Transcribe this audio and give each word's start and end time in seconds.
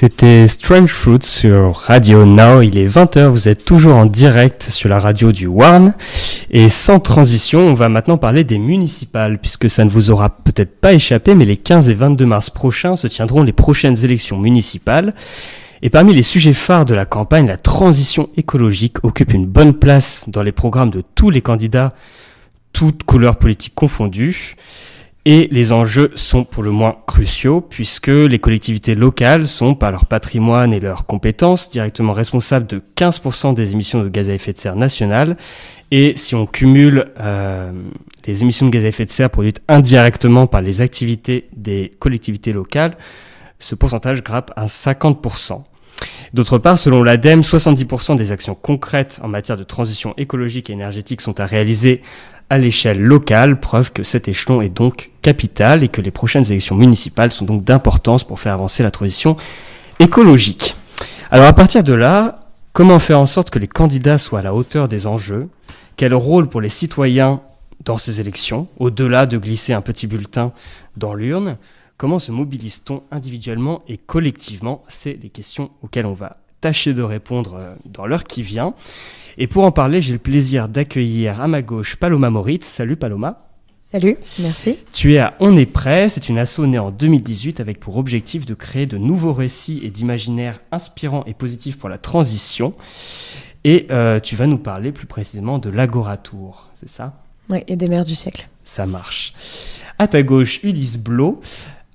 C'était 0.00 0.46
Strange 0.46 0.90
Fruits 0.90 1.18
sur 1.24 1.76
Radio 1.76 2.24
Now. 2.24 2.62
Il 2.62 2.78
est 2.78 2.88
20h, 2.88 3.26
vous 3.26 3.50
êtes 3.50 3.66
toujours 3.66 3.96
en 3.96 4.06
direct 4.06 4.62
sur 4.70 4.88
la 4.88 4.98
radio 4.98 5.30
du 5.30 5.46
Warn. 5.46 5.92
Et 6.50 6.70
sans 6.70 7.00
transition, 7.00 7.60
on 7.60 7.74
va 7.74 7.90
maintenant 7.90 8.16
parler 8.16 8.42
des 8.42 8.56
municipales, 8.56 9.38
puisque 9.38 9.68
ça 9.68 9.84
ne 9.84 9.90
vous 9.90 10.10
aura 10.10 10.30
peut-être 10.30 10.80
pas 10.80 10.94
échappé, 10.94 11.34
mais 11.34 11.44
les 11.44 11.58
15 11.58 11.90
et 11.90 11.92
22 11.92 12.24
mars 12.24 12.48
prochains 12.48 12.96
se 12.96 13.08
tiendront 13.08 13.42
les 13.42 13.52
prochaines 13.52 14.02
élections 14.02 14.38
municipales. 14.38 15.12
Et 15.82 15.90
parmi 15.90 16.14
les 16.14 16.22
sujets 16.22 16.54
phares 16.54 16.86
de 16.86 16.94
la 16.94 17.04
campagne, 17.04 17.46
la 17.46 17.58
transition 17.58 18.30
écologique 18.38 19.04
occupe 19.04 19.34
une 19.34 19.44
bonne 19.44 19.74
place 19.74 20.24
dans 20.28 20.42
les 20.42 20.52
programmes 20.52 20.90
de 20.90 21.02
tous 21.14 21.28
les 21.28 21.42
candidats, 21.42 21.92
toutes 22.72 23.02
couleurs 23.02 23.36
politiques 23.36 23.74
confondues. 23.74 24.56
Et 25.26 25.48
les 25.50 25.70
enjeux 25.70 26.10
sont 26.14 26.44
pour 26.44 26.62
le 26.62 26.70
moins 26.70 26.96
cruciaux 27.06 27.60
puisque 27.60 28.08
les 28.08 28.38
collectivités 28.38 28.94
locales 28.94 29.46
sont, 29.46 29.74
par 29.74 29.90
leur 29.90 30.06
patrimoine 30.06 30.72
et 30.72 30.80
leurs 30.80 31.04
compétences, 31.04 31.68
directement 31.68 32.14
responsables 32.14 32.66
de 32.66 32.80
15% 32.96 33.52
des 33.52 33.72
émissions 33.72 34.02
de 34.02 34.08
gaz 34.08 34.30
à 34.30 34.32
effet 34.32 34.54
de 34.54 34.58
serre 34.58 34.76
nationales. 34.76 35.36
Et 35.90 36.16
si 36.16 36.34
on 36.34 36.46
cumule 36.46 37.12
euh, 37.20 37.70
les 38.26 38.42
émissions 38.42 38.66
de 38.66 38.70
gaz 38.70 38.84
à 38.84 38.88
effet 38.88 39.04
de 39.04 39.10
serre 39.10 39.28
produites 39.28 39.60
indirectement 39.68 40.46
par 40.46 40.62
les 40.62 40.80
activités 40.80 41.48
des 41.54 41.92
collectivités 41.98 42.54
locales, 42.54 42.96
ce 43.58 43.74
pourcentage 43.74 44.22
grappe 44.22 44.52
à 44.56 44.64
50%. 44.64 45.62
D'autre 46.32 46.56
part, 46.56 46.78
selon 46.78 47.02
l'ADEME, 47.02 47.40
70% 47.40 48.16
des 48.16 48.32
actions 48.32 48.54
concrètes 48.54 49.20
en 49.22 49.28
matière 49.28 49.58
de 49.58 49.64
transition 49.64 50.14
écologique 50.16 50.70
et 50.70 50.72
énergétique 50.72 51.20
sont 51.20 51.40
à 51.40 51.44
réaliser 51.44 52.00
à 52.50 52.58
l'échelle 52.58 53.00
locale, 53.00 53.60
preuve 53.60 53.92
que 53.92 54.02
cet 54.02 54.26
échelon 54.26 54.60
est 54.60 54.68
donc 54.68 55.10
capital 55.22 55.84
et 55.84 55.88
que 55.88 56.00
les 56.00 56.10
prochaines 56.10 56.44
élections 56.46 56.74
municipales 56.74 57.30
sont 57.30 57.44
donc 57.44 57.64
d'importance 57.64 58.24
pour 58.24 58.40
faire 58.40 58.54
avancer 58.54 58.82
la 58.82 58.90
transition 58.90 59.36
écologique. 60.00 60.74
Alors 61.30 61.46
à 61.46 61.52
partir 61.52 61.84
de 61.84 61.92
là, 61.92 62.50
comment 62.72 62.98
faire 62.98 63.20
en 63.20 63.26
sorte 63.26 63.50
que 63.50 63.60
les 63.60 63.68
candidats 63.68 64.18
soient 64.18 64.40
à 64.40 64.42
la 64.42 64.52
hauteur 64.52 64.88
des 64.88 65.06
enjeux? 65.06 65.48
Quel 65.96 66.12
rôle 66.12 66.48
pour 66.48 66.60
les 66.60 66.68
citoyens 66.68 67.40
dans 67.84 67.98
ces 67.98 68.20
élections, 68.20 68.66
au-delà 68.78 69.26
de 69.26 69.38
glisser 69.38 69.72
un 69.72 69.80
petit 69.80 70.08
bulletin 70.08 70.52
dans 70.96 71.14
l'urne? 71.14 71.56
Comment 71.96 72.18
se 72.18 72.32
mobilise-t-on 72.32 73.02
individuellement 73.12 73.82
et 73.86 73.96
collectivement? 73.96 74.82
C'est 74.88 75.18
les 75.22 75.28
questions 75.28 75.70
auxquelles 75.82 76.06
on 76.06 76.14
va 76.14 76.38
tâcher 76.60 76.94
de 76.94 77.02
répondre 77.02 77.56
euh, 77.58 77.74
dans 77.84 78.06
l'heure 78.06 78.24
qui 78.24 78.42
vient. 78.42 78.74
Et 79.38 79.46
pour 79.46 79.64
en 79.64 79.72
parler, 79.72 80.02
j'ai 80.02 80.12
le 80.12 80.18
plaisir 80.18 80.68
d'accueillir 80.68 81.40
à 81.40 81.48
ma 81.48 81.62
gauche 81.62 81.96
Paloma 81.96 82.30
Moritz. 82.30 82.66
Salut 82.66 82.96
Paloma. 82.96 83.46
Salut, 83.82 84.16
merci. 84.38 84.78
Tu 84.92 85.14
es 85.14 85.18
à 85.18 85.34
On 85.40 85.56
est 85.56 85.66
prêt, 85.66 86.08
c'est 86.08 86.28
une 86.28 86.38
asso 86.38 86.60
née 86.60 86.78
en 86.78 86.92
2018 86.92 87.58
avec 87.58 87.80
pour 87.80 87.96
objectif 87.96 88.46
de 88.46 88.54
créer 88.54 88.86
de 88.86 88.96
nouveaux 88.98 89.32
récits 89.32 89.80
et 89.82 89.90
d'imaginaires 89.90 90.60
inspirants 90.70 91.24
et 91.26 91.34
positifs 91.34 91.76
pour 91.76 91.88
la 91.88 91.98
transition. 91.98 92.74
Et 93.64 93.88
euh, 93.90 94.20
tu 94.20 94.36
vas 94.36 94.46
nous 94.46 94.58
parler 94.58 94.92
plus 94.92 95.06
précisément 95.06 95.58
de 95.58 95.70
l'Agoratour, 95.70 96.68
c'est 96.74 96.88
ça? 96.88 97.20
Oui, 97.48 97.58
et 97.66 97.74
des 97.74 97.88
mers 97.88 98.04
du 98.04 98.14
siècle. 98.14 98.48
Ça 98.62 98.86
marche. 98.86 99.34
À 99.98 100.06
ta 100.06 100.22
gauche, 100.22 100.60
Ulysse 100.62 100.96
Blot 100.96 101.40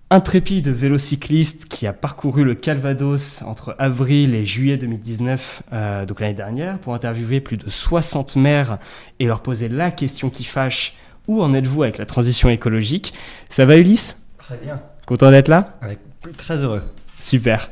intrépide 0.10 0.70
vélocycliste 0.70 1.66
qui 1.66 1.88
a 1.88 1.94
parcouru 1.94 2.44
le 2.44 2.54
Calvados 2.56 3.42
entre 3.44 3.76
avril 3.80 4.36
et 4.36 4.46
juillet 4.46 4.78
2019, 4.78 5.64
euh, 5.74 6.06
donc 6.06 6.20
l'année 6.20 6.34
dernière, 6.34 6.78
pour 6.78 6.94
interviewer 6.94 7.40
plus 7.42 7.58
de 7.58 7.70
60 7.70 8.36
maires 8.36 8.78
et 9.20 9.26
leur 9.26 9.42
poser 9.42 9.68
la 9.68 9.92
question 9.92 10.30
qui 10.30 10.44
fâche 10.44 10.96
où 11.28 11.42
en 11.42 11.54
êtes-vous 11.54 11.84
avec 11.84 11.98
la 11.98 12.06
transition 12.06 12.50
écologique? 12.50 13.14
Ça 13.50 13.66
va 13.66 13.78
Ulysse? 13.78 14.18
Très 14.38 14.58
bien. 14.58 14.80
Content 15.08 15.32
d'être 15.32 15.48
là? 15.48 15.76
Avec 15.82 16.00
très 16.38 16.58
heureux. 16.58 16.84
Super. 17.20 17.72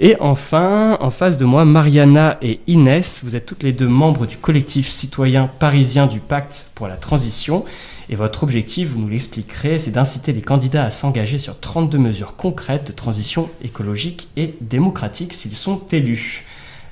Et 0.00 0.16
enfin, 0.20 0.96
en 1.00 1.10
face 1.10 1.38
de 1.38 1.44
moi, 1.44 1.64
Mariana 1.64 2.38
et 2.42 2.60
Inès, 2.66 3.22
vous 3.24 3.36
êtes 3.36 3.46
toutes 3.46 3.62
les 3.62 3.72
deux 3.72 3.88
membres 3.88 4.26
du 4.26 4.36
collectif 4.36 4.88
citoyen 4.88 5.48
parisien 5.58 6.06
du 6.06 6.20
Pacte 6.20 6.70
pour 6.74 6.88
la 6.88 6.96
transition. 6.96 7.64
Et 8.08 8.16
votre 8.16 8.42
objectif, 8.42 8.88
vous 8.88 9.00
nous 9.00 9.08
l'expliquerez, 9.08 9.78
c'est 9.78 9.90
d'inciter 9.90 10.32
les 10.32 10.42
candidats 10.42 10.84
à 10.84 10.90
s'engager 10.90 11.38
sur 11.38 11.58
32 11.58 11.98
mesures 11.98 12.36
concrètes 12.36 12.86
de 12.86 12.92
transition 12.92 13.48
écologique 13.62 14.28
et 14.36 14.54
démocratique 14.60 15.32
s'ils 15.32 15.56
sont 15.56 15.80
élus. 15.92 16.44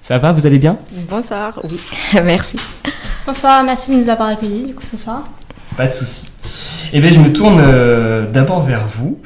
Ça 0.03 0.19
va, 0.19 0.32
vous 0.32 0.47
allez 0.47 0.59
bien? 0.59 0.78
Bonsoir, 1.09 1.60
oui, 1.65 1.78
merci. 2.25 2.56
Bonsoir, 3.26 3.62
merci 3.65 3.91
de 3.91 3.97
nous 3.97 4.09
avoir 4.09 4.28
accueillis 4.31 4.65
du 4.65 4.75
coup 4.75 4.87
ce 4.87 4.97
soir. 4.97 5.25
Pas 5.80 5.86
de 5.86 5.94
souci. 5.94 6.26
Eh 6.92 7.00
bien, 7.00 7.10
je 7.10 7.18
me 7.20 7.32
tourne 7.32 7.58
euh, 7.58 8.26
d'abord 8.26 8.62
vers 8.62 8.86
vous. 8.86 9.18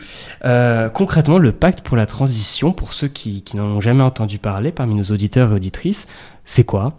Euh, 0.45 0.89
concrètement, 0.89 1.39
le 1.39 1.51
pacte 1.51 1.81
pour 1.81 1.97
la 1.97 2.07
transition, 2.07 2.71
pour 2.71 2.93
ceux 2.93 3.09
qui, 3.09 3.43
n'en 3.55 3.65
ont 3.65 3.81
jamais 3.81 4.05
entendu 4.05 4.39
parler 4.39 4.71
parmi 4.71 4.95
nos 4.95 5.03
auditeurs 5.03 5.51
et 5.51 5.55
auditrices, 5.57 6.07
c'est 6.45 6.63
quoi? 6.63 6.93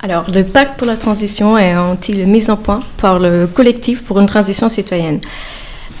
Alors, 0.00 0.30
le 0.30 0.44
pacte 0.44 0.78
pour 0.78 0.86
la 0.86 0.96
transition 0.96 1.58
est 1.58 1.72
un 1.72 1.92
outil 1.92 2.14
mis 2.24 2.50
en 2.50 2.56
point 2.56 2.80
par 2.96 3.18
le 3.18 3.46
collectif 3.46 4.02
pour 4.02 4.18
une 4.18 4.26
transition 4.26 4.70
citoyenne, 4.70 5.20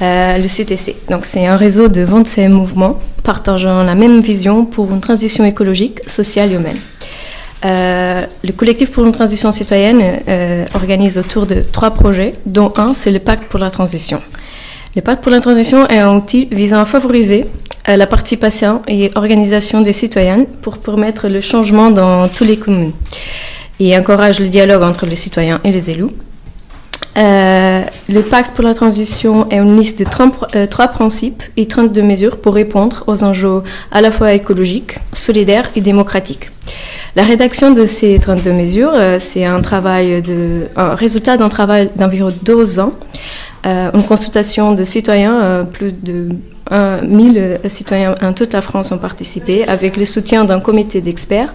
euh, 0.00 0.38
le 0.38 0.48
CTC. 0.48 0.96
Donc, 1.10 1.26
c'est 1.26 1.46
un 1.46 1.58
réseau 1.58 1.88
de 1.88 2.00
26 2.00 2.48
mouvements 2.48 2.98
partageant 3.24 3.82
la 3.82 3.94
même 3.94 4.22
vision 4.22 4.64
pour 4.64 4.90
une 4.90 5.02
transition 5.02 5.44
écologique, 5.44 6.00
sociale 6.08 6.52
et 6.52 6.54
humaine. 6.54 6.78
Euh, 7.64 8.26
le 8.42 8.52
collectif 8.52 8.90
pour 8.90 9.04
une 9.06 9.12
transition 9.12 9.50
citoyenne 9.50 10.02
euh, 10.28 10.66
organise 10.74 11.16
autour 11.18 11.46
de 11.46 11.62
trois 11.62 11.92
projets, 11.92 12.34
dont 12.44 12.72
un, 12.76 12.92
c'est 12.92 13.10
le 13.10 13.20
pacte 13.20 13.44
pour 13.44 13.58
la 13.58 13.70
transition. 13.70 14.20
Le 14.94 15.02
pacte 15.02 15.22
pour 15.22 15.32
la 15.32 15.40
transition 15.40 15.88
est 15.88 15.98
un 15.98 16.14
outil 16.14 16.48
visant 16.52 16.80
à 16.80 16.84
favoriser 16.84 17.46
la 17.86 18.06
participation 18.06 18.82
et 18.88 19.10
organisation 19.14 19.82
des 19.82 19.92
citoyens 19.92 20.46
pour 20.62 20.78
permettre 20.78 21.28
le 21.28 21.40
changement 21.40 21.90
dans 21.90 22.28
toutes 22.28 22.46
les 22.46 22.56
communes 22.56 22.92
et 23.80 23.96
encourage 23.96 24.40
le 24.40 24.48
dialogue 24.48 24.82
entre 24.82 25.06
les 25.06 25.16
citoyens 25.16 25.60
et 25.64 25.72
les 25.72 25.90
élus. 25.90 26.10
Euh, 27.16 27.84
le 28.08 28.20
pacte 28.22 28.54
pour 28.54 28.64
la 28.64 28.74
transition 28.74 29.48
est 29.48 29.58
une 29.58 29.76
liste 29.76 30.00
de 30.00 30.04
30, 30.04 30.56
euh, 30.56 30.66
trois 30.66 30.88
principes 30.88 31.44
et 31.56 31.66
32 31.66 32.02
mesures 32.02 32.38
pour 32.38 32.54
répondre 32.54 33.04
aux 33.06 33.22
enjeux 33.22 33.62
à 33.92 34.00
la 34.00 34.10
fois 34.10 34.32
écologiques, 34.32 34.98
solidaires 35.12 35.70
et 35.76 35.80
démocratiques. 35.80 36.50
La 37.16 37.24
rédaction 37.24 37.70
de 37.70 37.86
ces 37.86 38.18
32 38.18 38.52
mesures, 38.52 38.92
euh, 38.94 39.18
c'est 39.20 39.44
un 39.44 39.60
travail 39.60 40.20
de, 40.20 40.68
résultat 40.76 41.36
d'un 41.36 41.48
travail 41.48 41.90
d'environ 41.96 42.32
deux 42.42 42.80
ans, 42.80 42.92
une 43.64 44.02
consultation 44.06 44.74
de 44.74 44.84
citoyens, 44.84 45.66
plus 45.72 45.92
de 45.92 46.28
1000 46.70 47.60
citoyens 47.66 48.14
en 48.20 48.32
toute 48.32 48.52
la 48.52 48.62
France 48.62 48.92
ont 48.92 48.98
participé 48.98 49.66
avec 49.66 49.96
le 49.96 50.04
soutien 50.04 50.44
d'un 50.44 50.60
comité 50.60 51.00
d'experts 51.00 51.54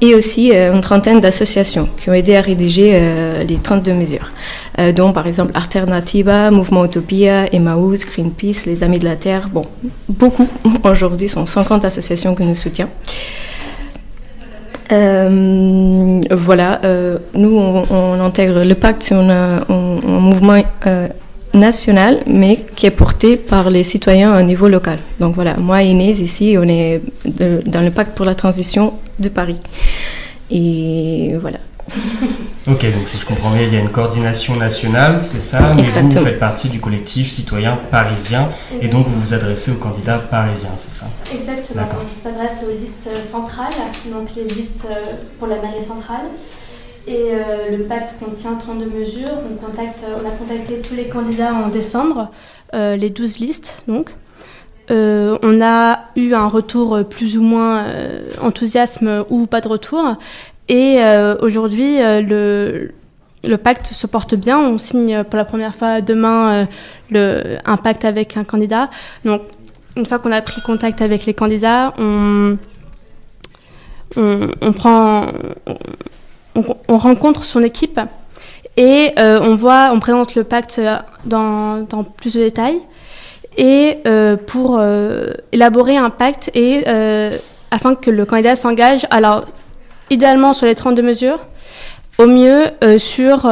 et 0.00 0.14
aussi 0.14 0.52
euh, 0.52 0.72
une 0.72 0.80
trentaine 0.80 1.20
d'associations 1.20 1.88
qui 1.98 2.10
ont 2.10 2.12
aidé 2.12 2.36
à 2.36 2.40
rédiger 2.40 2.92
euh, 2.94 3.44
les 3.44 3.56
32 3.56 3.92
mesures, 3.92 4.30
euh, 4.78 4.92
dont 4.92 5.12
par 5.12 5.26
exemple 5.26 5.52
Alternativa, 5.54 6.50
Mouvement 6.50 6.84
Utopia, 6.84 7.52
Emmaüs, 7.52 8.04
Greenpeace, 8.04 8.66
Les 8.66 8.82
Amis 8.82 8.98
de 8.98 9.04
la 9.04 9.16
Terre. 9.16 9.48
Bon, 9.52 9.62
beaucoup 10.08 10.48
aujourd'hui 10.84 11.28
sont 11.28 11.46
50 11.46 11.84
associations 11.84 12.34
que 12.34 12.42
nous 12.42 12.54
soutenons. 14.88 16.20
voilà, 16.36 16.80
nous 17.34 17.84
on, 17.90 18.20
intègre 18.20 18.64
le 18.64 18.74
pacte 18.74 19.02
sur 19.02 19.16
un, 19.16 19.58
mouvement 19.68 20.62
national, 21.54 22.22
mais 22.26 22.60
qui 22.76 22.86
est 22.86 22.90
porté 22.90 23.36
par 23.36 23.70
les 23.70 23.82
citoyens 23.82 24.32
à 24.32 24.42
niveau 24.42 24.68
local. 24.68 24.98
Donc 25.20 25.34
voilà, 25.34 25.56
moi 25.56 25.82
et 25.82 25.88
Inès, 25.88 26.20
ici, 26.20 26.56
on 26.58 26.68
est 26.68 27.00
dans 27.24 27.80
le 27.80 27.90
pacte 27.90 28.16
pour 28.16 28.26
la 28.26 28.34
transition 28.34 28.92
de 29.18 29.28
Paris. 29.28 29.60
Et 30.50 31.34
voilà. 31.40 31.58
ok, 32.70 32.92
donc 32.92 33.08
si 33.08 33.18
je 33.18 33.26
comprends 33.26 33.50
bien, 33.50 33.62
il 33.62 33.72
y 33.72 33.76
a 33.76 33.80
une 33.80 33.90
coordination 33.90 34.56
nationale, 34.56 35.18
c'est 35.18 35.40
ça, 35.40 35.74
mais 35.74 35.82
vous, 35.82 36.08
vous, 36.08 36.24
faites 36.24 36.38
partie 36.38 36.68
du 36.68 36.80
collectif 36.80 37.30
citoyen 37.30 37.78
parisien, 37.90 38.48
et 38.80 38.88
donc 38.88 39.06
vous 39.06 39.20
vous 39.20 39.34
adressez 39.34 39.72
aux 39.72 39.78
candidats 39.78 40.18
parisiens, 40.18 40.72
c'est 40.76 40.92
ça? 40.92 41.06
Exactement, 41.32 41.82
on 42.08 42.12
s'adresse 42.12 42.64
aux 42.64 42.80
listes 42.80 43.10
centrales, 43.22 43.72
donc 44.12 44.34
les 44.36 44.44
listes 44.44 44.88
pour 45.38 45.48
la 45.48 45.56
mairie 45.56 45.82
centrale, 45.82 46.26
et 47.08 47.30
euh, 47.32 47.76
le 47.76 47.84
pacte 47.84 48.16
contient 48.22 48.54
32 48.54 48.84
mesures. 48.84 49.30
On, 49.50 49.56
contacte, 49.56 50.04
on 50.14 50.28
a 50.28 50.30
contacté 50.30 50.80
tous 50.80 50.94
les 50.94 51.08
candidats 51.08 51.54
en 51.54 51.68
décembre, 51.68 52.30
euh, 52.74 52.96
les 52.96 53.10
12 53.10 53.38
listes 53.38 53.82
donc. 53.88 54.10
Euh, 54.90 55.36
on 55.42 55.60
a 55.60 56.00
eu 56.16 56.32
un 56.32 56.48
retour 56.48 57.04
plus 57.08 57.36
ou 57.36 57.42
moins 57.42 57.84
enthousiasme 58.40 59.24
ou 59.28 59.46
pas 59.46 59.60
de 59.60 59.68
retour. 59.68 60.16
Et 60.68 60.98
aujourd'hui, 61.40 61.98
le, 61.98 62.92
le, 63.44 63.56
pacte 63.56 63.86
se 63.86 64.06
porte 64.06 64.34
bien. 64.34 64.58
On 64.58 64.76
signe 64.78 65.24
pour 65.24 65.36
la 65.36 65.44
première 65.44 65.74
fois 65.74 66.00
demain 66.00 66.68
le, 67.10 67.56
un 67.64 67.76
pacte 67.76 68.04
avec 68.04 68.36
un 68.36 68.44
candidat. 68.44 68.90
Donc, 69.24 69.42
une 69.96 70.04
fois 70.04 70.18
qu'on 70.18 70.32
a 70.32 70.42
pris 70.42 70.60
contact 70.60 71.00
avec 71.00 71.24
les 71.26 71.34
candidats, 71.34 71.94
on, 71.98 72.58
on, 74.16 74.72
prend, 74.72 75.26
on, 76.54 76.98
rencontre 76.98 77.44
son 77.44 77.62
équipe 77.62 78.00
et 78.76 79.12
euh, 79.18 79.40
on 79.42 79.54
voit, 79.54 79.90
on 79.92 80.00
présente 80.00 80.34
le 80.34 80.44
pacte 80.44 80.80
dans, 81.24 81.86
plus 82.16 82.34
de 82.34 82.40
détails. 82.40 82.80
et 83.56 83.98
pour 84.46 84.80
élaborer 85.52 85.96
un 85.96 86.10
pacte 86.10 86.50
et 86.54 86.84
afin 87.70 87.94
que 87.94 88.10
le 88.10 88.24
candidat 88.24 88.54
s'engage, 88.54 89.06
alors 89.10 89.44
idéalement 90.10 90.52
sur 90.52 90.66
les 90.66 90.74
32 90.74 91.02
mesures, 91.02 91.40
au 92.18 92.26
mieux 92.26 92.66
sur 92.98 93.46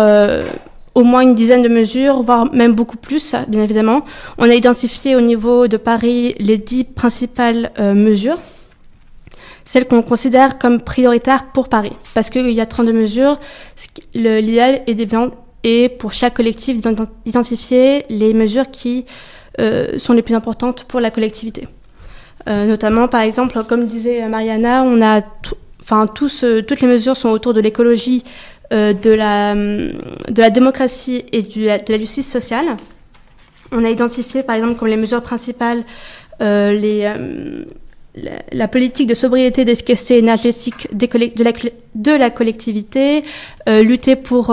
au 0.96 1.04
moins 1.04 1.20
une 1.20 1.34
dizaine 1.34 1.62
de 1.62 1.68
mesures, 1.68 2.22
voire 2.22 2.50
même 2.54 2.72
beaucoup 2.72 2.96
plus, 2.96 3.36
bien 3.48 3.62
évidemment. 3.62 4.02
On 4.38 4.48
a 4.48 4.54
identifié 4.54 5.14
au 5.14 5.20
niveau 5.20 5.68
de 5.68 5.76
Paris 5.76 6.34
les 6.38 6.56
dix 6.56 6.84
principales 6.84 7.70
euh, 7.78 7.92
mesures, 7.92 8.38
celles 9.66 9.86
qu'on 9.86 10.00
considère 10.00 10.58
comme 10.58 10.80
prioritaires 10.80 11.52
pour 11.52 11.68
Paris, 11.68 11.92
parce 12.14 12.30
qu'il 12.30 12.50
y 12.50 12.62
a 12.62 12.66
32 12.66 12.94
mesures. 12.94 13.38
L'idéal 14.14 14.80
est, 15.62 15.88
pour 15.98 16.12
chaque 16.14 16.34
collectif 16.34 16.80
d'identifier 16.80 18.06
les 18.08 18.32
mesures 18.32 18.70
qui 18.70 19.04
euh, 19.60 19.98
sont 19.98 20.14
les 20.14 20.22
plus 20.22 20.34
importantes 20.34 20.84
pour 20.84 21.00
la 21.00 21.10
collectivité. 21.10 21.68
Euh, 22.48 22.64
notamment, 22.64 23.06
par 23.06 23.20
exemple, 23.20 23.62
comme 23.64 23.84
disait 23.84 24.26
Mariana, 24.30 24.82
on 24.82 25.02
a 25.02 25.20
enfin, 25.86 26.06
toutes 26.08 26.80
les 26.80 26.88
mesures 26.88 27.16
sont 27.16 27.28
autour 27.28 27.54
de 27.54 27.60
l'écologie, 27.60 28.24
euh, 28.72 28.92
de, 28.92 29.10
la, 29.10 29.54
de 29.54 30.40
la 30.40 30.50
démocratie 30.50 31.24
et 31.30 31.42
de 31.42 31.92
la 31.92 31.98
justice 31.98 32.28
sociale. 32.28 32.76
On 33.70 33.84
a 33.84 33.90
identifié 33.90 34.42
par 34.42 34.56
exemple 34.56 34.74
comme 34.74 34.88
les 34.88 34.96
mesures 34.96 35.22
principales 35.22 35.84
euh, 36.40 36.76
euh, 36.82 37.64
la, 38.50 38.66
politique 38.66 39.06
de 39.06 39.14
sobriété 39.14 39.62
et 39.62 39.64
d'efficacité 39.64 40.18
énergétique 40.18 40.88
de, 40.92 42.12
la, 42.12 42.30
collectivité, 42.30 43.22
lutter 43.68 44.16
pour, 44.16 44.52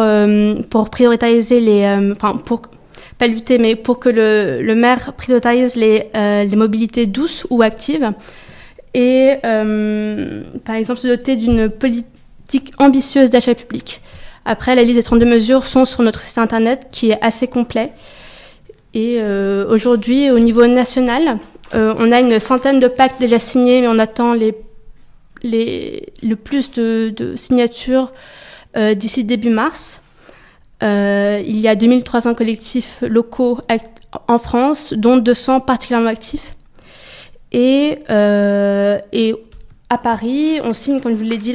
pour 0.69 0.89
prioriser 0.91 1.59
les... 1.59 2.11
enfin, 2.11 2.37
pour, 2.37 2.61
pas 3.17 3.27
lutter, 3.27 3.57
mais 3.57 3.75
pour 3.75 3.99
que 3.99 4.09
le, 4.09 4.75
maire 4.75 5.13
priorise 5.13 5.75
les 5.75 6.55
mobilités 6.55 7.07
douces 7.07 7.47
ou 7.49 7.63
actives. 7.63 8.11
Et 8.93 9.33
par 9.41 10.75
exemple 10.75 10.99
se 10.99 11.07
doter 11.07 11.35
d'une 11.35 11.69
politique 11.69 12.71
ambitieuse 12.77 13.29
d'achat 13.29 13.55
public. 13.55 14.01
Après, 14.45 14.75
la 14.75 14.83
liste 14.83 14.97
des 14.97 15.03
32 15.03 15.25
mesures 15.25 15.65
sont 15.65 15.85
sur 15.85 16.03
notre 16.03 16.21
site 16.21 16.37
internet 16.37 16.87
qui 16.91 17.11
est 17.11 17.21
assez 17.21 17.47
complet. 17.47 17.93
Et 18.93 19.17
euh, 19.19 19.65
aujourd'hui, 19.69 20.29
au 20.31 20.39
niveau 20.39 20.67
national, 20.67 21.39
euh, 21.73 21.95
on 21.97 22.11
a 22.11 22.19
une 22.19 22.39
centaine 22.39 22.79
de 22.79 22.87
pactes 22.87 23.19
déjà 23.19 23.39
signés, 23.39 23.81
mais 23.81 23.87
on 23.87 23.99
attend 23.99 24.33
les, 24.33 24.55
les, 25.41 26.13
le 26.21 26.35
plus 26.35 26.71
de, 26.71 27.33
signatures 27.35 28.11
euh, 28.75 28.93
d'ici 28.93 29.23
début 29.23 29.49
mars. 29.49 30.01
il 30.81 31.59
y 31.59 31.67
a 31.67 31.75
2300 31.75 32.35
collectifs 32.35 33.01
locaux 33.01 33.59
en 34.27 34.37
France, 34.37 34.93
dont 34.93 35.15
200 35.15 35.61
particulièrement 35.61 36.09
actifs. 36.09 36.53
Et, 37.53 37.99
et 38.09 39.35
à 39.89 39.97
Paris, 39.97 40.59
on 40.63 40.73
signe, 40.73 40.99
comme 40.99 41.11
je 41.11 41.17
vous 41.17 41.29
l'ai 41.29 41.37
dit, 41.37 41.53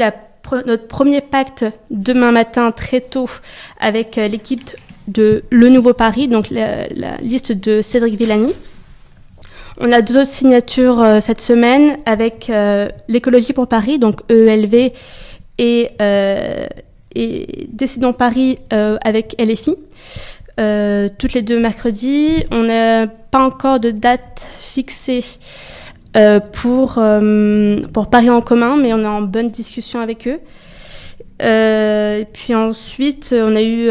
notre 0.67 0.87
premier 0.87 1.21
pacte 1.21 1.65
demain 1.91 2.33
matin 2.33 2.71
très 2.73 3.01
tôt 3.01 3.29
avec 3.81 4.19
euh, 4.19 4.29
l'équipe 4.29 4.71
de 5.07 5.43
Le 5.51 5.69
Nouveau 5.69 5.95
Paris, 5.95 6.29
donc 6.29 6.51
la, 6.51 6.87
liste 7.21 7.53
de 7.53 7.83
Cédric 7.83 8.15
Villani. 8.15 8.55
On 9.81 9.93
a 9.93 10.03
deux 10.03 10.19
autres 10.19 10.27
signatures 10.27 11.01
euh, 11.01 11.21
cette 11.21 11.41
semaine 11.41 11.99
avec 12.05 12.51
euh, 12.51 12.89
l'écologie 13.09 13.53
pour 13.53 13.69
Paris, 13.69 13.99
donc 13.99 14.21
EELV, 14.31 14.93
et, 15.61 15.91
et 17.17 17.69
Décidons 17.73 18.13
Paris 18.13 18.61
avec 18.71 19.35
LFI. 19.41 19.75
toutes 21.19 21.33
les 21.33 21.43
deux 21.43 21.59
mercredis. 21.59 22.45
On 22.53 22.63
n'a 22.63 23.09
pas 23.09 23.45
encore 23.45 23.81
de 23.81 23.91
date 23.91 24.49
fixée 24.61 25.25
euh, 25.25 25.78
pour, 26.53 26.95
euh, 26.99 27.81
pour 27.93 28.09
Paris 28.11 28.31
en 28.31 28.41
commun, 28.41 28.77
mais 28.77 28.93
on 28.93 29.01
est 29.01 29.07
en 29.07 29.23
bonne 29.23 29.51
discussion 29.51 30.01
avec 30.01 30.27
eux. 30.27 30.41
Euh, 31.41 32.25
puis 32.33 32.55
ensuite, 32.55 33.33
on 33.37 33.55
a 33.55 33.63
eu 33.63 33.89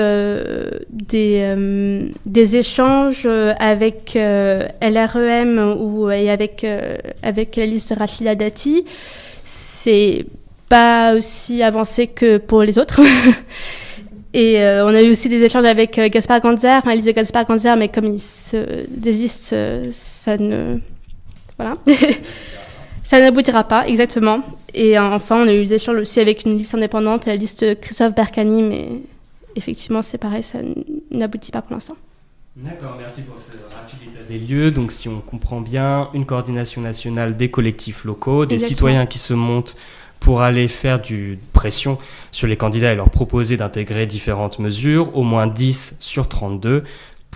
des, 0.89 2.05
des 2.25 2.55
échanges 2.57 3.27
avec 3.59 4.15
LREM 4.15 5.75
ou, 5.79 6.09
et 6.11 6.29
avec, 6.29 6.65
avec 7.23 7.55
la 7.55 7.65
liste 7.65 7.93
de 7.93 7.99
Rachida 7.99 8.35
Dati. 8.35 8.83
C'est 9.45 10.25
pas 10.67 11.13
aussi 11.13 11.63
avancé 11.63 12.07
que 12.07 12.37
pour 12.37 12.63
les 12.63 12.77
autres. 12.79 13.01
Et 14.33 14.57
on 14.59 14.89
a 14.89 15.01
eu 15.01 15.09
aussi 15.09 15.29
des 15.29 15.41
échanges 15.41 15.65
avec 15.65 15.99
Gaspard 16.11 16.41
Ganzer, 16.41 16.81
la 16.85 16.95
liste 16.95 17.07
de 17.07 17.13
Gaspard 17.13 17.45
Ganzer, 17.45 17.75
mais 17.77 17.87
comme 17.87 18.05
il 18.05 18.19
se 18.19 18.85
désiste, 18.89 19.55
ça 19.89 20.37
ne 20.37 20.79
voilà. 21.57 21.77
ça 23.03 23.19
n'aboutira 23.19 23.63
pas, 23.63 23.87
exactement. 23.87 24.41
Et 24.73 24.97
enfin, 24.99 25.43
on 25.43 25.47
a 25.47 25.53
eu 25.53 25.65
des 25.65 25.75
échanges 25.75 25.97
aussi 25.97 26.19
avec 26.19 26.45
une 26.45 26.57
liste 26.57 26.75
indépendante, 26.75 27.25
la 27.25 27.35
liste 27.35 27.79
Christophe 27.79 28.13
Bercani, 28.13 28.63
mais 28.63 28.89
effectivement, 29.55 30.01
c'est 30.01 30.17
pareil, 30.17 30.43
ça 30.43 30.59
n'aboutit 31.11 31.51
pas 31.51 31.61
pour 31.61 31.73
l'instant. 31.73 31.95
D'accord, 32.55 32.95
merci 32.97 33.21
pour 33.21 33.37
ce 33.37 33.51
rapide 33.51 34.09
état 34.11 34.23
des 34.27 34.39
lieux. 34.39 34.71
Donc, 34.71 34.91
si 34.91 35.07
on 35.07 35.19
comprend 35.19 35.61
bien, 35.61 36.09
une 36.13 36.25
coordination 36.25 36.81
nationale 36.81 37.37
des 37.37 37.51
collectifs 37.51 38.03
locaux, 38.03 38.45
des 38.45 38.57
citoyens 38.57 39.05
qui 39.05 39.19
se 39.19 39.33
montent 39.33 39.77
pour 40.19 40.41
aller 40.41 40.67
faire 40.67 40.99
du 40.99 41.37
pression 41.53 41.99
sur 42.31 42.47
les 42.47 42.57
candidats 42.57 42.91
et 42.91 42.95
leur 42.95 43.11
proposer 43.11 43.57
d'intégrer 43.57 44.07
différentes 44.07 44.57
mesures, 44.57 45.15
au 45.15 45.21
moins 45.21 45.45
10 45.45 45.97
sur 45.99 46.27
32 46.27 46.83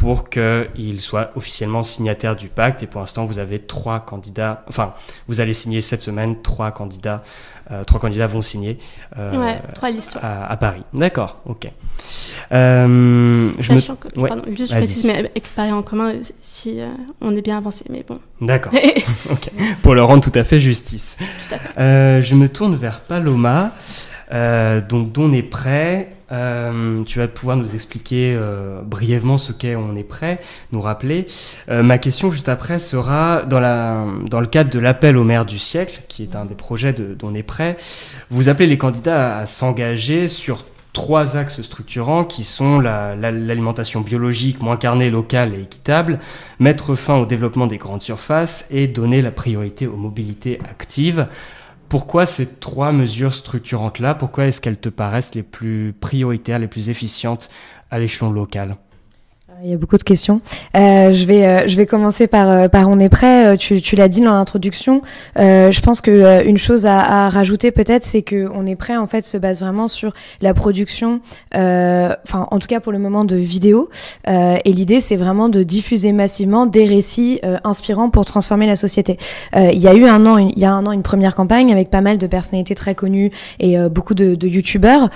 pour 0.01 0.31
qu'il 0.31 0.99
soit 0.99 1.29
officiellement 1.35 1.83
signataire 1.83 2.35
du 2.35 2.47
pacte. 2.47 2.81
Et 2.81 2.87
pour 2.87 3.01
l'instant, 3.01 3.27
vous 3.27 3.37
avez 3.37 3.59
trois 3.59 3.99
candidats, 3.99 4.65
enfin, 4.67 4.95
vous 5.27 5.41
allez 5.41 5.53
signer 5.53 5.79
cette 5.79 6.01
semaine 6.01 6.41
trois 6.41 6.71
candidats. 6.71 7.21
Euh, 7.69 7.83
trois 7.83 7.99
candidats 7.99 8.25
vont 8.25 8.41
signer 8.41 8.79
euh, 9.19 9.59
trois 9.75 9.91
listes, 9.91 10.17
à, 10.19 10.57
Paris. 10.57 10.81
D'accord, 10.95 11.39
ok. 11.45 11.67
Euh, 12.51 13.51
je 13.59 13.73
me... 13.73 13.95
que, 13.95 14.27
pardon, 14.27 14.43
juste 14.47 14.71
je 14.71 14.77
précise, 14.77 15.05
mais 15.05 15.17
avec 15.19 15.43
Paris 15.55 15.71
en 15.71 15.83
commun, 15.83 16.13
si 16.41 16.79
on 17.21 17.35
est 17.35 17.43
bien 17.43 17.57
avancé, 17.57 17.85
mais 17.91 18.03
bon. 18.05 18.19
D'accord, 18.41 18.73
ok. 19.29 19.51
Pour 19.83 19.93
leur 19.93 20.07
rendre 20.07 20.23
tout 20.23 20.37
à 20.37 20.43
fait 20.43 20.59
justice. 20.59 21.15
Tout 21.19 21.55
à 21.55 21.59
fait. 21.59 22.21
je 22.23 22.33
me 22.33 22.49
tourne 22.49 22.75
vers 22.75 23.01
Paloma, 23.01 23.71
donc 24.31 25.11
dont 25.11 25.23
on 25.23 25.33
est 25.33 25.43
prêt. 25.43 26.09
Euh, 26.31 27.03
tu 27.03 27.19
vas 27.19 27.27
pouvoir 27.27 27.57
nous 27.57 27.75
expliquer 27.75 28.33
euh, 28.35 28.81
brièvement 28.83 29.37
ce 29.37 29.51
qu'est 29.51 29.75
On 29.75 29.95
est 29.95 30.03
prêt, 30.03 30.39
nous 30.71 30.81
rappeler. 30.81 31.27
Euh, 31.69 31.83
ma 31.83 31.97
question 31.97 32.31
juste 32.31 32.49
après 32.49 32.79
sera 32.79 33.43
dans, 33.43 33.59
le 33.59 34.45
cadre 34.47 34.69
de 34.69 34.79
l'appel 34.79 35.17
au 35.17 35.23
maire 35.23 35.45
du 35.45 35.59
siècle, 35.59 36.01
qui 36.07 36.23
est 36.23 36.35
un 36.35 36.45
des 36.45 36.55
projets 36.55 36.93
d'On 36.93 37.35
est 37.35 37.43
prêt. 37.43 37.77
Vous 38.29 38.47
appelez 38.47 38.67
les 38.67 38.77
candidats 38.77 39.39
à, 39.39 39.45
s'engager 39.45 40.27
sur 40.27 40.63
trois 40.93 41.37
axes 41.37 41.61
structurants 41.61 42.25
qui 42.25 42.43
sont 42.43 42.79
l'alimentation 42.79 44.01
biologique 44.01 44.61
moins 44.61 44.75
carnée, 44.75 45.09
locale 45.09 45.53
et 45.53 45.61
équitable, 45.61 46.19
mettre 46.59 46.95
fin 46.95 47.15
au 47.15 47.25
développement 47.25 47.67
des 47.67 47.77
grandes 47.77 48.01
surfaces 48.01 48.67
et 48.71 48.87
donner 48.87 49.21
la 49.21 49.31
priorité 49.31 49.87
aux 49.87 49.95
mobilités 49.95 50.59
actives. 50.69 51.27
Pourquoi 51.91 52.25
ces 52.25 52.47
trois 52.47 52.93
mesures 52.93 53.33
structurantes-là, 53.33 54.15
pourquoi 54.15 54.45
est-ce 54.45 54.61
qu'elles 54.61 54.79
te 54.79 54.87
paraissent 54.87 55.35
les 55.35 55.43
plus 55.43 55.91
prioritaires, 55.91 56.57
les 56.57 56.69
plus 56.69 56.87
efficientes 56.87 57.49
à 57.89 57.99
l'échelon 57.99 58.31
local? 58.31 58.77
Il 59.63 59.69
y 59.69 59.73
a 59.73 59.77
beaucoup 59.77 59.97
de 59.97 60.03
questions. 60.03 60.41
Euh, 60.75 61.11
je 61.11 61.25
vais 61.25 61.45
euh, 61.45 61.67
je 61.67 61.75
vais 61.75 61.85
commencer 61.85 62.27
par 62.27 62.49
euh, 62.49 62.67
par 62.67 62.89
on 62.89 62.99
est 62.99 63.09
prêt. 63.09 63.45
Euh, 63.53 63.55
tu, 63.55 63.81
tu 63.81 63.95
l'as 63.95 64.07
dit 64.07 64.21
dans 64.21 64.33
l'introduction. 64.33 65.01
Euh, 65.37 65.71
je 65.71 65.81
pense 65.81 66.01
que 66.01 66.45
une 66.45 66.57
chose 66.57 66.85
à, 66.85 67.25
à 67.25 67.29
rajouter 67.29 67.71
peut-être, 67.71 68.03
c'est 68.03 68.21
que 68.21 68.49
on 68.53 68.65
est 68.65 68.75
prêt 68.75 68.97
en 68.97 69.07
fait 69.07 69.23
se 69.23 69.37
base 69.37 69.59
vraiment 69.59 69.87
sur 69.87 70.13
la 70.41 70.53
production. 70.53 71.21
Enfin, 71.53 72.47
en 72.49 72.59
tout 72.59 72.67
cas 72.67 72.79
pour 72.79 72.91
le 72.91 72.99
moment 72.99 73.23
de 73.25 73.35
vidéos. 73.35 73.89
et 74.27 74.71
l'idée, 74.71 75.01
c'est 75.01 75.15
vraiment 75.15 75.49
de 75.49 75.63
diffuser 75.63 76.11
massivement 76.11 76.65
des 76.65 76.85
récits 76.85 77.39
inspirants 77.63 78.09
pour 78.09 78.25
transformer 78.25 78.67
la 78.67 78.75
société. 78.75 79.17
il 79.55 79.77
y 79.79 79.87
a 79.87 79.93
eu 79.93 80.05
un 80.05 80.25
an, 80.25 80.37
il 80.37 80.57
y 80.57 80.65
a 80.65 80.71
un 80.71 80.85
an, 80.85 80.91
une 80.91 81.03
première 81.03 81.35
campagne 81.35 81.71
avec 81.71 81.89
pas 81.89 82.01
mal 82.01 82.17
de 82.17 82.27
personnalités 82.27 82.75
très 82.75 82.95
connues 82.95 83.31
et 83.59 83.77
beaucoup 83.89 84.13
de, 84.13 84.35
de 84.35 84.47
youtubeurs 84.47 85.09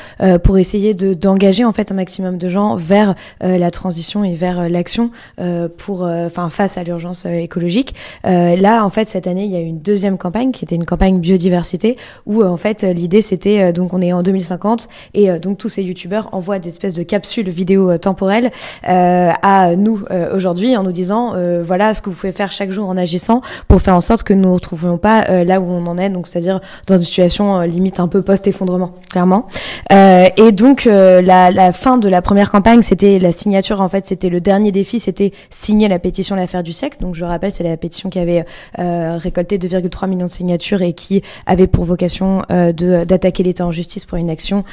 pour 0.43 0.57
essayer 0.57 0.93
de 0.93 1.13
d'engager 1.13 1.65
en 1.65 1.73
fait 1.73 1.91
un 1.91 1.95
maximum 1.95 2.37
de 2.37 2.47
gens 2.47 2.75
vers 2.75 3.15
la 3.41 3.71
transition 3.71 4.23
et 4.23 4.34
vers 4.35 4.59
euh, 4.59 4.67
l'action 4.67 5.09
euh, 5.39 5.67
pour, 5.75 6.05
euh, 6.05 6.27
enfin, 6.27 6.49
face 6.49 6.77
à 6.77 6.83
l'urgence 6.83 7.25
écologique. 7.25 7.95
là, 8.23 8.83
en 8.85 8.89
fait, 8.89 9.09
cette 9.09 9.27
année, 9.27 9.45
il 9.45 9.51
y 9.51 9.55
a 9.55 9.59
eu 9.59 9.65
une 9.65 9.79
deuxième 9.79 10.17
campagne 10.17 10.51
qui 10.51 10.65
était 10.65 10.75
une 10.75 10.85
campagne 10.85 11.19
biodiversité 11.19 11.95
où, 12.25 12.43
en 12.43 12.57
fait, 12.57 12.83
l'idée 12.83 13.21
c'était 13.21 13.73
donc 13.73 13.93
on 13.93 14.01
est 14.01 14.13
en 14.13 14.23
2050 14.23 14.87
et 15.13 15.29
donc 15.39 15.57
tous 15.57 15.69
ces 15.69 15.83
youtubeurs 15.83 16.29
envoient 16.31 16.59
des 16.59 16.69
espèces 16.69 16.93
de 16.93 17.03
capsules 17.03 17.49
vidéo 17.49 17.97
temporelles 17.97 18.51
à 18.83 19.75
nous 19.75 20.03
aujourd'hui 20.33 20.75
en 20.77 20.83
nous 20.83 20.91
disant 20.91 21.33
voilà 21.61 21.93
ce 21.93 22.01
que 22.01 22.09
vous 22.09 22.15
pouvez 22.15 22.31
faire 22.31 22.51
chaque 22.51 22.71
jour 22.71 22.89
en 22.89 22.97
agissant 22.97 23.41
pour 23.67 23.81
faire 23.81 23.95
en 23.95 24.01
sorte 24.01 24.23
que 24.23 24.33
nous 24.33 24.49
ne 24.49 24.53
retrouvions 24.53 24.97
pas 24.97 25.43
là 25.43 25.59
où 25.59 25.65
on 25.65 25.85
en 25.87 25.97
est, 25.97 26.09
donc 26.09 26.27
c'est-à-dire 26.27 26.59
dans 26.87 26.97
une 26.97 27.03
situation 27.03 27.61
limite 27.61 27.99
un 27.99 28.07
peu 28.07 28.21
post-effondrement, 28.21 28.93
clairement. 29.09 29.47
et 29.91 30.51
donc 30.51 30.85
la, 30.85 31.51
la, 31.51 31.71
fin 31.71 31.97
de 31.97 32.09
la 32.09 32.21
première 32.21 32.51
campagne, 32.51 32.81
c'était 32.81 33.19
la 33.19 33.31
signature 33.31 33.81
en 33.81 33.87
fait, 33.87 34.05
c'était 34.05 34.24
le 34.29 34.41
dernier 34.41 34.71
défi, 34.71 34.99
c'était 34.99 35.31
signer 35.49 35.87
la 35.87 35.99
pétition 35.99 36.35
L'affaire 36.35 36.63
du 36.63 36.73
siècle. 36.73 36.97
Donc 37.01 37.15
je 37.15 37.23
rappelle, 37.23 37.51
c'est 37.51 37.63
la 37.63 37.77
pétition 37.77 38.09
qui 38.09 38.19
avait 38.19 38.45
récolté 38.77 39.57
2,3 39.57 40.07
millions 40.07 40.25
de 40.25 40.31
signatures 40.31 40.81
et 40.81 40.93
qui 40.93 41.21
avait 41.45 41.67
pour 41.67 41.83
vocation 41.83 42.41
d'attaquer 42.49 43.43
l'État 43.43 43.65
en 43.65 43.71
justice 43.71 44.05
pour 44.05 44.17
une 44.17 44.29
action 44.29 44.63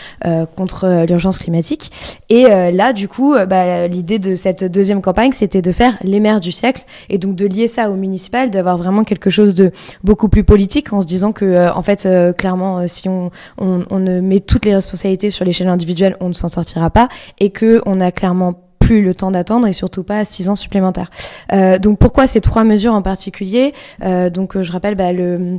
contre 0.56 1.04
l'urgence 1.08 1.38
climatique. 1.38 1.90
Et 2.28 2.44
là, 2.44 2.92
du 2.92 3.08
coup, 3.08 3.34
bah, 3.48 3.86
l'idée 3.86 4.18
de 4.18 4.34
cette 4.34 4.64
deuxième 4.64 5.02
campagne, 5.02 5.32
c'était 5.32 5.62
de 5.62 5.72
faire 5.72 5.96
les 6.02 6.20
maires 6.20 6.40
du 6.40 6.52
siècle 6.52 6.84
et 7.08 7.18
donc 7.18 7.36
de 7.36 7.46
lier 7.46 7.68
ça 7.68 7.90
au 7.90 7.94
municipal, 7.94 8.50
d'avoir 8.50 8.76
vraiment 8.76 9.04
quelque 9.04 9.30
chose 9.30 9.54
de 9.54 9.72
beaucoup 10.02 10.28
plus 10.28 10.44
politique 10.44 10.92
en 10.92 11.00
se 11.00 11.06
disant 11.06 11.32
que, 11.32 11.70
en 11.72 11.82
fait, 11.82 12.08
clairement, 12.36 12.86
si 12.86 13.08
on, 13.08 13.30
on, 13.58 13.84
on 13.90 13.98
ne 13.98 14.20
met 14.20 14.40
toutes 14.40 14.64
les 14.64 14.74
responsabilités 14.74 15.30
sur 15.30 15.44
l'échelle 15.44 15.68
individuelle, 15.68 16.16
on 16.20 16.28
ne 16.28 16.34
s'en 16.34 16.48
sortira 16.48 16.90
pas 16.90 17.08
et 17.38 17.50
que 17.50 17.82
on 17.86 18.00
a 18.00 18.10
clairement 18.10 18.54
le 19.00 19.14
temps 19.14 19.30
d'attendre 19.30 19.66
et 19.66 19.72
surtout 19.72 20.02
pas 20.02 20.24
six 20.24 20.48
ans 20.48 20.56
supplémentaires. 20.56 21.10
Euh, 21.52 21.78
donc 21.78 21.98
pourquoi 21.98 22.26
ces 22.26 22.40
trois 22.40 22.64
mesures 22.64 22.94
en 22.94 23.02
particulier? 23.02 23.72
Euh, 24.02 24.30
Donc 24.30 24.60
je 24.60 24.72
rappelle 24.72 24.94
bah, 24.94 25.12
le 25.12 25.58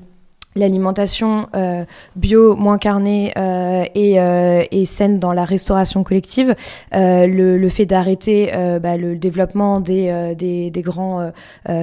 l'alimentation 0.55 1.47
euh, 1.55 1.83
bio 2.15 2.55
moins 2.55 2.77
carnée 2.77 3.33
euh, 3.37 3.83
et, 3.95 4.19
euh, 4.19 4.63
et, 4.71 4.85
saine 4.85 5.19
dans 5.19 5.33
la 5.33 5.45
restauration 5.45 6.03
collective, 6.03 6.55
euh, 6.93 7.27
le, 7.27 7.57
le, 7.57 7.69
fait 7.69 7.85
d'arrêter 7.85 8.51
euh, 8.53 8.79
bah, 8.79 8.97
le 8.97 9.15
développement 9.15 9.79
des, 9.79 10.09
euh, 10.09 10.35
des, 10.35 10.69
des 10.69 10.81
grands 10.81 11.31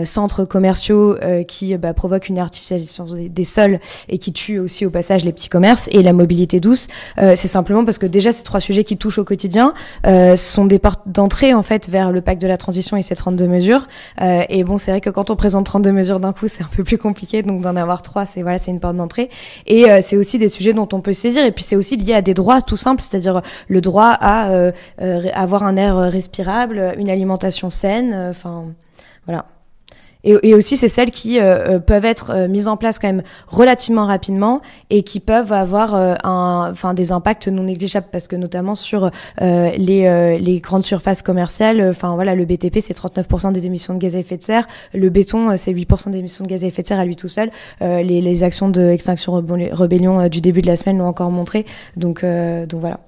centres 0.04 0.44
commerciaux 0.44 1.16
qui 1.46 1.76
bah, 1.76 1.94
provoquent 1.94 2.28
une 2.28 2.38
artificialisation 2.38 3.06
des, 3.28 3.44
sols 3.44 3.80
et 4.08 4.18
qui 4.18 4.32
tuent 4.32 4.58
aussi 4.58 4.86
au 4.86 4.90
passage 4.90 5.24
les 5.24 5.32
petits 5.32 5.48
commerces 5.48 5.88
et 5.90 6.02
la 6.02 6.12
mobilité 6.12 6.60
douce, 6.60 6.88
c'est 7.16 7.36
simplement 7.36 7.84
parce 7.84 7.98
que 7.98 8.06
déjà 8.06 8.32
ces 8.32 8.42
trois 8.42 8.60
sujets 8.60 8.84
qui 8.84 8.96
touchent 8.96 9.18
au 9.18 9.24
quotidien 9.24 9.74
sont 10.36 10.64
des 10.64 10.78
portes 10.78 11.02
d'entrée 11.06 11.54
en 11.54 11.62
fait 11.62 11.88
vers 11.88 12.12
le 12.12 12.20
pacte 12.20 12.42
de 12.42 12.48
la 12.48 12.56
transition 12.56 12.96
et 12.96 13.02
ces 13.02 13.14
32 13.14 13.46
mesures. 13.46 13.88
et 14.20 14.64
bon, 14.64 14.78
c'est 14.78 14.90
vrai 14.90 15.00
que 15.00 15.10
quand 15.10 15.30
on 15.30 15.36
présente 15.36 15.66
32 15.66 15.92
mesures 15.92 16.20
d'un 16.20 16.32
coup, 16.32 16.48
c'est 16.48 16.62
un 16.62 16.70
peu 16.74 16.84
plus 16.84 16.98
compliqué, 16.98 17.42
donc 17.42 17.60
d'en 17.60 17.76
avoir 17.76 18.02
trois, 18.02 18.26
c'est 18.26 18.42
voilà 18.42 18.59
c'est 18.60 18.70
une 18.70 18.80
porte 18.80 18.96
d'entrée. 18.96 19.30
Et 19.66 19.90
euh, 19.90 20.00
c'est 20.02 20.16
aussi 20.16 20.38
des 20.38 20.48
sujets 20.48 20.72
dont 20.72 20.88
on 20.92 21.00
peut 21.00 21.12
saisir. 21.12 21.44
Et 21.44 21.52
puis 21.52 21.64
c'est 21.64 21.76
aussi 21.76 21.96
lié 21.96 22.14
à 22.14 22.22
des 22.22 22.34
droits 22.34 22.62
tout 22.62 22.76
simples, 22.76 23.02
c'est-à-dire 23.02 23.42
le 23.68 23.80
droit 23.80 24.08
à 24.08 24.50
euh, 24.50 24.72
euh, 25.00 25.28
avoir 25.34 25.62
un 25.62 25.76
air 25.76 25.96
respirable, 25.96 26.94
une 26.98 27.10
alimentation 27.10 27.70
saine. 27.70 28.14
Enfin, 28.30 28.66
voilà. 29.26 29.46
Et, 30.24 30.36
et 30.42 30.54
aussi, 30.54 30.76
c'est 30.76 30.88
celles 30.88 31.10
qui 31.10 31.38
euh, 31.38 31.76
euh, 31.76 31.78
peuvent 31.78 32.04
être 32.04 32.30
euh, 32.30 32.48
mises 32.48 32.68
en 32.68 32.76
place 32.76 32.98
quand 32.98 33.08
même 33.08 33.22
relativement 33.48 34.06
rapidement 34.06 34.60
et 34.90 35.02
qui 35.02 35.20
peuvent 35.20 35.52
avoir 35.52 35.94
un, 35.94 36.70
enfin, 36.70 36.94
des 36.94 37.12
impacts 37.12 37.48
non 37.48 37.64
négligeables 37.64 38.08
parce 38.10 38.28
que 38.28 38.36
notamment 38.36 38.74
sur 38.74 39.10
les, 39.40 40.38
les 40.38 40.58
grandes 40.60 40.84
surfaces 40.84 41.22
commerciales, 41.22 41.88
enfin 41.90 42.14
voilà, 42.14 42.34
le 42.34 42.44
BTP 42.44 42.78
c'est 42.80 42.96
39% 42.96 43.52
des 43.52 43.66
émissions 43.66 43.94
de 43.94 43.98
gaz 43.98 44.16
à 44.16 44.18
effet 44.18 44.36
de 44.36 44.42
serre, 44.42 44.66
le 44.94 45.08
béton 45.10 45.56
c'est 45.56 45.72
8% 45.72 46.10
des 46.10 46.18
émissions 46.18 46.44
de 46.44 46.48
gaz 46.48 46.64
à 46.64 46.66
effet 46.66 46.82
de 46.82 46.86
serre 46.86 47.00
à 47.00 47.04
lui 47.04 47.16
tout 47.16 47.28
seul. 47.28 47.50
les, 47.80 48.20
les 48.20 48.42
actions 48.42 48.68
de 48.68 48.88
extinction 48.88 49.32
rébellion 49.32 50.28
du 50.28 50.40
début 50.40 50.62
de 50.62 50.66
la 50.66 50.76
semaine 50.76 50.98
l'ont 50.98 51.06
encore 51.06 51.30
montré. 51.30 51.64
Donc, 51.96 52.24
donc 52.24 52.80
voilà. 52.80 53.00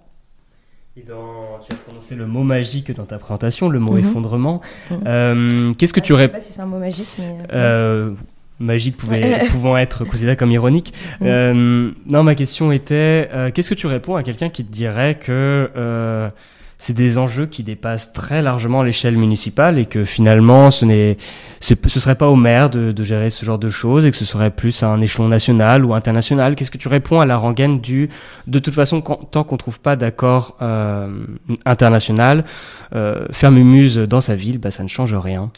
Et 0.95 1.05
dans, 1.05 1.59
tu 1.67 1.73
as 1.73 1.77
prononcé 1.77 2.15
le 2.17 2.27
mot 2.27 2.43
magique 2.43 2.95
dans 2.95 3.07
ta 3.07 3.17
présentation, 3.19 3.71
le 3.71 3.79
mot 3.79 3.93
mm 3.93 3.97
-hmm. 3.97 4.01
effondrement. 4.01 4.61
Mm 4.91 4.95
-hmm. 4.95 5.01
euh, 5.07 5.75
Qu'est-ce 5.75 5.95
que 5.95 6.01
tu 6.01 6.13
aurais... 6.13 6.25
Je 6.25 6.29
sais 6.29 6.39
pas 6.39 6.41
si 6.41 6.53
c'est 6.53 6.61
un 6.61 6.67
mot 6.67 6.79
magique, 6.79 7.09
mais... 7.19 7.39
Euh, 7.55 8.11
magique 8.59 8.97
pouvait, 8.99 9.49
pouvant 9.51 9.77
être 9.79 10.05
considéré 10.05 10.37
comme 10.37 10.53
ironique. 10.53 10.93
Mm. 11.21 11.27
Euh, 11.27 11.91
non, 12.07 12.23
ma 12.23 12.35
question 12.35 12.73
était, 12.73 13.29
euh, 13.33 13.51
qu'est-ce 13.53 13.71
que 13.75 13.81
tu 13.83 13.87
réponds 13.87 14.17
à 14.17 14.23
quelqu'un 14.23 14.51
qui 14.51 14.65
te 14.65 14.73
dirait 14.73 15.15
que 15.27 15.71
euh, 15.77 16.29
c'est 16.83 16.95
des 16.95 17.17
enjeux 17.17 17.47
qui 17.47 17.63
dépassent 17.63 18.13
très 18.13 18.43
largement 18.43 18.83
l'échelle 18.83 19.17
municipale 19.17 19.79
et 19.79 19.87
que 19.87 20.05
finalement 20.05 20.73
ce 20.73 20.85
n'est 20.85 21.17
ce, 21.61 21.77
serait 21.89 22.17
pas 22.17 22.27
au 22.27 22.35
maire 22.35 22.71
de, 22.71 23.05
gérer 23.05 23.31
ce 23.31 23.45
genre 23.45 23.61
de 23.61 23.71
choses 23.71 24.05
et 24.05 24.11
que 24.11 24.17
ce 24.17 24.25
serait 24.25 24.51
plus 24.51 24.83
à 24.83 24.89
un 24.89 25.01
échelon 25.01 25.29
national 25.29 25.85
ou 25.85 25.95
international. 25.95 26.57
Qu'est-ce 26.57 26.73
que 26.73 26.79
tu 26.79 26.89
réponds 26.89 27.21
à 27.21 27.25
la 27.25 27.37
rengaine 27.37 27.81
du 27.81 28.11
de 28.49 28.59
toute 28.59 28.75
façon 28.75 29.01
tant 29.01 29.45
qu'on 29.45 29.57
trouve 29.57 29.79
pas 29.79 29.95
d'accord 29.95 30.57
euh, 30.61 31.09
international, 31.65 32.43
euh, 32.97 33.27
faire 33.31 33.53
mumuse 33.53 33.99
dans 33.99 34.21
sa 34.21 34.35
ville, 34.35 34.59
bah, 34.59 34.73
ça 34.73 34.83
ne 34.83 34.89
change 34.89 35.15
rien. 35.15 35.53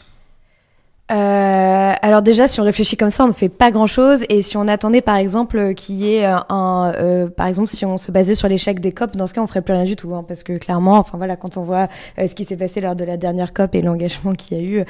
Euh, 1.11 1.93
alors 2.01 2.23
déjà, 2.23 2.47
si 2.47 2.59
on 2.59 2.63
réfléchit 2.63 2.97
comme 2.97 3.11
ça, 3.11 3.25
on 3.25 3.27
ne 3.27 3.33
fait 3.33 3.49
pas 3.49 3.69
grand-chose. 3.71 4.23
Et 4.29 4.41
si 4.41 4.57
on 4.57 4.67
attendait, 4.67 5.01
par 5.01 5.17
exemple, 5.17 5.73
qu'il 5.75 5.95
y 5.95 6.15
ait 6.15 6.25
un, 6.25 6.93
euh, 6.95 7.27
par 7.27 7.47
exemple, 7.47 7.69
si 7.69 7.85
on 7.85 7.97
se 7.97 8.11
basait 8.11 8.35
sur 8.35 8.47
l'échec 8.47 8.79
des 8.79 8.91
COP, 8.91 9.15
dans 9.15 9.27
ce 9.27 9.33
cas, 9.33 9.41
on 9.41 9.47
ferait 9.47 9.61
plus 9.61 9.73
rien 9.73 9.83
du 9.83 9.95
tout, 9.95 10.13
hein, 10.15 10.25
parce 10.27 10.43
que 10.43 10.57
clairement, 10.57 10.97
enfin 10.97 11.17
voilà, 11.17 11.35
quand 11.35 11.57
on 11.57 11.63
voit 11.63 11.87
euh, 12.19 12.27
ce 12.27 12.33
qui 12.33 12.45
s'est 12.45 12.57
passé 12.57 12.81
lors 12.81 12.95
de 12.95 13.03
la 13.03 13.17
dernière 13.17 13.53
COP 13.53 13.75
et 13.75 13.81
l'engagement 13.81 14.33
qu'il 14.33 14.57
y 14.57 14.61
a 14.61 14.63
eu, 14.63 14.85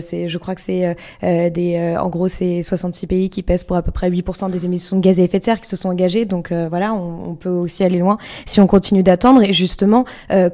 c'est, 0.00 0.28
je 0.28 0.38
crois 0.38 0.54
que 0.54 0.60
c'est 0.60 0.96
euh, 1.22 1.50
des, 1.50 1.96
en 1.98 2.08
gros, 2.08 2.28
c'est 2.28 2.62
66 2.62 3.06
pays 3.06 3.30
qui 3.30 3.42
pèsent 3.42 3.64
pour 3.64 3.76
à 3.76 3.82
peu 3.82 3.90
près 3.90 4.10
8% 4.10 4.50
des 4.50 4.64
émissions 4.64 4.96
de 4.96 5.00
gaz 5.00 5.18
à 5.18 5.22
effet 5.22 5.38
de 5.38 5.44
serre 5.44 5.60
qui 5.60 5.68
se 5.68 5.76
sont 5.76 5.88
engagés. 5.88 6.24
Donc 6.24 6.52
voilà, 6.52 6.92
on, 6.92 7.30
on, 7.30 7.34
peut 7.34 7.50
aussi 7.50 7.84
aller 7.84 7.98
loin 7.98 8.18
si 8.46 8.60
on 8.60 8.66
continue 8.66 9.02
d'attendre. 9.02 9.42
Et 9.42 9.52
justement, 9.52 10.04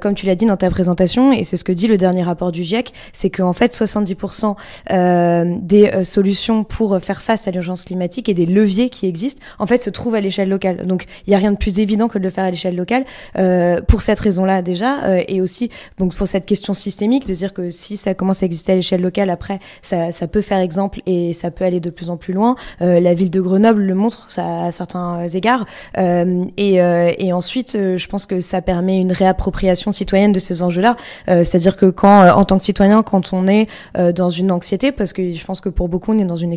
comme 0.00 0.14
tu 0.14 0.26
l'as 0.26 0.34
dit 0.34 0.46
dans 0.46 0.56
ta 0.56 0.70
présentation, 0.70 1.32
et 1.32 1.44
c'est 1.44 1.56
ce 1.56 1.64
que 1.64 1.72
dit 1.72 1.86
le 1.86 1.96
dernier 1.96 2.22
rapport 2.22 2.52
du 2.52 2.62
GIEC, 2.62 2.92
c'est 3.12 3.30
qu'en 3.30 3.52
fait, 3.52 3.72
70% 3.74 4.56
euh, 5.00 5.56
des 5.60 5.86
euh, 5.86 6.04
solutions 6.04 6.64
pour 6.64 6.98
faire 7.00 7.22
face 7.22 7.48
à 7.48 7.50
l'urgence 7.50 7.82
climatique 7.84 8.28
et 8.28 8.34
des 8.34 8.46
leviers 8.46 8.90
qui 8.90 9.06
existent, 9.06 9.42
en 9.58 9.66
fait, 9.66 9.82
se 9.82 9.90
trouvent 9.90 10.14
à 10.14 10.20
l'échelle 10.20 10.48
locale. 10.48 10.86
Donc, 10.86 11.06
il 11.26 11.30
n'y 11.30 11.36
a 11.36 11.38
rien 11.38 11.52
de 11.52 11.56
plus 11.56 11.78
évident 11.78 12.08
que 12.08 12.18
de 12.18 12.24
le 12.24 12.30
faire 12.30 12.44
à 12.44 12.50
l'échelle 12.50 12.76
locale, 12.76 13.04
euh, 13.38 13.80
pour 13.80 14.02
cette 14.02 14.20
raison-là 14.20 14.62
déjà, 14.62 15.04
euh, 15.04 15.22
et 15.28 15.40
aussi 15.40 15.70
donc 15.98 16.14
pour 16.14 16.26
cette 16.26 16.46
question 16.46 16.74
systémique, 16.74 17.26
de 17.26 17.34
dire 17.34 17.52
que 17.52 17.70
si 17.70 17.96
ça 17.96 18.14
commence 18.14 18.42
à 18.42 18.46
exister 18.46 18.72
à 18.72 18.74
l'échelle 18.76 19.02
locale, 19.02 19.30
après, 19.30 19.60
ça, 19.82 20.12
ça, 20.12 20.26
peut 20.26 20.42
faire 20.42 20.58
exemple 20.58 21.00
et 21.06 21.32
ça 21.32 21.50
peut 21.50 21.64
aller 21.64 21.80
de 21.80 21.90
plus 21.90 22.10
en 22.10 22.16
plus 22.16 22.32
loin. 22.32 22.56
Euh, 22.82 23.00
la 23.00 23.14
ville 23.14 23.30
de 23.30 23.40
Grenoble 23.40 23.82
le 23.82 23.94
montre 23.94 24.26
ça, 24.28 24.64
à 24.64 24.72
certains 24.72 25.26
égards. 25.28 25.66
et, 25.96 26.74
et 26.74 27.32
ensuite, 27.32 27.72
je 27.72 28.08
pense 28.08 28.26
que 28.26 28.40
ça 28.40 28.60
permet 28.62 29.00
une 29.00 29.12
réappropriation 29.12 29.92
citoyenne 29.92 30.32
de 30.32 30.38
ces 30.38 30.62
enjeux-là. 30.62 30.96
C'est-à-dire 31.26 31.76
que 31.76 31.86
quand, 31.86 32.28
en 32.30 32.44
tant 32.44 32.56
que 32.56 32.62
citoyen, 32.62 33.02
quand 33.02 33.32
on 33.32 33.46
est 33.46 33.66
dans 33.94 34.28
une 34.28 34.50
anxiété, 34.52 34.89
parce 34.92 35.12
que 35.12 35.34
je 35.34 35.44
pense 35.44 35.60
que 35.60 35.68
pour 35.68 35.88
beaucoup, 35.88 36.12
on 36.12 36.18
est 36.18 36.24
dans 36.24 36.36
une 36.36 36.50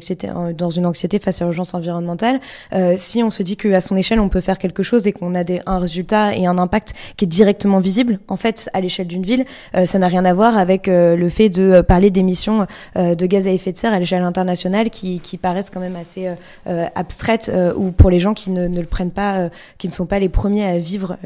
une 0.70 0.86
anxiété 0.86 1.20
face 1.20 1.42
à 1.42 1.46
l'urgence 1.46 1.74
environnementale. 1.74 2.40
Euh, 2.74 2.94
si 2.98 3.24
on 3.24 3.30
se 3.30 3.44
dit 3.44 3.58
qu'à 3.58 3.82
son 3.82 3.96
échelle, 3.96 4.20
on 4.20 4.30
peut 4.30 4.42
faire 4.42 4.58
quelque 4.58 4.84
chose 4.84 5.08
et 5.08 5.12
qu'on 5.12 5.36
a 5.36 5.44
un 5.66 5.80
résultat 5.80 6.36
et 6.36 6.46
un 6.46 6.58
impact 6.58 6.94
qui 7.18 7.26
est 7.26 7.28
directement 7.28 7.80
visible, 7.80 8.20
en 8.28 8.38
fait, 8.38 8.70
à 8.74 8.82
l'échelle 8.82 9.08
d'une 9.08 9.24
ville, 9.24 9.46
euh, 9.76 9.86
ça 9.86 10.00
n'a 10.00 10.08
rien 10.08 10.26
à 10.26 10.34
voir 10.34 10.58
avec 10.58 10.88
euh, 10.88 11.16
le 11.16 11.30
fait 11.30 11.50
de 11.50 11.82
parler 11.82 12.10
d'émissions 12.10 12.66
euh, 12.96 13.16
de 13.16 13.26
gaz 13.26 13.48
à 13.48 13.52
effet 13.52 13.72
de 13.72 13.78
serre 13.78 13.94
à 13.94 14.00
l'échelle 14.00 14.24
internationale 14.24 14.90
qui, 14.90 15.22
paraissent 15.42 15.72
quand 15.72 15.80
même 15.80 15.96
assez 15.96 16.30
euh, 16.68 16.86
abstraites 16.96 17.52
ou 17.76 17.92
pour 17.92 18.10
les 18.10 18.20
gens 18.20 18.34
qui 18.34 18.50
ne, 18.52 18.68
ne 18.68 18.80
le 18.80 18.86
prennent 18.86 19.12
pas, 19.12 19.50
qui 19.78 19.88
ne 19.88 19.94
sont 19.94 20.06
pas 20.06 20.20
les 20.20 20.30
premiers 20.30 20.66
à 20.66 20.78
vivre 20.78 21.18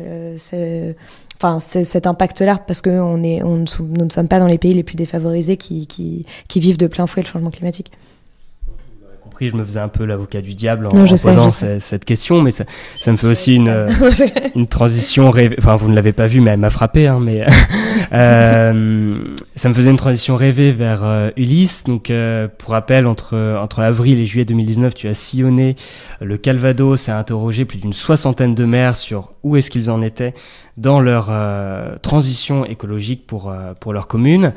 enfin 1.40 1.60
cet 1.60 2.08
impact-là, 2.08 2.62
parce 2.66 2.82
que 2.82 2.90
est, 3.24 3.44
on, 3.44 3.58
nous 3.80 4.06
ne 4.06 4.10
sommes 4.10 4.28
pas 4.28 4.40
dans 4.40 4.48
les 4.48 4.58
pays 4.58 4.74
les 4.74 4.84
plus 4.84 4.96
défavorisés 4.96 5.58
qui 5.58 6.26
vivent 6.56 6.78
de 6.78 6.88
plein 6.88 7.08
fouet 7.08 7.24
le 7.24 7.28
changement 7.28 7.52
climatique 7.52 7.92
je 9.42 9.56
me 9.56 9.64
faisais 9.64 9.80
un 9.80 9.88
peu 9.88 10.06
l'avocat 10.06 10.42
du 10.42 10.54
diable 10.54 10.88
en, 10.88 10.96
non, 10.96 11.04
en 11.04 11.16
sais, 11.16 11.28
posant 11.28 11.50
cette, 11.50 11.82
cette, 11.82 12.06
question, 12.06 12.42
mais 12.42 12.52
ça, 12.52 12.66
ça 13.00 13.12
me 13.12 13.18
fait 13.18 13.28
aussi 13.28 13.56
une, 13.56 13.88
une 14.56 14.68
transition 14.68 15.32
rêvée. 15.32 15.56
Enfin, 15.60 15.76
vous 15.76 15.90
ne 15.90 15.96
l'avez 15.96 16.14
pas 16.14 16.28
vu, 16.28 16.42
mais 16.42 16.52
elle 16.52 16.60
m'a 16.60 16.70
frappé. 16.70 17.08
Hein, 17.08 17.20
mais 17.22 17.46
euh, 18.14 19.20
ça 19.56 19.70
me 19.70 19.74
faisait 19.74 19.92
une 19.92 19.98
transition 19.98 20.36
rêvée 20.36 20.72
vers 20.72 21.04
euh, 21.04 21.30
Ulysse. 21.38 21.84
Donc, 21.84 22.10
euh, 22.10 22.48
pour 22.58 22.72
rappel, 22.72 23.08
entre, 23.08 23.58
entre 23.62 23.80
avril 23.80 24.20
et 24.20 24.26
juillet 24.26 24.46
2019, 24.46 24.96
tu 24.96 25.08
as 25.08 25.14
sillonné 25.14 25.76
le 26.22 26.38
Calvados 26.38 27.08
et 27.08 27.12
interrogé 27.12 27.66
plus 27.66 27.80
d'une 27.80 27.94
soixantaine 27.94 28.56
de 28.56 28.66
maires 28.66 28.98
sur 28.98 29.32
où 29.44 29.56
est-ce 29.56 29.70
qu'ils 29.70 29.90
en 29.90 30.02
étaient 30.02 30.34
dans 30.78 31.00
leur 31.00 31.28
euh, 31.30 31.96
transition 32.02 32.66
écologique 32.66 33.26
pour, 33.26 33.50
euh, 33.50 33.74
pour 33.80 33.94
leur 33.94 34.08
commune. 34.08 34.54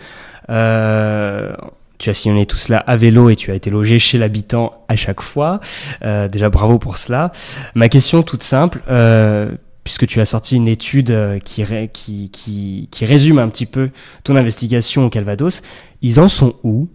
Euh, 0.51 1.53
tu 2.01 2.11
as 2.11 2.15
sillonné 2.15 2.47
tout 2.47 2.57
cela 2.57 2.79
à 2.79 2.97
vélo 2.97 3.31
et 3.31 3.37
tu 3.37 3.53
as 3.53 3.55
été 3.55 3.71
logé 3.71 3.99
chez 3.99 4.19
l'habitant 4.19 4.85
à 4.89 4.97
chaque 4.97 5.21
fois. 5.21 5.61
Euh, 6.03 6.29
déjà 6.29 6.49
bravo 6.49 6.79
pour 6.79 6.97
cela. 6.97 7.31
Ma 7.75 7.89
question 7.89 8.23
toute 8.23 8.43
simple, 8.43 8.81
euh, 8.89 9.55
puisque 9.85 10.07
tu 10.07 10.21
as 10.21 10.25
sorti 10.25 10.57
une 10.57 10.67
étude 10.67 11.41
qui, 11.45 11.63
ré, 11.63 11.91
qui, 11.93 12.31
qui, 12.31 12.89
qui, 12.91 13.05
résume 13.05 13.39
un 13.39 13.49
petit 13.49 13.67
peu 13.67 13.91
ton 14.25 14.35
investigation 14.35 15.07
au 15.07 15.11
Calvados, 15.11 15.63
ils 16.03 16.19
en 16.19 16.29
sont 16.29 16.55
où 16.65 16.89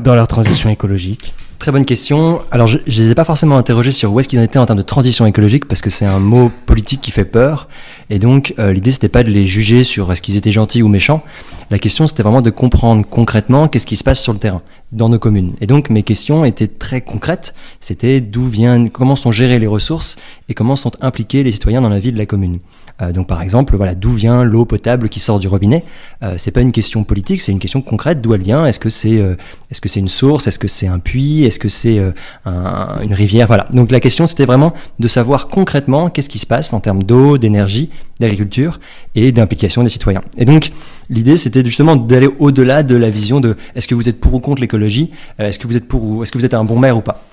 dans 0.00 0.14
leur 0.14 0.28
transition 0.28 0.68
écologique? 0.68 1.32
Très 1.58 1.72
bonne 1.72 1.84
question. 1.84 2.40
Alors, 2.52 2.68
je 2.68 2.78
ne 2.78 2.82
les 2.86 3.10
ai 3.10 3.14
pas 3.16 3.24
forcément 3.24 3.56
interrogés 3.56 3.90
sur 3.90 4.12
où 4.12 4.20
est-ce 4.20 4.28
qu'ils 4.28 4.38
en 4.38 4.44
étaient 4.44 4.60
en 4.60 4.66
termes 4.66 4.78
de 4.78 4.84
transition 4.84 5.26
écologique, 5.26 5.66
parce 5.66 5.80
que 5.80 5.90
c'est 5.90 6.04
un 6.04 6.20
mot 6.20 6.52
politique 6.66 7.00
qui 7.00 7.10
fait 7.10 7.24
peur. 7.24 7.68
Et 8.10 8.20
donc, 8.20 8.54
euh, 8.60 8.72
l'idée, 8.72 8.92
c'était 8.92 9.08
pas 9.08 9.24
de 9.24 9.30
les 9.30 9.44
juger 9.44 9.82
sur 9.82 10.12
est-ce 10.12 10.22
qu'ils 10.22 10.36
étaient 10.36 10.52
gentils 10.52 10.84
ou 10.84 10.88
méchants. 10.88 11.24
La 11.70 11.80
question, 11.80 12.06
c'était 12.06 12.22
vraiment 12.22 12.42
de 12.42 12.50
comprendre 12.50 13.04
concrètement 13.04 13.66
qu'est-ce 13.66 13.86
qui 13.86 13.96
se 13.96 14.04
passe 14.04 14.22
sur 14.22 14.32
le 14.32 14.38
terrain. 14.38 14.62
dans 14.92 15.08
nos 15.08 15.18
communes. 15.18 15.52
Et 15.60 15.66
donc 15.66 15.90
mes 15.90 16.02
questions 16.02 16.44
étaient 16.44 16.66
très 16.66 17.02
concrètes. 17.02 17.54
C'était 17.80 18.20
d'où 18.20 18.46
vient, 18.48 18.88
comment 18.88 19.16
sont 19.16 19.32
gérées 19.32 19.58
les 19.58 19.66
ressources 19.66 20.16
et 20.48 20.54
comment 20.54 20.76
sont 20.76 20.92
impliqués 21.00 21.42
les 21.42 21.52
citoyens 21.52 21.82
dans 21.82 21.90
la 21.90 21.98
vie 21.98 22.12
de 22.12 22.18
la 22.18 22.26
commune. 22.26 22.58
Euh, 23.00 23.12
donc 23.12 23.26
par 23.26 23.42
exemple, 23.42 23.76
voilà, 23.76 23.94
d'où 23.94 24.10
vient 24.10 24.44
l'eau 24.44 24.64
potable 24.64 25.08
qui 25.08 25.20
sort 25.20 25.38
du 25.38 25.48
robinet? 25.48 25.84
Euh, 26.22 26.34
C'est 26.36 26.50
pas 26.50 26.60
une 26.60 26.72
question 26.72 27.04
politique, 27.04 27.40
c'est 27.40 27.52
une 27.52 27.58
question 27.58 27.80
concrète. 27.80 28.20
D'où 28.20 28.34
elle 28.34 28.42
vient? 28.42 28.66
Est-ce 28.66 28.80
que 28.80 28.90
c'est 28.90 29.18
euh, 29.18 29.36
est-ce 29.70 29.80
que 29.80 29.88
c'est 29.88 30.00
une 30.00 30.08
source? 30.08 30.46
Est-ce 30.46 30.58
que 30.58 30.68
c'est 30.68 30.86
un 30.86 30.98
puits? 30.98 31.44
Est-ce 31.44 31.58
que 31.58 31.68
c'est 31.68 32.00
un, 32.44 33.00
une 33.02 33.14
rivière? 33.14 33.46
Voilà. 33.46 33.66
Donc 33.72 33.90
la 33.90 34.00
question 34.00 34.26
c'était 34.26 34.46
vraiment 34.46 34.72
de 34.98 35.08
savoir 35.08 35.48
concrètement 35.48 36.10
qu'est-ce 36.10 36.28
qui 36.28 36.38
se 36.38 36.46
passe 36.46 36.72
en 36.72 36.80
termes 36.80 37.02
d'eau, 37.02 37.38
d'énergie, 37.38 37.90
d'agriculture 38.20 38.80
et 39.14 39.32
d'implication 39.32 39.82
des 39.82 39.88
citoyens. 39.90 40.22
Et 40.36 40.44
donc 40.44 40.70
l'idée 41.10 41.36
c'était 41.36 41.64
justement 41.64 41.96
d'aller 41.96 42.28
au-delà 42.38 42.82
de 42.82 42.96
la 42.96 43.10
vision 43.10 43.40
de 43.40 43.56
est-ce 43.74 43.86
que 43.86 43.94
vous 43.94 44.08
êtes 44.08 44.20
pour 44.20 44.34
ou 44.34 44.40
contre 44.40 44.60
l'écologie? 44.60 45.10
Est-ce 45.38 45.58
que 45.58 45.66
vous 45.66 45.76
êtes 45.76 45.86
pour 45.88 46.02
ou 46.02 46.22
est-ce 46.22 46.32
que 46.32 46.38
vous 46.38 46.44
êtes 46.44 46.54
un 46.54 46.64
bon 46.64 46.78
maire 46.78 46.96
ou 46.96 47.00
pas? 47.02 47.24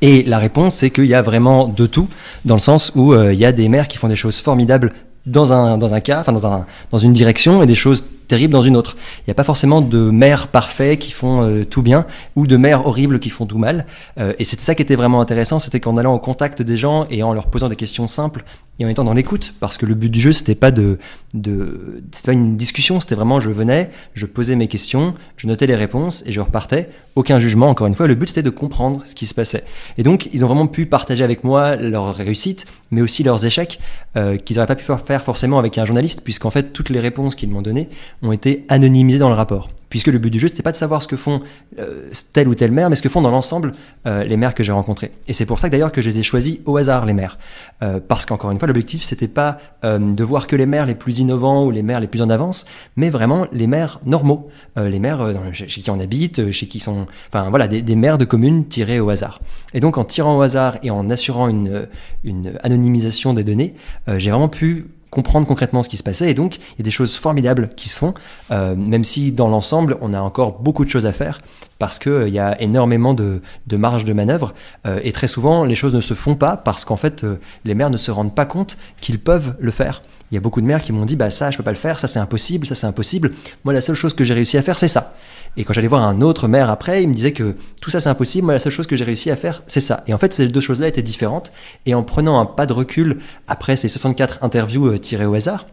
Et 0.00 0.22
la 0.22 0.38
réponse, 0.38 0.76
c'est 0.76 0.90
qu'il 0.90 1.06
y 1.06 1.14
a 1.14 1.22
vraiment 1.22 1.66
de 1.66 1.86
tout, 1.86 2.08
dans 2.48 2.56
le 2.56 2.60
sens 2.60 2.90
où 2.96 3.12
euh, 3.12 3.32
il 3.32 3.38
y 3.38 3.44
a 3.44 3.52
des 3.52 3.68
maires 3.68 3.86
qui 3.86 3.98
font 3.98 4.08
des 4.08 4.16
choses 4.16 4.40
formidables 4.40 4.92
dans 5.26 5.52
un, 5.52 5.78
dans 5.78 5.94
un 5.94 6.00
cas, 6.00 6.20
enfin 6.20 6.32
dans, 6.32 6.46
un, 6.46 6.66
dans 6.90 6.98
une 6.98 7.12
direction, 7.12 7.62
et 7.62 7.66
des 7.66 7.76
choses 7.76 8.04
terribles 8.28 8.52
dans 8.52 8.62
une 8.62 8.76
autre. 8.76 8.96
Il 9.20 9.24
n'y 9.28 9.32
a 9.32 9.34
pas 9.34 9.42
forcément 9.42 9.80
de 9.80 10.10
maires 10.10 10.48
parfaits 10.48 10.98
qui 10.98 11.10
font 11.10 11.42
euh, 11.42 11.64
tout 11.64 11.82
bien 11.82 12.06
ou 12.36 12.46
de 12.46 12.56
maires 12.56 12.86
horribles 12.86 13.18
qui 13.18 13.30
font 13.30 13.46
tout 13.46 13.58
mal. 13.58 13.86
Euh, 14.18 14.34
et 14.38 14.44
c'était 14.44 14.62
ça 14.62 14.74
qui 14.74 14.82
était 14.82 14.96
vraiment 14.96 15.20
intéressant, 15.20 15.58
c'était 15.58 15.80
qu'en 15.80 15.96
allant 15.96 16.14
au 16.14 16.18
contact 16.18 16.62
des 16.62 16.76
gens 16.76 17.06
et 17.10 17.22
en 17.22 17.32
leur 17.32 17.46
posant 17.46 17.68
des 17.68 17.76
questions 17.76 18.06
simples 18.06 18.44
et 18.78 18.84
en 18.84 18.88
étant 18.88 19.02
dans 19.02 19.14
l'écoute, 19.14 19.54
parce 19.58 19.76
que 19.76 19.86
le 19.86 19.94
but 19.94 20.08
du 20.08 20.20
jeu 20.20 20.32
c'était 20.32 20.54
pas 20.54 20.70
de 20.70 20.98
c'était 21.34 22.26
pas 22.26 22.32
une 22.32 22.56
discussion, 22.56 23.00
c'était 23.00 23.16
vraiment 23.16 23.40
je 23.40 23.50
venais, 23.50 23.90
je 24.14 24.24
posais 24.24 24.54
mes 24.54 24.68
questions, 24.68 25.14
je 25.36 25.46
notais 25.46 25.66
les 25.66 25.74
réponses 25.74 26.22
et 26.26 26.32
je 26.32 26.40
repartais. 26.40 26.90
Aucun 27.16 27.40
jugement, 27.40 27.68
encore 27.68 27.88
une 27.88 27.96
fois. 27.96 28.06
Le 28.06 28.14
but 28.14 28.28
c'était 28.28 28.44
de 28.44 28.50
comprendre 28.50 29.02
ce 29.04 29.16
qui 29.16 29.26
se 29.26 29.34
passait. 29.34 29.64
Et 29.96 30.04
donc 30.04 30.28
ils 30.32 30.44
ont 30.44 30.48
vraiment 30.48 30.68
pu 30.68 30.86
partager 30.86 31.24
avec 31.24 31.42
moi 31.42 31.74
leurs 31.74 32.14
réussites, 32.14 32.66
mais 32.92 33.02
aussi 33.02 33.24
leurs 33.24 33.44
échecs 33.44 33.80
euh, 34.16 34.36
qu'ils 34.36 34.56
n'auraient 34.56 34.68
pas 34.68 34.76
pu 34.76 34.84
faire 34.84 35.24
forcément 35.24 35.58
avec 35.58 35.76
un 35.78 35.84
journaliste, 35.84 36.22
puisqu'en 36.22 36.50
fait 36.50 36.72
toutes 36.72 36.90
les 36.90 37.00
réponses 37.00 37.34
qu'ils 37.34 37.50
m'ont 37.50 37.62
données 37.62 37.88
ont 38.22 38.32
été 38.32 38.64
anonymisés 38.68 39.18
dans 39.18 39.28
le 39.28 39.34
rapport. 39.34 39.68
Puisque 39.90 40.08
le 40.08 40.18
but 40.18 40.30
du 40.30 40.38
jeu, 40.38 40.48
c'était 40.48 40.62
pas 40.62 40.72
de 40.72 40.76
savoir 40.76 41.02
ce 41.02 41.08
que 41.08 41.16
font 41.16 41.40
euh, 41.78 42.10
tel 42.32 42.48
ou 42.48 42.54
tel 42.54 42.70
maire, 42.72 42.90
mais 42.90 42.96
ce 42.96 43.02
que 43.02 43.08
font 43.08 43.22
dans 43.22 43.30
l'ensemble 43.30 43.72
euh, 44.06 44.22
les 44.24 44.36
maires 44.36 44.54
que 44.54 44.62
j'ai 44.62 44.72
rencontrés. 44.72 45.12
Et 45.28 45.32
c'est 45.32 45.46
pour 45.46 45.58
ça 45.58 45.70
d'ailleurs 45.70 45.92
que 45.92 46.02
je 46.02 46.10
les 46.10 46.18
ai 46.18 46.22
choisis 46.22 46.58
au 46.66 46.76
hasard, 46.76 47.06
les 47.06 47.14
maires. 47.14 47.38
Euh, 47.82 47.98
parce 48.06 48.26
qu'encore 48.26 48.50
une 48.50 48.58
fois, 48.58 48.68
l'objectif, 48.68 49.02
c'était 49.02 49.28
pas 49.28 49.58
euh, 49.84 49.98
de 49.98 50.24
voir 50.24 50.46
que 50.46 50.56
les 50.56 50.66
maires 50.66 50.84
les 50.84 50.94
plus 50.94 51.20
innovants 51.20 51.64
ou 51.64 51.70
les 51.70 51.82
maires 51.82 52.00
les 52.00 52.06
plus 52.06 52.20
en 52.20 52.28
avance, 52.28 52.66
mais 52.96 53.08
vraiment 53.08 53.46
les 53.52 53.66
maires 53.66 54.00
normaux, 54.04 54.48
euh, 54.76 54.88
les 54.88 54.98
maires 54.98 55.32
dans, 55.32 55.52
chez, 55.52 55.66
qui 55.66 55.90
on 55.90 56.00
habite, 56.00 56.50
chez 56.50 56.66
qui 56.66 56.80
sont, 56.80 57.06
enfin 57.28 57.48
voilà, 57.48 57.66
des, 57.66 57.80
des, 57.80 57.96
maires 57.96 58.18
de 58.18 58.26
communes 58.26 58.68
tirés 58.68 59.00
au 59.00 59.08
hasard. 59.08 59.40
Et 59.72 59.80
donc 59.80 59.96
en 59.96 60.04
tirant 60.04 60.36
au 60.36 60.42
hasard 60.42 60.78
et 60.82 60.90
en 60.90 61.08
assurant 61.08 61.48
une, 61.48 61.88
une 62.24 62.52
anonymisation 62.62 63.32
des 63.32 63.44
données, 63.44 63.74
j'ai 64.18 64.30
vraiment 64.30 64.48
pu 64.48 64.86
comprendre 65.10 65.46
concrètement 65.46 65.82
ce 65.82 65.88
qui 65.88 65.96
se 65.96 66.02
passait. 66.02 66.30
Et 66.30 66.34
donc, 66.34 66.56
il 66.56 66.78
y 66.78 66.82
a 66.82 66.84
des 66.84 66.90
choses 66.90 67.16
formidables 67.16 67.70
qui 67.76 67.88
se 67.88 67.96
font, 67.96 68.14
euh, 68.50 68.74
même 68.76 69.04
si 69.04 69.32
dans 69.32 69.48
l'ensemble, 69.48 69.96
on 70.00 70.14
a 70.14 70.20
encore 70.20 70.60
beaucoup 70.60 70.84
de 70.84 70.90
choses 70.90 71.06
à 71.06 71.12
faire, 71.12 71.40
parce 71.78 71.98
qu'il 71.98 72.12
euh, 72.12 72.28
y 72.28 72.38
a 72.38 72.60
énormément 72.60 73.14
de, 73.14 73.40
de 73.66 73.76
marge 73.76 74.04
de 74.04 74.12
manœuvre. 74.12 74.54
Euh, 74.86 75.00
et 75.02 75.12
très 75.12 75.28
souvent, 75.28 75.64
les 75.64 75.74
choses 75.74 75.94
ne 75.94 76.00
se 76.00 76.14
font 76.14 76.34
pas 76.34 76.56
parce 76.56 76.84
qu'en 76.84 76.96
fait, 76.96 77.24
les 77.64 77.74
maires 77.74 77.90
ne 77.90 77.96
se 77.96 78.10
rendent 78.10 78.34
pas 78.34 78.46
compte 78.46 78.76
qu'ils 79.00 79.18
peuvent 79.18 79.54
le 79.58 79.70
faire. 79.70 80.02
Il 80.30 80.34
y 80.34 80.38
a 80.38 80.40
beaucoup 80.40 80.60
de 80.60 80.66
maires 80.66 80.82
qui 80.82 80.92
m'ont 80.92 81.06
dit, 81.06 81.16
bah 81.16 81.30
ça, 81.30 81.50
je 81.50 81.56
peux 81.56 81.62
pas 81.62 81.70
le 81.70 81.76
faire, 81.76 81.98
ça 81.98 82.06
c'est 82.06 82.18
impossible, 82.18 82.66
ça 82.66 82.74
c'est 82.74 82.86
impossible. 82.86 83.32
Moi, 83.64 83.72
la 83.72 83.80
seule 83.80 83.96
chose 83.96 84.12
que 84.14 84.24
j'ai 84.24 84.34
réussi 84.34 84.58
à 84.58 84.62
faire, 84.62 84.78
c'est 84.78 84.88
ça. 84.88 85.14
Et 85.58 85.64
quand 85.64 85.72
j'allais 85.72 85.88
voir 85.88 86.04
un 86.04 86.22
autre 86.22 86.46
maire 86.46 86.70
après, 86.70 87.02
il 87.02 87.08
me 87.08 87.14
disait 87.14 87.32
que 87.32 87.56
tout 87.82 87.90
ça 87.90 87.98
c'est 87.98 88.08
impossible, 88.08 88.44
moi 88.44 88.54
la 88.54 88.60
seule 88.60 88.72
chose 88.72 88.86
que 88.86 88.94
j'ai 88.94 89.04
réussi 89.04 89.28
à 89.28 89.34
faire, 89.34 89.64
c'est 89.66 89.80
ça. 89.80 90.04
Et 90.06 90.14
en 90.14 90.18
fait, 90.18 90.32
ces 90.32 90.46
deux 90.46 90.60
choses-là 90.60 90.86
étaient 90.86 91.02
différentes. 91.02 91.50
Et 91.84 91.94
en 91.94 92.04
prenant 92.04 92.38
un 92.38 92.46
pas 92.46 92.64
de 92.64 92.72
recul 92.72 93.18
après 93.48 93.76
ces 93.76 93.88
64 93.88 94.38
interviews 94.42 94.86
euh, 94.86 94.98
tirées 94.98 95.26
au 95.26 95.34
hasard, 95.34 95.66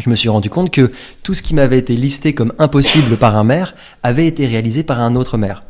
je 0.00 0.10
me 0.10 0.16
suis 0.16 0.28
rendu 0.28 0.50
compte 0.50 0.72
que 0.72 0.90
tout 1.22 1.34
ce 1.34 1.42
qui 1.42 1.54
m'avait 1.54 1.78
été 1.78 1.94
listé 1.94 2.34
comme 2.34 2.52
impossible 2.58 3.16
par 3.16 3.36
un 3.36 3.44
maire 3.44 3.76
avait 4.02 4.26
été 4.26 4.48
réalisé 4.48 4.82
par 4.82 5.00
un 5.00 5.14
autre 5.14 5.38
maire. 5.38 5.62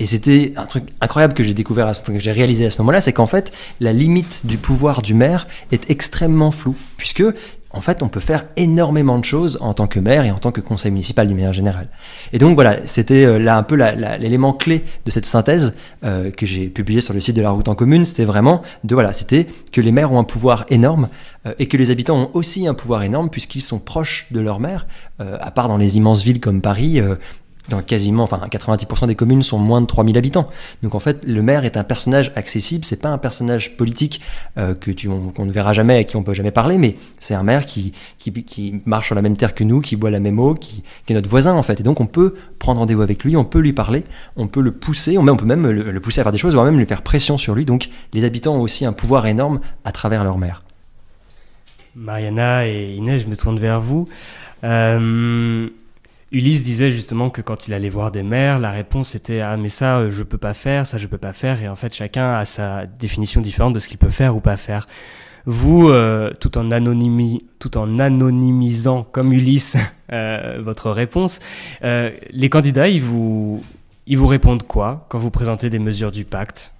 Et 0.00 0.06
c'était 0.06 0.52
un 0.56 0.66
truc 0.66 0.84
incroyable 1.00 1.34
que 1.34 1.42
j'ai 1.42 1.54
découvert, 1.54 1.90
que 2.02 2.18
j'ai 2.18 2.30
réalisé 2.30 2.66
à 2.66 2.70
ce 2.70 2.78
moment-là, 2.78 3.00
c'est 3.00 3.12
qu'en 3.12 3.26
fait, 3.26 3.52
la 3.80 3.92
limite 3.92 4.42
du 4.44 4.58
pouvoir 4.58 5.02
du 5.02 5.14
maire 5.14 5.48
est 5.72 5.90
extrêmement 5.90 6.52
floue, 6.52 6.76
puisque 6.96 7.24
en 7.70 7.82
fait, 7.82 8.02
on 8.02 8.08
peut 8.08 8.20
faire 8.20 8.46
énormément 8.56 9.18
de 9.18 9.24
choses 9.24 9.58
en 9.60 9.74
tant 9.74 9.86
que 9.86 10.00
maire 10.00 10.24
et 10.24 10.30
en 10.30 10.38
tant 10.38 10.52
que 10.52 10.62
conseil 10.62 10.90
municipal 10.90 11.28
du 11.28 11.34
manière 11.34 11.52
générale. 11.52 11.88
Et 12.32 12.38
donc 12.38 12.54
voilà, 12.54 12.78
c'était 12.86 13.26
euh, 13.26 13.38
là 13.38 13.58
un 13.58 13.62
peu 13.62 13.74
l'élément 13.76 14.54
clé 14.54 14.84
de 15.04 15.10
cette 15.10 15.26
synthèse 15.26 15.74
euh, 16.02 16.30
que 16.30 16.46
j'ai 16.46 16.68
publiée 16.68 17.02
sur 17.02 17.12
le 17.12 17.20
site 17.20 17.36
de 17.36 17.42
la 17.42 17.50
route 17.50 17.68
en 17.68 17.74
commune. 17.74 18.06
C'était 18.06 18.24
vraiment 18.24 18.62
de 18.84 18.94
voilà, 18.94 19.12
c'était 19.12 19.46
que 19.70 19.82
les 19.82 19.92
maires 19.92 20.12
ont 20.12 20.18
un 20.18 20.24
pouvoir 20.24 20.64
énorme 20.70 21.08
euh, 21.46 21.52
et 21.58 21.68
que 21.68 21.76
les 21.76 21.90
habitants 21.90 22.16
ont 22.16 22.30
aussi 22.32 22.66
un 22.66 22.74
pouvoir 22.74 23.02
énorme 23.02 23.28
puisqu'ils 23.28 23.60
sont 23.60 23.78
proches 23.78 24.28
de 24.30 24.40
leur 24.40 24.60
maire. 24.60 24.86
À 25.18 25.50
part 25.50 25.66
dans 25.66 25.78
les 25.78 25.96
immenses 25.96 26.22
villes 26.22 26.38
comme 26.38 26.62
Paris, 26.62 27.02
dans 27.68 27.82
quasiment, 27.82 28.22
enfin 28.22 28.40
90% 28.50 29.06
des 29.06 29.14
communes 29.14 29.42
sont 29.42 29.58
moins 29.58 29.80
de 29.80 29.86
3000 29.86 30.16
habitants. 30.16 30.48
Donc 30.82 30.94
en 30.94 30.98
fait, 30.98 31.18
le 31.24 31.42
maire 31.42 31.64
est 31.64 31.76
un 31.76 31.84
personnage 31.84 32.32
accessible, 32.34 32.84
c'est 32.84 33.00
pas 33.00 33.08
un 33.08 33.18
personnage 33.18 33.76
politique 33.76 34.20
euh, 34.56 34.74
que 34.74 34.90
tu, 34.90 35.08
qu'on 35.08 35.44
ne 35.44 35.52
verra 35.52 35.72
jamais, 35.72 35.98
à 35.98 36.04
qui 36.04 36.16
on 36.16 36.22
peut 36.22 36.34
jamais 36.34 36.50
parler, 36.50 36.78
mais 36.78 36.94
c'est 37.18 37.34
un 37.34 37.42
maire 37.42 37.66
qui, 37.66 37.92
qui, 38.18 38.32
qui, 38.32 38.80
marche 38.86 39.06
sur 39.06 39.14
la 39.14 39.22
même 39.22 39.36
terre 39.36 39.54
que 39.54 39.64
nous, 39.64 39.80
qui 39.80 39.96
boit 39.96 40.10
la 40.10 40.20
même 40.20 40.38
eau, 40.38 40.54
qui, 40.54 40.82
est 41.08 41.14
notre 41.14 41.28
voisin 41.28 41.54
en 41.54 41.62
fait. 41.62 41.80
Et 41.80 41.82
donc 41.82 42.00
on 42.00 42.06
peut 42.06 42.34
prendre 42.58 42.80
rendez-vous 42.80 43.02
avec 43.02 43.24
lui, 43.24 43.36
on 43.36 43.44
peut 43.44 43.60
lui 43.60 43.72
parler, 43.72 44.04
on 44.36 44.46
peut 44.46 44.60
le 44.60 44.72
pousser, 44.72 45.18
on, 45.18 45.26
on 45.26 45.36
peut 45.36 45.46
même 45.46 45.66
le, 45.68 45.90
le, 45.92 46.00
pousser 46.00 46.20
à 46.20 46.24
faire 46.24 46.32
des 46.32 46.38
choses, 46.38 46.54
voire 46.54 46.64
même 46.64 46.78
lui 46.78 46.86
faire 46.86 47.02
pression 47.02 47.38
sur 47.38 47.54
lui. 47.54 47.64
Donc 47.64 47.88
les 48.12 48.24
habitants 48.24 48.54
ont 48.54 48.62
aussi 48.62 48.84
un 48.84 48.92
pouvoir 48.92 49.26
énorme 49.26 49.60
à 49.84 49.92
travers 49.92 50.24
leur 50.24 50.38
maire. 50.38 50.62
Mariana 51.94 52.66
et 52.66 52.94
Inès, 52.94 53.22
je 53.22 53.26
me 53.26 53.36
tourne 53.36 53.58
vers 53.58 53.80
vous. 53.80 54.08
Euh, 54.64 55.68
Ulysse 56.30 56.62
disait 56.64 56.90
justement 56.90 57.30
que 57.30 57.40
quand 57.40 57.68
il 57.68 57.74
allait 57.74 57.88
voir 57.88 58.10
des 58.10 58.22
maires, 58.22 58.58
la 58.58 58.70
réponse 58.70 59.14
était 59.14 59.40
ah 59.40 59.56
mais 59.56 59.68
ça 59.68 59.98
euh, 59.98 60.10
je 60.10 60.22
peux 60.22 60.36
pas 60.36 60.52
faire, 60.52 60.86
ça 60.86 60.98
je 60.98 61.06
peux 61.06 61.16
pas 61.18 61.32
faire 61.32 61.62
et 61.62 61.68
en 61.68 61.76
fait 61.76 61.94
chacun 61.94 62.34
a 62.34 62.44
sa 62.44 62.84
définition 62.86 63.40
différente 63.40 63.72
de 63.72 63.78
ce 63.78 63.88
qu'il 63.88 63.98
peut 63.98 64.10
faire 64.10 64.36
ou 64.36 64.40
pas 64.40 64.56
faire. 64.56 64.86
Vous, 65.46 65.88
euh, 65.88 66.30
tout, 66.38 66.58
en 66.58 66.68
tout 67.58 67.78
en 67.78 67.98
anonymisant 67.98 69.04
comme 69.04 69.32
Ulysse 69.32 69.78
euh, 70.12 70.60
votre 70.60 70.90
réponse, 70.90 71.40
les 71.82 72.50
candidats 72.50 72.88
ils 72.88 73.00
vous, 73.02 73.62
ils 74.06 74.18
vous 74.18 74.26
répondent 74.26 74.64
quoi 74.64 75.06
quand 75.08 75.18
vous 75.18 75.30
présentez 75.30 75.70
des 75.70 75.78
mesures 75.78 76.10
du 76.10 76.26
pacte? 76.26 76.74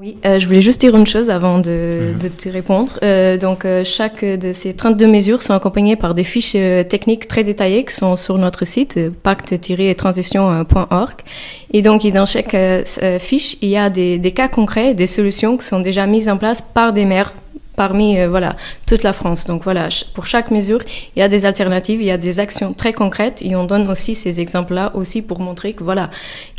Oui, 0.00 0.16
euh, 0.24 0.38
je 0.38 0.46
voulais 0.46 0.62
juste 0.62 0.80
dire 0.80 0.96
une 0.96 1.06
chose 1.06 1.28
avant 1.28 1.58
de, 1.58 2.14
mmh. 2.14 2.18
de 2.18 2.28
te 2.28 2.48
répondre. 2.48 2.98
Euh, 3.02 3.36
donc, 3.36 3.66
euh, 3.66 3.84
chaque 3.84 4.24
de 4.24 4.54
ces 4.54 4.72
32 4.72 5.06
mesures 5.06 5.42
sont 5.42 5.52
accompagnées 5.52 5.94
par 5.94 6.14
des 6.14 6.24
fiches 6.24 6.54
euh, 6.56 6.82
techniques 6.84 7.28
très 7.28 7.44
détaillées 7.44 7.84
qui 7.84 7.94
sont 7.94 8.16
sur 8.16 8.38
notre 8.38 8.64
site, 8.64 8.96
euh, 8.96 9.10
pacte-transition.org. 9.22 11.12
Et 11.74 11.82
donc, 11.82 12.06
dans 12.06 12.24
chaque 12.24 12.54
euh, 12.54 12.82
fiche, 13.18 13.58
il 13.60 13.68
y 13.68 13.76
a 13.76 13.90
des, 13.90 14.18
des, 14.18 14.30
cas 14.30 14.48
concrets, 14.48 14.94
des 14.94 15.06
solutions 15.06 15.58
qui 15.58 15.66
sont 15.66 15.80
déjà 15.80 16.06
mises 16.06 16.30
en 16.30 16.38
place 16.38 16.62
par 16.62 16.94
des 16.94 17.04
maires 17.04 17.34
parmi 17.76 18.18
euh, 18.18 18.28
voilà 18.28 18.56
toute 18.86 19.02
la 19.02 19.12
France. 19.12 19.46
Donc 19.46 19.64
voilà, 19.64 19.88
pour 20.14 20.26
chaque 20.26 20.50
mesure, 20.50 20.80
il 21.16 21.20
y 21.20 21.22
a 21.22 21.28
des 21.28 21.44
alternatives, 21.46 22.00
il 22.00 22.06
y 22.06 22.10
a 22.10 22.18
des 22.18 22.40
actions 22.40 22.72
très 22.72 22.92
concrètes 22.92 23.42
et 23.42 23.56
on 23.56 23.64
donne 23.64 23.88
aussi 23.88 24.14
ces 24.14 24.40
exemples-là 24.40 24.92
aussi 24.94 25.22
pour 25.22 25.40
montrer 25.40 25.72
que 25.72 25.84
voilà, 25.84 26.10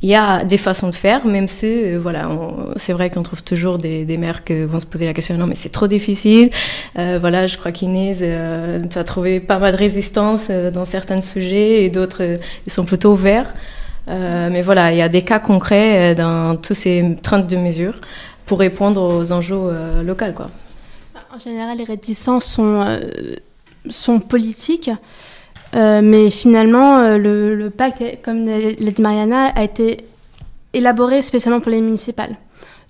il 0.01 0.09
y 0.09 0.15
a 0.15 0.43
des 0.43 0.57
façons 0.57 0.89
de 0.89 0.95
faire, 0.95 1.25
même 1.25 1.47
si 1.47 1.67
euh, 1.67 1.99
voilà, 2.01 2.29
c'est 2.75 2.93
vrai 2.93 3.09
qu'on 3.09 3.23
trouve 3.23 3.43
toujours 3.43 3.77
des, 3.77 4.05
des, 4.05 4.17
maires 4.17 4.43
qui 4.43 4.63
vont 4.63 4.79
se 4.79 4.85
poser 4.85 5.05
la 5.05 5.13
question 5.13 5.37
non 5.37 5.47
mais 5.47 5.55
c'est 5.55 5.69
trop 5.69 5.87
difficile. 5.87 6.49
Euh, 6.97 7.17
voilà, 7.19 7.47
je 7.47 7.57
crois 7.57 7.71
qu'Inès, 7.71 8.17
tu 8.89 8.97
as 8.97 9.03
trouvé 9.03 9.39
pas 9.39 9.59
mal 9.59 9.73
de 9.73 9.77
résistance 9.77 10.49
dans 10.49 10.85
certains 10.85 11.21
sujets 11.21 11.83
et 11.83 11.89
d'autres 11.89 12.37
ils 12.65 12.71
sont 12.71 12.85
plutôt 12.85 13.11
ouverts. 13.13 13.53
mais 14.07 14.61
voilà, 14.61 14.91
il 14.91 14.97
y 14.97 15.01
a 15.01 15.09
des 15.09 15.21
cas 15.21 15.39
concrets 15.39 16.15
dans 16.15 16.55
tous 16.55 16.73
ces 16.73 17.17
32 17.21 17.57
mesures 17.57 17.99
pour 18.45 18.59
répondre 18.59 19.01
aux 19.01 19.31
enjeux 19.31 20.03
locaux. 20.03 20.49
En 21.33 21.39
général, 21.39 21.77
les 21.77 21.85
réticences 21.85 22.45
sont, 22.45 22.81
euh, 22.81 24.19
politiques, 24.19 24.91
euh, 25.75 26.01
mais 26.03 26.29
finalement, 26.29 26.97
euh, 26.97 27.17
le, 27.17 27.69
pacte, 27.69 28.03
comme 28.21 28.45
l'a 28.45 28.91
dit 28.91 29.01
Mariana, 29.01 29.45
a 29.45 29.63
été 29.63 30.05
élaboré 30.73 31.21
spécialement 31.21 31.61
pour 31.61 31.71
les 31.71 31.79
municipales. 31.79 32.35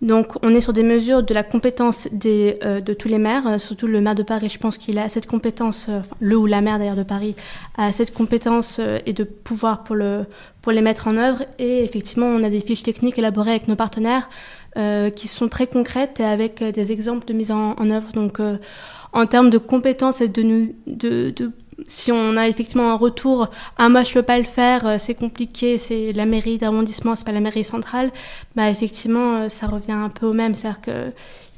Donc, 0.02 0.34
on 0.44 0.56
est 0.56 0.62
sur 0.62 0.74
des 0.74 0.82
mesures 0.82 1.22
de 1.22 1.32
la 1.32 1.44
compétence 1.44 2.08
de 2.12 2.94
tous 2.94 3.08
les 3.08 3.20
maires, 3.20 3.62
surtout 3.62 3.86
le 3.86 4.02
maire 4.02 4.16
de 4.16 4.24
Paris. 4.24 4.50
Je 4.50 4.58
pense 4.58 4.80
qu'il 4.80 4.98
a 4.98 5.10
cette 5.10 5.28
compétence, 5.28 5.86
euh, 5.90 6.00
le 6.20 6.36
ou 6.38 6.48
la 6.48 6.62
maire 6.62 6.80
d'ailleurs 6.80 6.96
de 6.96 7.04
Paris, 7.04 7.36
a 7.78 7.92
cette 7.92 8.12
compétence 8.12 8.80
euh, 8.80 8.98
et 9.06 9.14
de 9.14 9.24
pouvoir 9.24 9.84
pour, 9.84 9.96
le, 9.96 10.26
pour 10.64 10.72
les 10.72 10.82
mettre 10.82 11.08
en 11.08 11.18
œuvre. 11.18 11.44
Et 11.60 11.84
effectivement, 11.84 12.26
on 12.26 12.42
a 12.42 12.50
des 12.50 12.62
fiches 12.62 12.82
techniques 12.82 13.20
élaborées 13.20 13.52
avec 13.52 13.68
nos 13.68 13.76
partenaires 13.76 14.28
qui 14.76 15.28
sont 15.28 15.50
très 15.50 15.68
concrètes 15.68 16.20
et 16.20 16.24
avec 16.24 16.64
des 16.64 16.92
exemples 16.92 17.26
de 17.26 17.34
mise 17.34 17.52
en, 17.52 17.90
œuvre. 17.90 18.12
Donc, 18.14 18.40
en 19.14 19.26
termes 19.26 19.50
de 19.50 19.58
compétences 19.58 20.22
et 20.22 20.30
de, 20.30 20.74
si 21.88 22.12
on 22.12 22.38
a 22.38 22.48
effectivement 22.48 22.92
un 22.92 22.96
retour, 22.96 23.50
ah 23.78 23.90
moi 23.90 24.04
je 24.04 24.14
peux 24.14 24.22
pas 24.22 24.38
le 24.38 24.44
faire, 24.44 25.00
c'est 25.00 25.16
compliqué, 25.16 25.78
c'est 25.78 26.14
la 26.14 26.26
mairie 26.26 26.58
d'arrondissement, 26.58 27.16
c'est 27.16 27.26
pas 27.26 27.32
la 27.32 27.40
mairie 27.40 27.64
centrale, 27.64 28.12
bah 28.56 28.70
effectivement 28.70 29.50
ça 29.50 29.68
revient 29.68 29.92
un 29.92 30.10
peu 30.10 30.28
au 30.28 30.34
même, 30.34 30.56
c'est-à-dire 30.56 30.82
que 30.82 31.12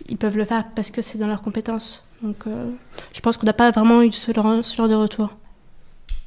ils 0.09 0.17
peuvent 0.17 0.37
le 0.37 0.45
faire 0.45 0.65
parce 0.75 0.91
que 0.91 1.01
c'est 1.01 1.17
dans 1.17 1.27
leurs 1.27 1.41
compétences. 1.41 2.03
Donc 2.21 2.45
je 3.13 3.19
pense 3.19 3.37
qu'on 3.37 3.45
n'a 3.45 3.53
pas 3.53 3.71
vraiment 3.71 4.01
eu 4.01 4.11
ce 4.11 4.31
genre 4.33 4.87
de 4.87 4.95
retour. 4.95 5.35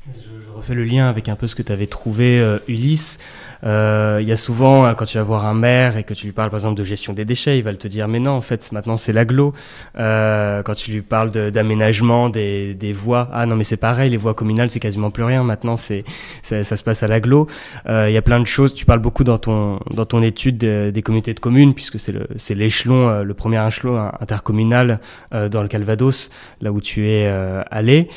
Je, 0.07 0.51
refais 0.55 0.75
le 0.75 0.85
lien 0.85 1.09
avec 1.09 1.29
un 1.29 1.37
peu 1.37 1.47
ce 1.47 1.55
que 1.55 1.63
tu 1.63 1.73
avais 1.73 1.87
trouvé, 1.87 2.59
Ulysse. 2.69 3.19
Euh, 3.65 4.19
il 4.21 4.29
y 4.29 4.33
a 4.33 4.37
souvent, 4.37 4.85
hein, 4.85 4.95
quand 4.95 5.05
tu 5.05 5.19
vas 5.19 5.25
voir 5.25 5.47
un 5.47 5.55
maire 5.55 5.97
et 5.97 6.05
que 6.05 6.15
tu 6.15 6.27
lui 6.27 6.33
parles 6.33 6.51
par 6.51 6.59
exemple 6.59 6.79
de 6.79 6.85
gestion 6.85 7.13
des 7.13 7.25
déchets, 7.25 7.59
il 7.59 7.65
va 7.65 7.75
te 7.75 7.89
dire 7.89 8.09
mais 8.09 8.19
non, 8.19 8.33
en 8.33 8.41
fait 8.41 8.71
maintenant 8.73 8.97
c'est 8.97 9.13
l'aglo. 9.13 9.55
Euh, 9.99 10.63
quand 10.63 10.75
tu 10.75 10.91
lui 10.91 11.03
parles 11.03 11.31
d'aménagement 11.31 12.29
des, 12.29 12.75
des, 12.75 12.93
voies, 12.93 13.29
ah 13.33 13.47
non 13.47 13.57
mais 13.57 13.65
c'est 13.65 13.77
pareil, 13.77 14.11
les 14.11 14.17
voies 14.17 14.35
communales 14.35 14.71
c'est 14.71 14.81
quasiment 14.81 15.11
plus 15.11 15.25
rien. 15.25 15.43
Maintenant 15.43 15.77
c'est 15.77 16.05
ça, 16.43 16.63
se 16.65 16.83
passe 16.83 17.03
à 17.03 17.09
l'aglo. 17.09 17.47
Euh, 17.89 18.07
il 18.09 18.13
y 18.13 18.17
a 18.17 18.23
plein 18.23 18.41
de 18.41 18.47
choses. 18.47 18.75
Tu 18.75 18.85
parles 18.85 19.01
beaucoup 19.01 19.25
dans 19.25 19.39
ton 19.39 19.81
dans 19.91 20.05
ton 20.05 20.23
étude 20.23 20.59
des 20.59 21.03
communautés 21.03 21.35
de 21.35 21.41
communes 21.41 21.75
puisque 21.75 21.99
c'est 21.99 22.13
le 22.13 22.27
l'échelon, 22.57 23.23
le 23.23 23.35
premier 23.35 23.65
échelon 23.67 24.11
intercommunal 24.21 25.01
euh, 25.35 25.49
dans 25.49 25.63
le 25.63 25.69
Calvados, 25.69 26.31
là 26.61 26.73
où 26.73 26.81
tu 26.81 27.09
es 27.09 27.27
allé. 27.71 28.09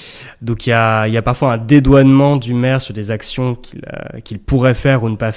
Donc 0.41 0.67
il 0.67 0.71
y 0.71 0.73
a 0.73 1.07
il 1.07 1.13
y 1.13 1.17
a 1.17 1.21
parfois 1.21 1.53
un 1.53 1.57
dédouanement 1.57 2.37
du 2.37 2.53
maire 2.53 2.81
sur 2.81 2.93
des 2.93 3.11
actions 3.11 3.55
qu'il 3.55 3.81
qu'il 4.23 4.39
pourrait 4.39 4.73
faire 4.73 5.03
ou 5.03 5.09
ne 5.09 5.15
pas 5.15 5.28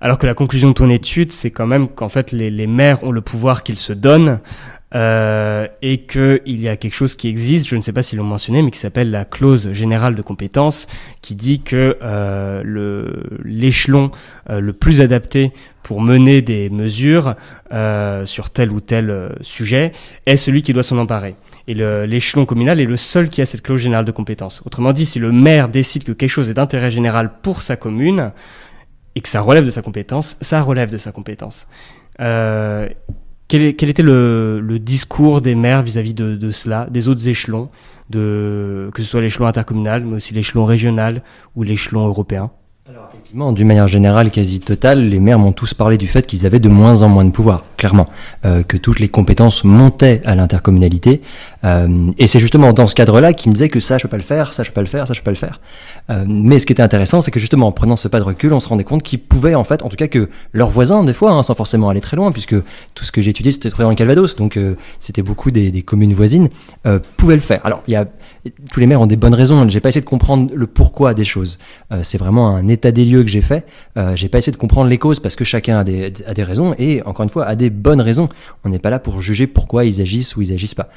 Alors 0.00 0.18
que 0.18 0.26
la 0.26 0.34
conclusion 0.34 0.68
de 0.68 0.74
ton 0.74 0.90
étude, 0.90 1.32
c'est 1.32 1.50
quand 1.50 1.66
même 1.66 1.88
qu'en 1.88 2.10
fait 2.10 2.30
les, 2.32 2.66
maires 2.66 3.02
ont 3.04 3.10
le 3.10 3.22
pouvoir 3.22 3.62
qu'ils 3.62 3.78
se 3.78 3.92
donnent 3.92 4.38
euh, 4.94 5.66
et 5.82 6.02
qu'il 6.02 6.60
y 6.60 6.68
a 6.68 6.76
quelque 6.76 6.94
chose 6.94 7.14
qui 7.14 7.26
existe, 7.28 7.68
je 7.68 7.74
ne 7.74 7.80
sais 7.80 7.92
pas 7.92 8.02
s'ils 8.02 8.18
l'ont 8.18 8.24
mentionné, 8.24 8.62
mais 8.62 8.70
qui 8.70 8.78
s'appelle 8.78 9.10
la 9.10 9.24
clause 9.24 9.72
générale 9.72 10.14
de 10.14 10.22
compétence, 10.22 10.88
qui 11.22 11.34
dit 11.34 11.62
que 11.62 11.96
euh, 12.02 13.12
l'échelon 13.44 14.10
euh, 14.50 14.60
le 14.60 14.72
plus 14.72 15.00
adapté 15.00 15.52
pour 15.82 16.02
mener 16.02 16.42
des 16.42 16.70
mesures 16.70 17.34
sur 18.24 18.50
tel 18.50 18.70
ou 18.72 18.80
tel 18.80 19.34
sujet 19.42 19.92
est 20.26 20.36
celui 20.36 20.62
qui 20.62 20.72
doit 20.72 20.82
s'en 20.82 20.96
emparer. 20.96 21.34
Et 21.66 21.74
l'échelon 21.74 22.46
communal 22.46 22.80
est 22.80 22.86
le 22.86 22.96
seul 22.96 23.28
qui 23.28 23.42
a 23.42 23.46
cette 23.46 23.62
clause 23.62 23.80
générale 23.80 24.04
de 24.04 24.12
compétence. 24.12 24.62
Autrement 24.64 24.92
dit, 24.92 25.04
si 25.04 25.18
le 25.18 25.32
maire 25.32 25.68
décide 25.68 26.04
que 26.04 26.12
quelque 26.12 26.30
chose 26.30 26.48
est 26.48 26.54
d'intérêt 26.54 26.90
général 26.90 27.32
pour 27.42 27.60
sa 27.60 27.76
commune, 27.76 28.32
et 29.14 29.20
que 29.20 29.28
ça 29.28 29.40
relève 29.40 29.64
de 29.64 29.70
sa 29.70 29.82
compétence, 29.82 30.36
ça 30.40 30.60
relève 30.62 30.90
de 30.90 30.96
sa 30.96 31.12
compétence. 31.12 31.66
Euh, 32.20 32.88
quel, 33.48 33.62
était 33.62 34.02
le, 34.02 34.78
discours 34.80 35.40
des 35.40 35.54
maires 35.54 35.82
vis-à-vis 35.82 36.14
de, 36.14 36.50
cela, 36.50 36.88
des 36.90 37.08
autres 37.08 37.28
échelons, 37.28 37.68
que 38.10 38.90
ce 38.96 39.02
soit 39.02 39.20
l'échelon 39.20 39.46
intercommunal, 39.46 40.04
mais 40.04 40.16
aussi 40.16 40.34
l'échelon 40.34 40.64
régional 40.64 41.22
ou 41.54 41.62
l'échelon 41.62 42.06
européen? 42.06 42.50
Alors 42.86 43.08
effectivement, 43.10 43.52
d'une 43.52 43.66
manière 43.66 43.88
générale, 43.88 44.30
quasi 44.30 44.60
totale, 44.60 45.08
les 45.08 45.18
maires 45.18 45.38
m'ont 45.38 45.52
tous 45.52 45.72
parlé 45.72 45.96
du 45.96 46.06
fait 46.06 46.26
qu'ils 46.26 46.44
avaient 46.44 46.60
de 46.60 46.68
moins 46.68 47.00
en 47.00 47.08
moins 47.08 47.24
de 47.24 47.30
pouvoir, 47.30 47.64
clairement, 47.78 48.04
euh, 48.44 48.62
que 48.62 48.76
toutes 48.76 49.00
les 49.00 49.08
compétences 49.08 49.64
montaient 49.64 50.20
à 50.26 50.34
l'intercommunalité. 50.34 51.22
Euh, 51.64 52.10
et 52.18 52.26
c'est 52.26 52.40
justement 52.40 52.72
dans 52.72 52.86
ce 52.86 52.94
cadre-là 52.94 53.32
qu'ils 53.32 53.50
me 53.50 53.54
disaient 53.54 53.68
que 53.68 53.80
ça, 53.80 53.98
je 53.98 54.02
peux 54.02 54.08
pas 54.08 54.16
le 54.16 54.22
faire, 54.22 54.52
ça, 54.52 54.62
je 54.62 54.70
peux 54.70 54.74
pas 54.74 54.80
le 54.82 54.86
faire, 54.86 55.06
ça, 55.06 55.14
je 55.14 55.20
peux 55.20 55.24
pas 55.24 55.30
le 55.30 55.36
faire. 55.36 55.60
Euh, 56.10 56.24
mais 56.26 56.58
ce 56.58 56.66
qui 56.66 56.72
était 56.72 56.82
intéressant, 56.82 57.20
c'est 57.20 57.30
que 57.30 57.40
justement, 57.40 57.66
en 57.66 57.72
prenant 57.72 57.96
ce 57.96 58.08
pas 58.08 58.18
de 58.18 58.24
recul, 58.24 58.52
on 58.52 58.60
se 58.60 58.68
rendait 58.68 58.84
compte 58.84 59.02
qu'ils 59.02 59.20
pouvaient, 59.20 59.54
en 59.54 59.64
fait, 59.64 59.82
en 59.82 59.88
tout 59.88 59.96
cas 59.96 60.08
que 60.08 60.28
leurs 60.52 60.70
voisins, 60.70 61.04
des 61.04 61.14
fois, 61.14 61.32
hein, 61.32 61.42
sans 61.42 61.54
forcément 61.54 61.88
aller 61.88 62.00
très 62.00 62.16
loin, 62.16 62.32
puisque 62.32 62.56
tout 62.94 63.04
ce 63.04 63.12
que 63.12 63.22
j'ai 63.22 63.30
étudié, 63.30 63.52
c'était 63.52 63.70
trouvé 63.70 63.84
dans 63.84 63.90
le 63.90 63.96
Calvados, 63.96 64.36
donc 64.36 64.56
euh, 64.56 64.76
c'était 64.98 65.22
beaucoup 65.22 65.50
des, 65.50 65.82
communes 65.82 66.14
voisines, 66.14 66.48
pouvaient 67.16 67.34
le 67.34 67.40
faire. 67.40 67.60
Alors, 67.64 67.82
il 67.86 67.92
y 67.92 67.96
a 67.96 68.06
tous 68.70 68.80
les 68.80 68.86
maires 68.86 69.00
ont 69.00 69.06
des 69.06 69.16
bonnes 69.16 69.34
raisons. 69.34 69.68
J'ai 69.68 69.80
pas 69.80 69.88
essayé 69.88 70.02
de 70.02 70.08
comprendre 70.08 70.50
le 70.54 70.66
pourquoi 70.66 71.14
des 71.14 71.24
choses. 71.24 71.58
C'est 72.02 72.18
vraiment 72.18 72.54
un 72.54 72.68
état 72.68 72.92
des 72.92 73.04
lieux 73.04 73.22
que 73.22 73.28
j'ai 73.28 73.40
fait. 73.40 73.66
J'ai 74.14 74.28
pas 74.28 74.38
essayé 74.38 74.52
de 74.52 74.58
comprendre 74.58 74.88
les 74.88 74.98
causes 74.98 75.20
parce 75.20 75.36
que 75.36 75.44
chacun 75.44 75.78
a 75.78 75.84
des, 75.84 76.12
raisons 76.42 76.74
et 76.78 77.02
encore 77.04 77.24
une 77.24 77.30
fois 77.30 77.46
a 77.46 77.54
des 77.54 77.70
bonnes 77.70 78.00
raisons. 78.00 78.28
On 78.64 78.68
n'est 78.68 78.78
pas 78.78 78.90
là 78.90 78.98
pour 78.98 79.20
juger 79.20 79.46
pourquoi 79.46 79.84
ils 79.84 80.00
agissent 80.00 80.36
ou 80.36 80.42
ils 80.42 80.52
agissent 80.52 80.74
pas. 80.74 80.88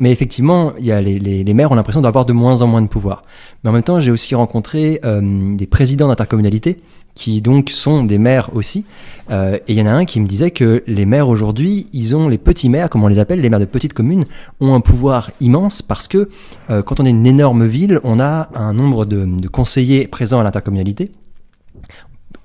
Mais 0.00 0.10
effectivement, 0.10 0.72
il 0.78 0.86
y 0.86 0.92
a 0.92 1.00
les, 1.00 1.54
maires 1.54 1.72
ont 1.72 1.74
l'impression 1.74 2.00
d'avoir 2.00 2.24
de 2.24 2.32
moins 2.32 2.62
en 2.62 2.66
moins 2.66 2.82
de 2.82 2.88
pouvoir. 2.88 3.24
Mais 3.62 3.70
en 3.70 3.72
même 3.72 3.82
temps, 3.82 4.00
j'ai 4.00 4.10
aussi 4.10 4.34
rencontré 4.34 5.00
euh, 5.04 5.56
des 5.56 5.66
présidents 5.66 6.08
d'intercommunalité 6.08 6.76
qui 7.14 7.40
donc 7.40 7.70
sont 7.70 8.04
des 8.04 8.18
maires 8.18 8.50
aussi. 8.54 8.84
Euh, 9.30 9.56
et 9.68 9.72
il 9.72 9.78
y 9.78 9.82
en 9.82 9.86
a 9.86 9.90
un 9.90 10.04
qui 10.04 10.20
me 10.20 10.26
disait 10.26 10.50
que 10.50 10.84
les 10.86 11.06
maires 11.06 11.28
aujourd'hui, 11.28 11.86
ils 11.92 12.14
ont 12.14 12.28
les 12.28 12.36
petits 12.36 12.68
maires, 12.68 12.90
comme 12.90 13.04
on 13.04 13.08
les 13.08 13.18
appelle, 13.18 13.40
les 13.40 13.48
maires 13.48 13.60
de 13.60 13.64
petites 13.64 13.94
communes, 13.94 14.26
ont 14.60 14.74
un 14.74 14.80
pouvoir 14.80 15.30
immense 15.40 15.80
parce 15.80 16.08
que 16.08 16.28
euh, 16.68 16.82
quand 16.82 17.00
on 17.00 17.06
est 17.06 17.10
une 17.10 17.26
énorme 17.26 17.66
ville, 17.66 18.00
on 18.04 18.20
a 18.20 18.50
un 18.54 18.74
nombre 18.74 19.06
de 19.06 19.48
conseillers 19.48 20.06
présents 20.06 20.40
à 20.40 20.44
l'intercommunalité 20.44 21.10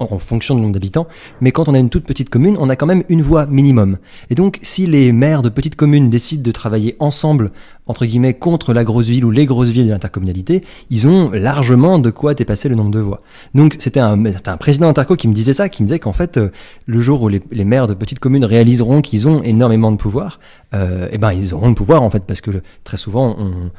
en 0.02 0.20
fonction 0.20 0.56
du 0.56 0.62
nombre 0.62 0.74
d'habitants, 0.74 1.08
mais 1.40 1.52
quand 1.52 1.68
on 1.70 1.74
a 1.74 1.80
une 1.80 1.90
toute 1.90 2.06
petite 2.06 2.30
commune, 2.30 2.56
on 2.60 2.70
a 2.70 2.76
quand 2.76 2.86
même 2.86 3.04
une 3.10 3.22
voix 3.22 3.46
minimum. 3.46 3.98
Et 4.30 4.36
donc, 4.36 4.60
si 4.62 4.88
les 4.88 5.12
maires 5.12 5.42
de 5.42 5.50
petites 5.50 5.76
communes 5.76 6.10
décident 6.10 6.44
de 6.44 6.52
travailler 6.52 6.96
ensemble, 7.00 7.52
entre 7.88 8.06
guillemets, 8.06 8.34
contre 8.34 8.74
la 8.74 8.84
grosse 8.84 9.08
ville 9.08 9.26
ou 9.26 9.32
les 9.32 9.46
grosses 9.46 9.70
villes 9.70 9.88
de 9.88 9.92
l'intercommunalité, 9.92 10.64
ils 10.90 11.08
ont 11.08 11.32
largement 11.32 12.00
de 12.00 12.10
quoi 12.10 12.34
dépasser 12.34 12.70
le 12.70 12.76
nombre 12.76 12.92
de 12.92 13.00
voix. 13.00 13.22
Donc, 13.54 13.76
c'était 13.80 14.00
un, 14.00 14.26
un 14.26 14.58
président 14.58 14.88
interco 14.88 15.16
qui 15.16 15.28
me 15.28 15.34
disait 15.34 15.54
ça, 15.54 15.70
qui 15.70 15.84
me 15.84 15.88
disait 15.88 16.00
qu'en 16.00 16.14
fait, 16.14 16.38
euh, 16.38 16.50
le 16.86 17.00
jour 17.02 17.22
où 17.22 17.28
les, 17.28 17.66
maires 17.66 17.88
de 17.88 17.94
petites 17.94 18.20
communes 18.20 18.46
réaliseront 18.46 19.02
qu'ils 19.02 19.28
ont 19.28 19.44
énormément 19.44 19.92
de 19.92 19.98
pouvoir, 19.98 20.40
euh, 20.74 21.10
eh 21.12 21.18
ben, 21.18 21.34
ils 21.34 21.54
auront 21.54 21.70
le 21.70 21.76
pouvoir, 21.76 22.02
en 22.02 22.10
fait, 22.10 22.24
parce 22.24 22.42
que 22.42 22.52
très 22.84 22.98
souvent, 22.98 23.36
on, 23.38 23.72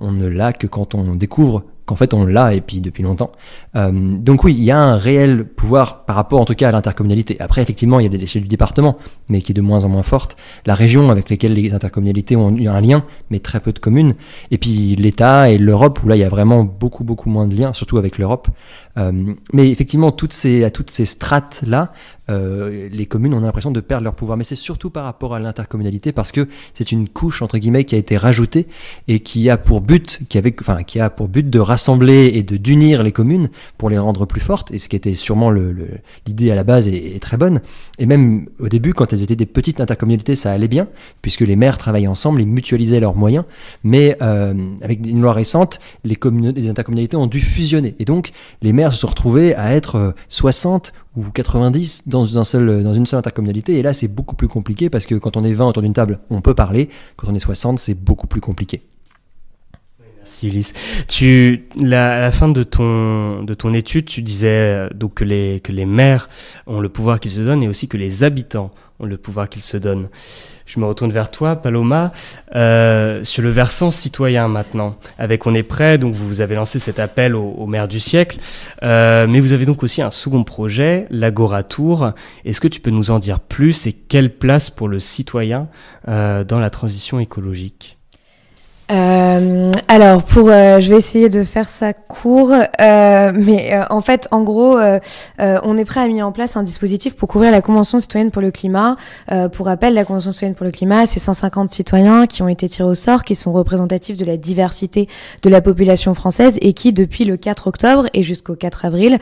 on 0.00 0.12
ne 0.12 0.26
l'a 0.26 0.52
que 0.52 0.66
quand 0.66 0.94
on 0.94 1.14
découvre 1.14 1.64
qu'en 1.86 1.96
fait 1.96 2.14
on 2.14 2.24
l'a 2.24 2.54
et 2.54 2.60
puis 2.60 2.80
depuis 2.80 3.02
longtemps. 3.02 3.32
Euh, 3.76 3.90
donc 3.92 4.44
oui, 4.44 4.54
il 4.56 4.64
y 4.64 4.70
a 4.70 4.78
un 4.78 4.96
réel 4.96 5.44
pouvoir 5.44 6.04
par 6.04 6.16
rapport 6.16 6.40
en 6.40 6.44
tout 6.44 6.54
cas 6.54 6.68
à 6.68 6.72
l'intercommunalité. 6.72 7.36
Après 7.40 7.62
effectivement 7.62 8.00
il 8.00 8.10
y 8.10 8.14
a 8.14 8.18
l'échelle 8.18 8.42
du 8.42 8.48
département, 8.48 8.96
mais 9.28 9.42
qui 9.42 9.52
est 9.52 9.54
de 9.54 9.60
moins 9.60 9.84
en 9.84 9.88
moins 9.88 10.02
forte. 10.02 10.36
La 10.66 10.74
région 10.74 11.10
avec 11.10 11.30
lesquelles 11.30 11.54
les 11.54 11.74
intercommunalités 11.74 12.36
ont 12.36 12.56
eu 12.56 12.68
un 12.68 12.80
lien, 12.80 13.04
mais 13.30 13.38
très 13.38 13.60
peu 13.60 13.72
de 13.72 13.78
communes. 13.78 14.14
Et 14.50 14.58
puis 14.58 14.96
l'État 14.96 15.50
et 15.50 15.58
l'Europe 15.58 16.02
où 16.02 16.08
là 16.08 16.16
il 16.16 16.20
y 16.20 16.24
a 16.24 16.28
vraiment 16.28 16.64
beaucoup 16.64 17.04
beaucoup 17.04 17.28
moins 17.28 17.46
de 17.46 17.54
liens, 17.54 17.72
surtout 17.72 17.98
avec 17.98 18.18
l'Europe. 18.18 18.48
Euh, 18.96 19.34
mais 19.52 19.70
effectivement 19.70 20.12
toutes 20.12 20.32
ces 20.32 20.64
à 20.64 20.70
toutes 20.70 20.90
ces 20.90 21.04
strates 21.04 21.64
là, 21.66 21.92
euh, 22.30 22.88
les 22.90 23.06
communes 23.06 23.34
ont 23.34 23.40
l'impression 23.40 23.70
de 23.70 23.80
perdre 23.80 24.04
leur 24.04 24.14
pouvoir. 24.14 24.36
Mais 24.36 24.44
c'est 24.44 24.54
surtout 24.54 24.90
par 24.90 25.04
rapport 25.04 25.34
à 25.34 25.40
l'intercommunalité 25.40 26.12
parce 26.12 26.32
que 26.32 26.48
c'est 26.74 26.92
une 26.92 27.08
couche 27.08 27.42
entre 27.42 27.58
guillemets 27.58 27.84
qui 27.84 27.94
a 27.94 27.98
été 27.98 28.16
rajoutée 28.16 28.66
et 29.08 29.20
qui 29.20 29.50
a 29.50 29.56
pour 29.56 29.80
but, 29.80 30.20
qui 30.28 30.38
avait, 30.38 30.54
enfin, 30.60 30.82
qui 30.82 31.00
a 31.00 31.10
pour 31.10 31.28
but 31.28 31.48
de 31.48 31.58
rassembler 31.58 32.32
et 32.34 32.42
de 32.42 32.56
d'unir 32.56 33.02
les 33.02 33.12
communes 33.12 33.48
pour 33.78 33.90
les 33.90 33.98
rendre 33.98 34.26
plus 34.26 34.40
fortes. 34.40 34.70
Et 34.70 34.78
ce 34.78 34.88
qui 34.88 34.96
était 34.96 35.14
sûrement 35.14 35.50
l'idée 35.50 36.50
à 36.50 36.54
la 36.54 36.64
base 36.64 36.88
est, 36.88 37.16
est, 37.16 37.20
très 37.20 37.36
bonne. 37.36 37.60
Et 37.98 38.06
même 38.06 38.46
au 38.58 38.68
début, 38.68 38.94
quand 38.94 39.12
elles 39.12 39.22
étaient 39.22 39.36
des 39.36 39.46
petites 39.46 39.80
intercommunalités, 39.80 40.36
ça 40.36 40.50
allait 40.52 40.68
bien 40.68 40.88
puisque 41.22 41.40
les 41.40 41.56
maires 41.56 41.78
travaillaient 41.78 42.06
ensemble, 42.06 42.40
ils 42.40 42.46
mutualisaient 42.46 43.00
leurs 43.00 43.14
moyens. 43.14 43.44
Mais 43.82 44.16
euh, 44.22 44.54
avec 44.82 45.06
une 45.06 45.20
loi 45.20 45.32
récente, 45.32 45.78
les, 46.04 46.18
les 46.54 46.70
intercommunalités 46.70 47.16
ont 47.16 47.26
dû 47.26 47.40
fusionner 47.40 47.94
et 47.98 48.04
donc 48.04 48.32
les 48.62 48.72
maires 48.72 48.92
se 48.92 49.00
sont 49.00 49.08
retrouvés 49.08 49.54
à 49.54 49.74
être 49.74 50.14
60 50.28 50.92
euh, 50.94 51.03
ou 51.16 51.24
90 51.30 52.08
dans, 52.08 52.26
dans 52.26 52.94
une 52.94 53.06
seule 53.06 53.18
intercommunalité. 53.18 53.78
Et 53.78 53.82
là, 53.82 53.92
c'est 53.92 54.08
beaucoup 54.08 54.36
plus 54.36 54.48
compliqué 54.48 54.90
parce 54.90 55.06
que 55.06 55.14
quand 55.14 55.36
on 55.36 55.44
est 55.44 55.52
20 55.52 55.68
autour 55.68 55.82
d'une 55.82 55.92
table, 55.92 56.20
on 56.30 56.40
peut 56.40 56.54
parler. 56.54 56.88
Quand 57.16 57.28
on 57.28 57.34
est 57.34 57.40
60, 57.40 57.78
c'est 57.78 57.94
beaucoup 57.94 58.26
plus 58.26 58.40
compliqué. 58.40 58.82
Ulysse. 60.42 60.72
Tu, 61.08 61.66
à 61.80 62.20
la 62.20 62.32
fin 62.32 62.48
de 62.48 62.62
ton, 62.62 63.42
de 63.42 63.54
ton 63.54 63.74
étude, 63.74 64.06
tu 64.06 64.22
disais 64.22 64.48
euh, 64.48 64.88
donc 64.94 65.14
que 65.14 65.24
les, 65.24 65.60
que 65.60 65.72
les 65.72 65.86
maires 65.86 66.28
ont 66.66 66.80
le 66.80 66.88
pouvoir 66.88 67.20
qu'ils 67.20 67.32
se 67.32 67.40
donnent 67.40 67.62
et 67.62 67.68
aussi 67.68 67.88
que 67.88 67.96
les 67.96 68.24
habitants 68.24 68.70
ont 69.00 69.06
le 69.06 69.16
pouvoir 69.16 69.48
qu'ils 69.48 69.62
se 69.62 69.76
donnent. 69.76 70.08
Je 70.66 70.80
me 70.80 70.86
retourne 70.86 71.10
vers 71.12 71.30
toi, 71.30 71.56
Paloma, 71.56 72.12
euh, 72.54 73.22
sur 73.22 73.42
le 73.42 73.50
versant 73.50 73.90
citoyen 73.90 74.48
maintenant. 74.48 74.96
Avec 75.18 75.46
On 75.46 75.54
est 75.54 75.62
prêt, 75.62 75.98
donc 75.98 76.14
vous 76.14 76.40
avez 76.40 76.54
lancé 76.54 76.78
cet 76.78 76.98
appel 76.98 77.34
au, 77.34 77.50
au 77.50 77.66
maire 77.66 77.86
du 77.86 78.00
siècle, 78.00 78.38
euh, 78.82 79.26
mais 79.28 79.40
vous 79.40 79.52
avez 79.52 79.66
donc 79.66 79.82
aussi 79.82 80.00
un 80.00 80.10
second 80.10 80.44
projet, 80.44 81.06
l'Agora 81.10 81.64
Tour. 81.64 82.12
Est-ce 82.44 82.60
que 82.60 82.68
tu 82.68 82.80
peux 82.80 82.90
nous 82.90 83.10
en 83.10 83.18
dire 83.18 83.40
plus 83.40 83.86
et 83.86 83.92
quelle 83.92 84.30
place 84.30 84.70
pour 84.70 84.88
le 84.88 85.00
citoyen 85.00 85.68
dans 86.06 86.60
la 86.60 86.70
transition 86.70 87.18
écologique? 87.18 87.98
Euh, 88.90 89.72
alors, 89.88 90.22
pour, 90.22 90.50
euh, 90.50 90.78
je 90.80 90.90
vais 90.90 90.98
essayer 90.98 91.30
de 91.30 91.42
faire 91.42 91.70
ça 91.70 91.94
court, 91.94 92.52
euh, 92.52 93.32
mais 93.34 93.72
euh, 93.72 93.84
en 93.88 94.02
fait, 94.02 94.28
en 94.30 94.42
gros, 94.42 94.76
euh, 94.76 94.98
on 95.38 95.78
est 95.78 95.86
prêt 95.86 96.00
à 96.00 96.06
mettre 96.06 96.24
en 96.24 96.32
place 96.32 96.56
un 96.56 96.62
dispositif 96.62 97.14
pour 97.14 97.28
couvrir 97.28 97.50
la 97.50 97.62
Convention 97.62 97.98
citoyenne 97.98 98.30
pour 98.30 98.42
le 98.42 98.50
climat. 98.50 98.96
pour 99.52 99.66
rappel, 99.66 99.94
la 99.94 100.04
Convention 100.04 100.32
citoyenne 100.32 100.54
pour 100.54 100.66
le 100.66 100.72
climat, 100.72 101.06
c'est 101.06 101.20
150 101.20 101.70
citoyens 101.70 102.26
qui 102.26 102.42
ont 102.42 102.48
été 102.48 102.68
tirés 102.68 102.88
au 102.88 102.94
sort, 102.94 103.24
qui 103.24 103.34
sont 103.34 103.52
représentatifs 103.52 104.18
de 104.18 104.24
la 104.24 104.36
diversité 104.36 105.08
de 105.42 105.48
la 105.48 105.60
population 105.60 106.14
française 106.14 106.58
et 106.60 106.72
qui, 106.72 106.92
depuis 106.92 107.24
le 107.24 107.36
4 107.36 107.66
octobre 107.68 108.06
et 108.12 108.22
jusqu'au 108.22 108.54
4 108.54 108.84
avril, 108.84 109.18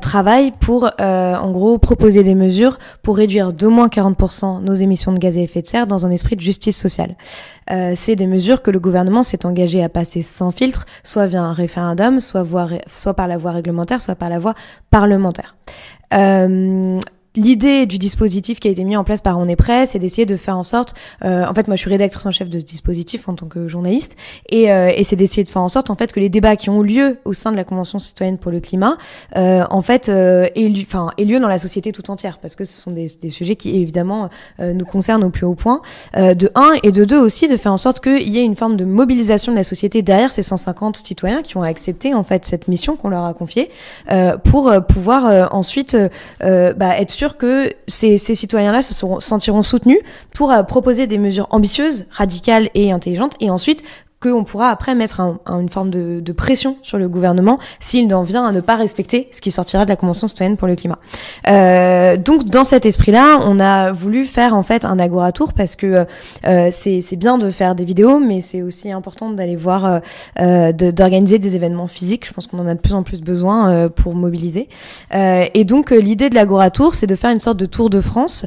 travaillent 0.00 0.52
pour, 0.58 0.90
en 0.98 1.50
gros, 1.50 1.78
proposer 1.78 2.22
des 2.22 2.34
mesures 2.34 2.78
pour 3.02 3.16
réduire 3.16 3.52
d'au 3.52 3.70
moins 3.70 3.88
40% 3.88 4.62
nos 4.62 4.74
émissions 4.74 5.12
de 5.12 5.18
gaz 5.18 5.38
à 5.38 5.40
effet 5.40 5.62
de 5.62 5.66
serre 5.66 5.86
dans 5.86 6.06
un 6.06 6.10
esprit 6.10 6.36
de 6.36 6.40
justice 6.40 6.76
sociale. 6.76 7.14
c'est 7.94 8.16
des 8.16 8.26
mesures 8.26 8.62
que 8.62 8.70
le 8.70 8.80
gouvernement 8.80 8.95
gouvernement 8.96 9.22
s'est 9.22 9.44
engagé 9.44 9.84
à 9.84 9.90
passer 9.90 10.22
sans 10.22 10.52
filtre, 10.52 10.86
soit 11.04 11.26
via 11.26 11.42
un 11.42 11.52
référendum, 11.52 12.18
soit, 12.18 12.46
soit 12.90 13.12
par 13.12 13.28
la 13.28 13.36
voie 13.36 13.52
réglementaire, 13.52 14.00
soit 14.00 14.14
par 14.14 14.30
la 14.30 14.38
voie 14.38 14.54
parlementaire. 14.90 15.54
Euh, 16.14 16.98
L'idée 17.36 17.84
du 17.84 17.98
dispositif 17.98 18.60
qui 18.60 18.68
a 18.68 18.70
été 18.70 18.82
mis 18.82 18.96
en 18.96 19.04
place 19.04 19.20
par 19.20 19.38
On 19.38 19.46
est 19.46 19.56
prêt, 19.56 19.84
c'est 19.84 19.98
d'essayer 19.98 20.24
de 20.24 20.36
faire 20.36 20.56
en 20.56 20.64
sorte. 20.64 20.94
Euh, 21.22 21.44
en 21.46 21.52
fait, 21.54 21.68
moi, 21.68 21.76
je 21.76 21.80
suis 21.80 21.90
rédactrice 21.90 22.24
en 22.24 22.30
chef 22.30 22.48
de 22.48 22.58
ce 22.58 22.64
dispositif 22.64 23.28
en 23.28 23.34
tant 23.34 23.46
que 23.46 23.68
journaliste, 23.68 24.16
et, 24.48 24.72
euh, 24.72 24.90
et 24.94 25.04
c'est 25.04 25.16
d'essayer 25.16 25.44
de 25.44 25.48
faire 25.48 25.62
en 25.62 25.68
sorte, 25.68 25.90
en 25.90 25.96
fait, 25.96 26.12
que 26.12 26.20
les 26.20 26.30
débats 26.30 26.56
qui 26.56 26.70
ont 26.70 26.80
lieu 26.80 27.18
au 27.26 27.34
sein 27.34 27.52
de 27.52 27.56
la 27.56 27.64
Convention 27.64 27.98
citoyenne 27.98 28.38
pour 28.38 28.50
le 28.50 28.60
climat, 28.60 28.96
euh, 29.36 29.64
en 29.68 29.82
fait, 29.82 30.08
euh, 30.08 30.48
aient, 30.54 30.72
enfin, 30.80 31.10
aient 31.18 31.24
lieu 31.24 31.38
dans 31.38 31.48
la 31.48 31.58
société 31.58 31.92
tout 31.92 32.10
entière, 32.10 32.38
parce 32.38 32.56
que 32.56 32.64
ce 32.64 32.80
sont 32.80 32.90
des, 32.90 33.06
des 33.20 33.30
sujets 33.30 33.56
qui 33.56 33.76
évidemment 33.76 34.30
euh, 34.60 34.72
nous 34.72 34.86
concernent 34.86 35.24
au 35.24 35.30
plus 35.30 35.44
haut 35.44 35.54
point. 35.54 35.82
Euh, 36.16 36.34
de 36.34 36.50
un 36.54 36.72
et 36.82 36.90
de 36.92 37.04
deux 37.04 37.20
aussi, 37.20 37.48
de 37.48 37.56
faire 37.56 37.72
en 37.72 37.76
sorte 37.76 38.00
qu'il 38.00 38.28
y 38.28 38.38
ait 38.38 38.44
une 38.44 38.56
forme 38.56 38.76
de 38.76 38.84
mobilisation 38.86 39.52
de 39.52 39.56
la 39.58 39.64
société 39.64 40.00
derrière 40.00 40.32
ces 40.32 40.42
150 40.42 40.96
citoyens 40.96 41.42
qui 41.42 41.56
ont 41.58 41.62
accepté 41.62 42.14
en 42.14 42.24
fait 42.24 42.44
cette 42.46 42.68
mission 42.68 42.96
qu'on 42.96 43.08
leur 43.08 43.24
a 43.24 43.34
confiée, 43.34 43.70
pour 44.44 44.72
pouvoir 44.88 45.52
ensuite 45.54 45.96
bah, 46.40 46.98
être 46.98 47.10
sûr 47.10 47.25
que 47.34 47.72
ces, 47.88 48.16
citoyens-là 48.16 48.82
se 48.82 48.94
sentiront 49.20 49.62
soutenus 49.62 49.98
pour 50.32 50.52
euh, 50.52 50.62
proposer 50.62 51.06
des 51.06 51.18
mesures 51.18 51.48
ambitieuses, 51.50 52.06
radicales 52.10 52.70
et 52.74 52.92
intelligentes, 52.92 53.34
et 53.40 53.50
ensuite 53.50 53.82
qu'on 54.20 54.44
pourra 54.44 54.70
après 54.70 54.94
mettre 54.94 55.20
une 55.46 55.68
forme 55.68 55.90
de, 55.90 56.32
pression 56.32 56.76
sur 56.82 56.98
le 56.98 57.08
gouvernement 57.08 57.58
s'il 57.80 58.14
en 58.14 58.22
vient 58.22 58.44
à 58.44 58.52
ne 58.52 58.60
pas 58.60 58.76
respecter 58.76 59.28
ce 59.30 59.40
qui 59.40 59.50
sortira 59.50 59.84
de 59.84 59.90
la 59.90 59.96
Convention 59.96 60.28
citoyenne 60.28 60.56
pour 60.56 60.68
le 60.68 60.76
climat. 60.76 60.98
Euh, 61.48 62.16
donc 62.16 62.44
dans 62.44 62.64
cet 62.64 62.84
esprit-là, 62.84 63.40
on 63.44 63.58
a 63.58 63.92
voulu 63.92 64.26
faire 64.26 64.54
en 64.54 64.62
fait 64.62 64.84
un 64.84 64.98
agoratour 64.98 65.54
parce 65.54 65.76
que 65.76 66.04
euh, 66.46 66.68
c'est 66.70 67.16
bien 67.16 67.38
de 67.38 67.50
faire 67.50 67.74
des 67.74 67.84
vidéos, 67.84 68.18
mais 68.18 68.40
c'est 68.40 68.62
aussi 68.62 68.92
important 68.92 69.30
d'aller 69.30 69.56
voir, 69.56 69.84
euh, 69.84 69.98
euh 70.40 70.72
d'organiser 70.72 71.38
des 71.38 71.56
événements 71.56 71.86
physiques. 71.86 72.26
Je 72.26 72.32
pense 72.32 72.46
qu'on 72.46 72.58
en 72.58 72.66
a 72.66 72.74
de 72.74 72.80
plus 72.80 72.94
en 72.94 73.02
plus 73.02 73.20
besoin 73.20 73.70
euh, 73.70 73.88
pour 73.88 74.14
mobiliser. 74.14 74.68
Euh, 75.14 75.44
et 75.54 75.64
donc 75.64 75.90
l'idée 75.90 76.30
de 76.30 76.34
l'agoratour, 76.34 76.94
c'est 76.94 77.06
de 77.06 77.16
faire 77.16 77.30
une 77.30 77.40
sorte 77.40 77.56
de 77.56 77.66
tour 77.66 77.90
de 77.90 78.00
France 78.00 78.46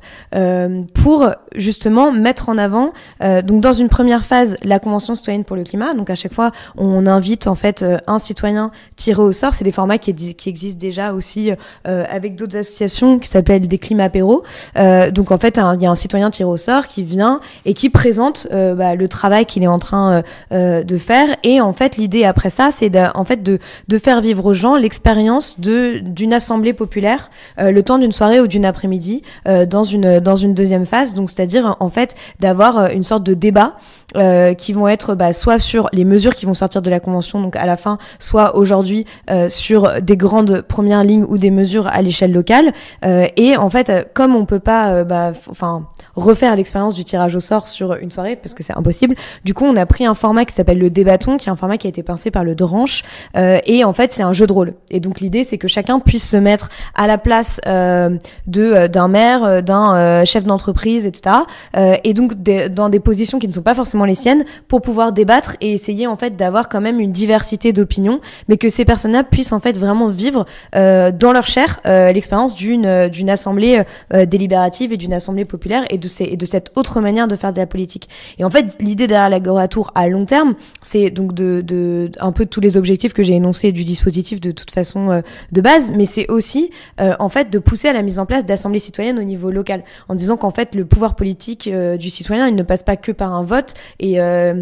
pour 0.93 1.29
justement 1.55 2.11
mettre 2.11 2.49
en 2.49 2.57
avant, 2.57 2.93
donc 3.21 3.61
dans 3.61 3.73
une 3.73 3.89
première 3.89 4.25
phase, 4.25 4.57
la 4.63 4.79
Convention 4.79 5.15
citoyenne 5.15 5.43
pour 5.43 5.55
le 5.55 5.58
climat. 5.63 5.93
Donc 5.93 6.09
à 6.09 6.15
chaque 6.15 6.33
fois, 6.33 6.51
on 6.77 7.05
invite 7.07 7.47
en 7.47 7.55
fait 7.55 7.83
euh, 7.83 7.97
un 8.07 8.19
citoyen 8.19 8.71
tiré 8.95 9.21
au 9.21 9.31
sort. 9.31 9.53
C'est 9.53 9.63
des 9.63 9.71
formats 9.71 9.97
qui, 9.97 10.09
existent 10.45 10.79
déjà 10.79 11.13
aussi 11.13 11.51
euh, 11.87 12.03
avec 12.09 12.35
d'autres 12.35 12.57
associations 12.57 13.19
qui 13.19 13.29
s'appellent 13.29 13.67
des 13.67 13.77
climats 13.77 14.05
apéros. 14.05 14.43
Euh, 14.77 15.11
donc 15.11 15.31
en 15.31 15.37
fait, 15.37 15.59
il 15.75 15.81
y 15.81 15.85
a 15.85 15.91
un 15.91 15.95
citoyen 15.95 16.29
tiré 16.29 16.49
au 16.49 16.57
sort 16.57 16.87
qui 16.87 17.03
vient 17.03 17.39
et 17.65 17.73
qui 17.73 17.89
présente 17.89 18.47
bah, 18.51 18.95
le 18.95 19.07
travail 19.07 19.45
qu'il 19.45 19.63
est 19.63 19.67
en 19.67 19.79
train 19.79 20.23
de 20.51 20.97
faire. 20.97 21.35
Et 21.43 21.61
en 21.61 21.73
fait, 21.73 21.97
l'idée 21.97 22.25
après 22.25 22.49
ça, 22.49 22.69
c'est 22.71 22.91
en 23.15 23.25
fait 23.25 23.43
de, 23.43 23.59
faire 23.97 24.21
vivre 24.21 24.45
aux 24.45 24.53
gens 24.53 24.77
l'expérience 24.77 25.59
d'une 25.59 26.33
assemblée 26.33 26.73
populaire 26.73 27.29
le 27.57 27.81
temps 27.81 27.97
d'une 27.97 28.11
soirée 28.11 28.39
ou 28.39 28.47
d'une 28.47 28.65
après-midi 28.65 29.21
dans 29.45 29.83
une 29.83 30.19
dans 30.19 30.35
une 30.35 30.53
deuxième 30.53 30.85
phase. 30.85 31.13
Donc 31.13 31.29
c'est-à-dire 31.29 31.75
en 31.79 31.89
fait 31.89 32.15
d'avoir 32.39 32.87
une 32.91 33.03
sorte 33.03 33.23
de 33.23 33.33
débat 33.33 33.75
euh, 34.15 34.53
qui 34.53 34.73
vont 34.73 34.87
être 34.87 35.15
bah, 35.15 35.33
soit 35.33 35.59
sur 35.59 35.87
les 35.93 36.05
mesures 36.05 36.33
qui 36.33 36.45
vont 36.45 36.53
sortir 36.53 36.81
de 36.81 36.89
la 36.89 36.99
convention, 36.99 37.41
donc 37.41 37.55
à 37.55 37.65
la 37.65 37.77
fin, 37.77 37.97
soit 38.17 38.55
aujourd'hui 38.55 39.05
euh, 39.29 39.49
sur 39.49 40.01
des 40.01 40.17
grandes 40.17 40.61
premières 40.61 41.03
lignes 41.03 41.25
ou 41.27 41.37
des 41.37 41.51
mesures 41.51 41.87
à 41.87 42.01
l'échelle 42.01 42.31
locale. 42.31 42.73
Euh, 43.05 43.27
et 43.37 43.55
en 43.57 43.69
fait, 43.69 44.09
comme 44.13 44.35
on 44.35 44.45
peut 44.45 44.59
pas, 44.59 44.91
euh, 44.91 45.03
bah, 45.03 45.33
enfin, 45.49 45.87
refaire 46.15 46.55
l'expérience 46.55 46.95
du 46.95 47.03
tirage 47.03 47.35
au 47.35 47.39
sort 47.39 47.67
sur 47.67 47.93
une 47.95 48.11
soirée 48.11 48.35
parce 48.35 48.53
que 48.53 48.63
c'est 48.63 48.75
impossible, 48.75 49.15
du 49.45 49.53
coup, 49.53 49.65
on 49.65 49.75
a 49.75 49.85
pris 49.85 50.05
un 50.05 50.15
format 50.15 50.45
qui 50.45 50.55
s'appelle 50.55 50.79
le 50.79 50.89
débaton, 50.89 51.37
qui 51.37 51.49
est 51.49 51.51
un 51.51 51.55
format 51.55 51.77
qui 51.77 51.87
a 51.87 51.89
été 51.89 52.03
pensé 52.03 52.31
par 52.31 52.43
le 52.43 52.55
Dranche. 52.55 53.03
Euh, 53.37 53.59
et 53.65 53.83
en 53.83 53.93
fait, 53.93 54.11
c'est 54.11 54.23
un 54.23 54.33
jeu 54.33 54.47
de 54.47 54.53
rôle. 54.53 54.73
Et 54.89 54.99
donc 54.99 55.19
l'idée, 55.19 55.43
c'est 55.43 55.57
que 55.57 55.67
chacun 55.67 55.99
puisse 55.99 56.27
se 56.27 56.37
mettre 56.37 56.69
à 56.95 57.07
la 57.07 57.17
place 57.17 57.61
de 57.65 58.87
d'un 58.87 59.07
maire, 59.07 59.63
d'un 59.63 60.25
chef 60.25 60.45
d'entreprise, 60.45 61.05
etc. 61.05 61.35
et 61.75 62.13
donc 62.13 62.33
dans 62.33 62.89
des 62.89 62.99
positions 62.99 63.39
qui 63.39 63.47
ne 63.47 63.53
sont 63.53 63.61
pas 63.61 63.75
forcément 63.75 63.98
les 64.05 64.15
siennes 64.15 64.43
pour 64.67 64.81
pouvoir 64.81 65.11
débattre 65.11 65.55
et 65.61 65.71
essayer 65.73 66.07
en 66.07 66.17
fait 66.17 66.35
d'avoir 66.35 66.69
quand 66.69 66.81
même 66.81 66.99
une 66.99 67.11
diversité 67.11 67.73
d'opinions, 67.73 68.19
mais 68.47 68.57
que 68.57 68.69
ces 68.69 68.85
personnes-là 68.85 69.23
puissent 69.23 69.53
en 69.53 69.59
fait 69.59 69.77
vraiment 69.77 70.07
vivre 70.07 70.45
euh, 70.75 71.11
dans 71.11 71.31
leur 71.31 71.45
chair 71.45 71.79
euh, 71.85 72.11
l'expérience 72.11 72.55
d'une 72.55 72.85
euh, 72.85 73.09
d'une 73.09 73.29
assemblée 73.29 73.83
euh, 74.13 74.25
délibérative 74.25 74.93
et 74.93 74.97
d'une 74.97 75.13
assemblée 75.13 75.45
populaire 75.45 75.83
et 75.89 75.97
de 75.97 76.07
ces 76.07 76.25
et 76.25 76.37
de 76.37 76.45
cette 76.45 76.71
autre 76.75 77.01
manière 77.01 77.27
de 77.27 77.35
faire 77.35 77.53
de 77.53 77.59
la 77.59 77.65
politique. 77.65 78.09
Et 78.37 78.43
en 78.43 78.49
fait, 78.49 78.77
l'idée 78.79 79.07
derrière 79.07 79.29
l'agoratour 79.29 79.91
à 79.95 80.07
long 80.07 80.25
terme, 80.25 80.55
c'est 80.81 81.09
donc 81.09 81.33
de, 81.33 81.61
de 81.65 82.11
un 82.19 82.31
peu 82.31 82.45
tous 82.45 82.61
les 82.61 82.77
objectifs 82.77 83.13
que 83.13 83.23
j'ai 83.23 83.35
énoncés 83.35 83.71
du 83.71 83.83
dispositif 83.83 84.41
de 84.41 84.51
toute 84.51 84.71
façon 84.71 85.11
euh, 85.11 85.21
de 85.51 85.61
base, 85.61 85.91
mais 85.91 86.05
c'est 86.05 86.29
aussi 86.29 86.71
en 86.97 87.29
fait 87.29 87.49
de 87.49 87.59
pousser 87.59 87.87
à 87.87 87.93
la 87.93 88.01
mise 88.01 88.19
en 88.19 88.25
place 88.25 88.45
d'assemblées 88.45 88.79
citoyennes 88.79 89.19
au 89.19 89.23
niveau 89.23 89.51
local, 89.51 89.83
en 90.07 90.15
disant 90.15 90.37
qu'en 90.37 90.51
fait 90.51 90.75
le 90.75 90.85
pouvoir 90.85 91.15
politique 91.15 91.69
du 91.69 92.09
citoyen, 92.09 92.47
il 92.47 92.55
ne 92.55 92.63
passe 92.63 92.83
pas 92.83 92.97
que 92.97 93.11
par 93.11 93.33
un 93.33 93.43
vote, 93.43 93.73
et 93.99 94.19
euh, 94.19 94.61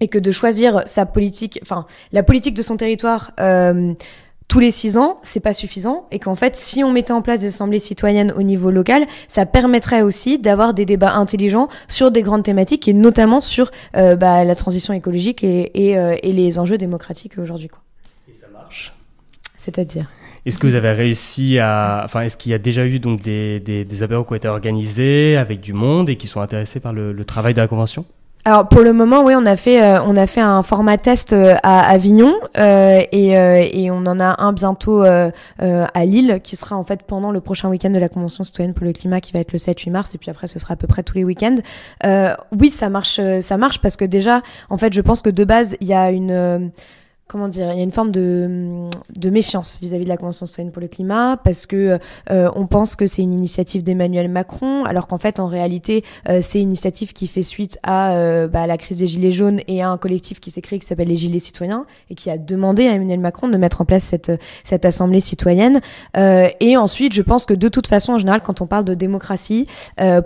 et 0.00 0.08
que 0.08 0.18
de 0.18 0.32
choisir 0.32 0.82
sa 0.86 1.06
politique, 1.06 1.58
enfin 1.62 1.86
la 2.12 2.22
politique 2.22 2.54
de 2.54 2.62
son 2.62 2.76
territoire 2.76 3.32
euh, 3.38 3.94
tous 4.48 4.58
les 4.58 4.70
six 4.70 4.98
ans, 4.98 5.18
c'est 5.22 5.40
pas 5.40 5.54
suffisant, 5.54 6.06
et 6.10 6.18
qu'en 6.18 6.34
fait, 6.34 6.56
si 6.56 6.84
on 6.84 6.92
mettait 6.92 7.12
en 7.12 7.22
place 7.22 7.40
des 7.40 7.46
assemblées 7.46 7.78
citoyennes 7.78 8.32
au 8.36 8.42
niveau 8.42 8.70
local, 8.70 9.06
ça 9.26 9.46
permettrait 9.46 10.02
aussi 10.02 10.38
d'avoir 10.38 10.74
des 10.74 10.84
débats 10.84 11.14
intelligents 11.14 11.68
sur 11.88 12.10
des 12.10 12.20
grandes 12.20 12.42
thématiques, 12.42 12.86
et 12.86 12.92
notamment 12.92 13.40
sur 13.40 13.70
euh, 13.96 14.14
bah, 14.14 14.44
la 14.44 14.54
transition 14.54 14.92
écologique 14.92 15.42
et, 15.42 15.88
et, 15.88 15.96
euh, 15.96 16.16
et 16.22 16.34
les 16.34 16.58
enjeux 16.58 16.76
démocratiques 16.76 17.38
aujourd'hui. 17.38 17.70
Et 18.28 18.34
ça 18.34 18.48
marche? 18.52 18.92
C'est-à-dire? 19.56 20.10
Est-ce 20.44 20.58
que 20.58 20.66
vous 20.66 20.74
avez 20.74 20.90
réussi 20.90 21.58
à, 21.58 22.02
enfin, 22.04 22.22
est-ce 22.22 22.36
qu'il 22.36 22.52
y 22.52 22.54
a 22.54 22.58
déjà 22.58 22.84
eu 22.84 22.98
donc 22.98 23.22
des, 23.22 23.58
des, 23.60 23.86
des 23.86 23.96
qui 23.96 24.12
ont 24.12 24.34
été 24.34 24.48
organisés 24.48 25.36
avec 25.38 25.60
du 25.60 25.72
monde 25.72 26.10
et 26.10 26.16
qui 26.16 26.26
sont 26.26 26.40
intéressés 26.40 26.80
par 26.80 26.92
le, 26.92 27.12
le 27.12 27.24
travail 27.24 27.54
de 27.54 27.60
la 27.60 27.68
convention? 27.68 28.04
Alors 28.44 28.66
pour 28.66 28.80
le 28.80 28.92
moment, 28.92 29.22
oui, 29.22 29.34
on 29.36 29.46
a 29.46 29.54
fait 29.54 29.80
euh, 29.80 30.02
on 30.02 30.16
a 30.16 30.26
fait 30.26 30.40
un 30.40 30.64
format 30.64 30.98
test 30.98 31.32
euh, 31.32 31.54
à 31.62 31.88
Avignon 31.88 32.34
euh, 32.58 33.00
et, 33.12 33.38
euh, 33.38 33.62
et, 33.70 33.92
on 33.92 33.98
en 33.98 34.18
a 34.18 34.42
un 34.42 34.52
bientôt 34.52 35.04
euh, 35.04 35.30
à 35.60 36.04
Lille 36.04 36.40
qui 36.42 36.56
sera 36.56 36.76
en 36.76 36.82
fait 36.82 37.04
pendant 37.04 37.30
le 37.30 37.40
prochain 37.40 37.68
week-end 37.68 37.90
de 37.90 38.00
la 38.00 38.08
Convention 38.08 38.42
citoyenne 38.42 38.74
pour 38.74 38.84
le 38.84 38.92
climat 38.92 39.20
qui 39.20 39.32
va 39.32 39.38
être 39.38 39.52
le 39.52 39.60
7-8 39.60 39.90
mars 39.92 40.14
et 40.16 40.18
puis 40.18 40.28
après 40.28 40.48
ce 40.48 40.58
sera 40.58 40.74
à 40.74 40.76
peu 40.76 40.88
près 40.88 41.04
tous 41.04 41.16
les 41.16 41.24
week-ends. 41.24 41.54
oui, 42.58 42.70
ça 42.70 42.88
marche 42.88 43.20
ça 43.40 43.56
marche 43.58 43.78
parce 43.78 43.96
que 43.96 44.04
déjà 44.04 44.42
en 44.70 44.76
fait 44.76 44.92
je 44.92 45.02
pense 45.02 45.22
que 45.22 45.30
de 45.30 45.44
base 45.44 45.76
il 45.80 45.86
y 45.86 45.94
a 45.94 46.10
une 46.10 46.72
comment 47.32 47.48
dire, 47.48 47.72
il 47.72 47.78
y 47.78 47.80
a 47.80 47.82
une 47.82 47.92
forme 47.92 48.10
de, 48.10 48.90
méfiance 49.30 49.78
vis-à-vis 49.80 50.04
de 50.04 50.08
la 50.10 50.18
Convention 50.18 50.44
citoyenne 50.44 50.70
pour 50.70 50.82
le 50.82 50.88
climat 50.88 51.38
parce 51.42 51.64
que 51.64 51.98
euh, 52.30 52.50
on 52.54 52.66
pense 52.66 52.94
que 52.94 53.06
c'est 53.06 53.22
une 53.22 53.32
initiative 53.32 53.82
d'Emmanuel 53.82 54.28
Macron, 54.28 54.84
alors 54.84 55.08
qu'en 55.08 55.16
fait, 55.16 55.40
en 55.40 55.46
réalité, 55.46 56.04
euh, 56.28 56.40
c'est 56.42 56.60
une 56.60 56.68
initiative 56.68 57.14
qui 57.14 57.28
fait 57.28 57.42
suite 57.42 57.78
à 57.82 58.12
euh, 58.12 58.48
bah, 58.48 58.66
la 58.66 58.76
crise 58.76 58.98
des 58.98 59.06
Gilets 59.06 59.30
jaunes 59.30 59.60
et 59.66 59.82
à 59.82 59.88
un 59.88 59.96
collectif 59.96 60.40
qui 60.40 60.50
s'est 60.50 60.60
créé 60.60 60.78
qui 60.78 60.86
s'appelle 60.86 61.08
les 61.08 61.16
Gilets 61.16 61.38
citoyens 61.38 61.86
et 62.10 62.14
qui 62.14 62.28
a 62.28 62.36
demandé 62.36 62.86
à 62.86 62.92
Emmanuel 62.92 63.20
Macron 63.20 63.48
de 63.48 63.56
mettre 63.56 63.80
en 63.80 63.86
place 63.86 64.04
cette, 64.04 64.84
assemblée 64.84 65.20
citoyenne. 65.20 65.80
Et 66.14 66.76
ensuite, 66.76 67.14
je 67.14 67.22
pense 67.22 67.46
que 67.46 67.54
de 67.54 67.68
toute 67.68 67.86
façon, 67.86 68.12
en 68.12 68.18
général, 68.18 68.42
quand 68.42 68.60
on 68.60 68.66
parle 68.66 68.84
de 68.84 68.94
démocratie, 68.94 69.66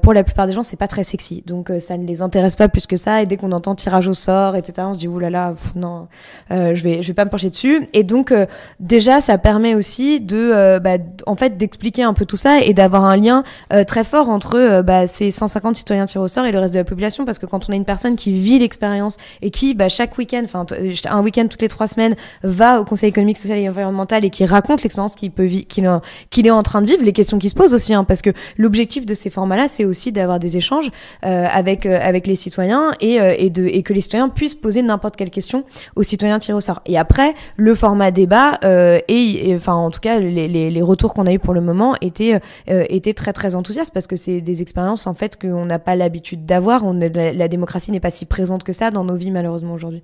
pour 0.02 0.12
la 0.12 0.24
plupart 0.24 0.46
des 0.46 0.52
gens, 0.52 0.62
c'est 0.62 0.76
pas 0.76 0.88
très 0.88 1.04
sexy. 1.04 1.44
Donc, 1.46 1.70
ça 1.78 1.96
ne 1.96 2.06
les 2.06 2.22
intéresse 2.22 2.56
pas 2.56 2.68
plus 2.68 2.86
que 2.86 2.96
ça. 2.96 3.22
Et 3.22 3.26
dès 3.26 3.36
qu'on 3.36 3.52
entend 3.52 3.74
tirage 3.74 4.08
au 4.08 4.14
sort, 4.14 4.56
etc., 4.56 4.88
on 4.88 4.94
se 4.94 5.00
dit, 5.00 5.08
oulala, 5.08 5.54
non, 5.74 6.08
je 6.50 6.82
vais 6.82 6.95
je 7.02 7.08
vais 7.08 7.14
pas 7.14 7.24
me 7.24 7.30
pencher 7.30 7.50
dessus. 7.50 7.88
Et 7.92 8.02
donc, 8.02 8.32
euh, 8.32 8.46
déjà, 8.80 9.20
ça 9.20 9.38
permet 9.38 9.74
aussi 9.74 10.20
de, 10.20 10.50
euh, 10.52 10.78
bah, 10.78 10.98
en 11.26 11.36
fait, 11.36 11.56
d'expliquer 11.56 12.02
un 12.02 12.14
peu 12.14 12.24
tout 12.24 12.36
ça 12.36 12.60
et 12.60 12.74
d'avoir 12.74 13.04
un 13.04 13.16
lien 13.16 13.44
euh, 13.72 13.84
très 13.84 14.04
fort 14.04 14.28
entre 14.28 14.82
bah, 14.82 15.06
ces 15.06 15.30
150 15.30 15.76
citoyens 15.76 16.06
tirés 16.06 16.24
au 16.24 16.28
sort 16.28 16.44
et 16.46 16.52
le 16.52 16.58
reste 16.58 16.74
de 16.74 16.78
la 16.78 16.84
population, 16.84 17.24
parce 17.24 17.38
que 17.38 17.46
quand 17.46 17.68
on 17.68 17.72
a 17.72 17.76
une 17.76 17.84
personne 17.84 18.16
qui 18.16 18.32
vit 18.32 18.58
l'expérience 18.58 19.16
et 19.42 19.50
qui, 19.50 19.74
bah, 19.74 19.88
chaque 19.88 20.16
week-end, 20.18 20.42
enfin, 20.44 20.66
un 21.08 21.22
week-end 21.22 21.46
toutes 21.48 21.62
les 21.62 21.68
trois 21.68 21.88
semaines, 21.88 22.16
va 22.42 22.80
au 22.80 22.84
Conseil 22.84 23.08
économique, 23.08 23.38
social 23.38 23.58
et 23.58 23.68
environnemental 23.68 24.24
et 24.24 24.30
qui 24.30 24.44
raconte 24.44 24.82
l'expérience 24.82 25.14
qu'il 25.14 25.30
peut 25.30 25.46
qu'il 25.46 26.46
est 26.46 26.50
en 26.50 26.62
train 26.62 26.82
de 26.82 26.86
vivre, 26.86 27.04
les 27.04 27.12
questions 27.12 27.38
qui 27.38 27.50
se 27.50 27.54
posent 27.54 27.74
aussi, 27.74 27.94
hein, 27.94 28.04
parce 28.04 28.22
que 28.22 28.30
l'objectif 28.56 29.06
de 29.06 29.14
ces 29.14 29.30
formats-là, 29.30 29.68
c'est 29.68 29.84
aussi 29.84 30.12
d'avoir 30.12 30.38
des 30.38 30.56
échanges 30.56 30.90
avec 31.22 31.86
avec 31.86 32.26
les 32.26 32.36
citoyens 32.36 32.92
et, 33.00 33.14
et 33.14 33.52
et 33.56 33.82
que 33.82 33.92
les 33.92 34.00
citoyens 34.00 34.28
puissent 34.28 34.54
poser 34.54 34.82
n'importe 34.82 35.16
quelle 35.16 35.30
question 35.30 35.64
aux 35.94 36.02
citoyens 36.02 36.38
tirés 36.38 36.56
au 36.56 36.60
sort. 36.60 36.75
Et 36.84 36.98
après, 36.98 37.34
le 37.56 37.74
format 37.74 38.10
débat 38.10 38.58
euh, 38.64 38.98
et, 39.08 39.54
enfin 39.54 39.74
en 39.74 39.90
tout 39.90 40.00
cas 40.00 40.18
les, 40.18 40.48
les, 40.48 40.82
retours 40.82 41.14
qu'on 41.14 41.26
a 41.26 41.32
eu 41.32 41.38
pour 41.38 41.54
le 41.54 41.60
moment 41.60 41.94
étaient 42.00 42.40
euh, 42.68 42.84
étaient 42.88 43.14
très 43.14 43.32
très 43.32 43.54
enthousiastes 43.54 43.92
parce 43.92 44.06
que 44.06 44.16
c'est 44.16 44.40
des 44.40 44.62
expériences 44.62 45.06
en 45.06 45.14
fait 45.14 45.40
qu'on 45.40 45.66
n'a 45.66 45.78
pas 45.78 45.96
l'habitude 45.96 46.44
d'avoir. 46.46 46.84
La, 46.92 47.48
démocratie 47.48 47.92
n'est 47.92 48.00
pas 48.00 48.10
si 48.10 48.26
présente 48.26 48.64
que 48.64 48.72
ça 48.72 48.90
dans 48.90 49.04
nos 49.04 49.16
vies 49.16 49.30
malheureusement 49.30 49.74
aujourd'hui. 49.74 50.02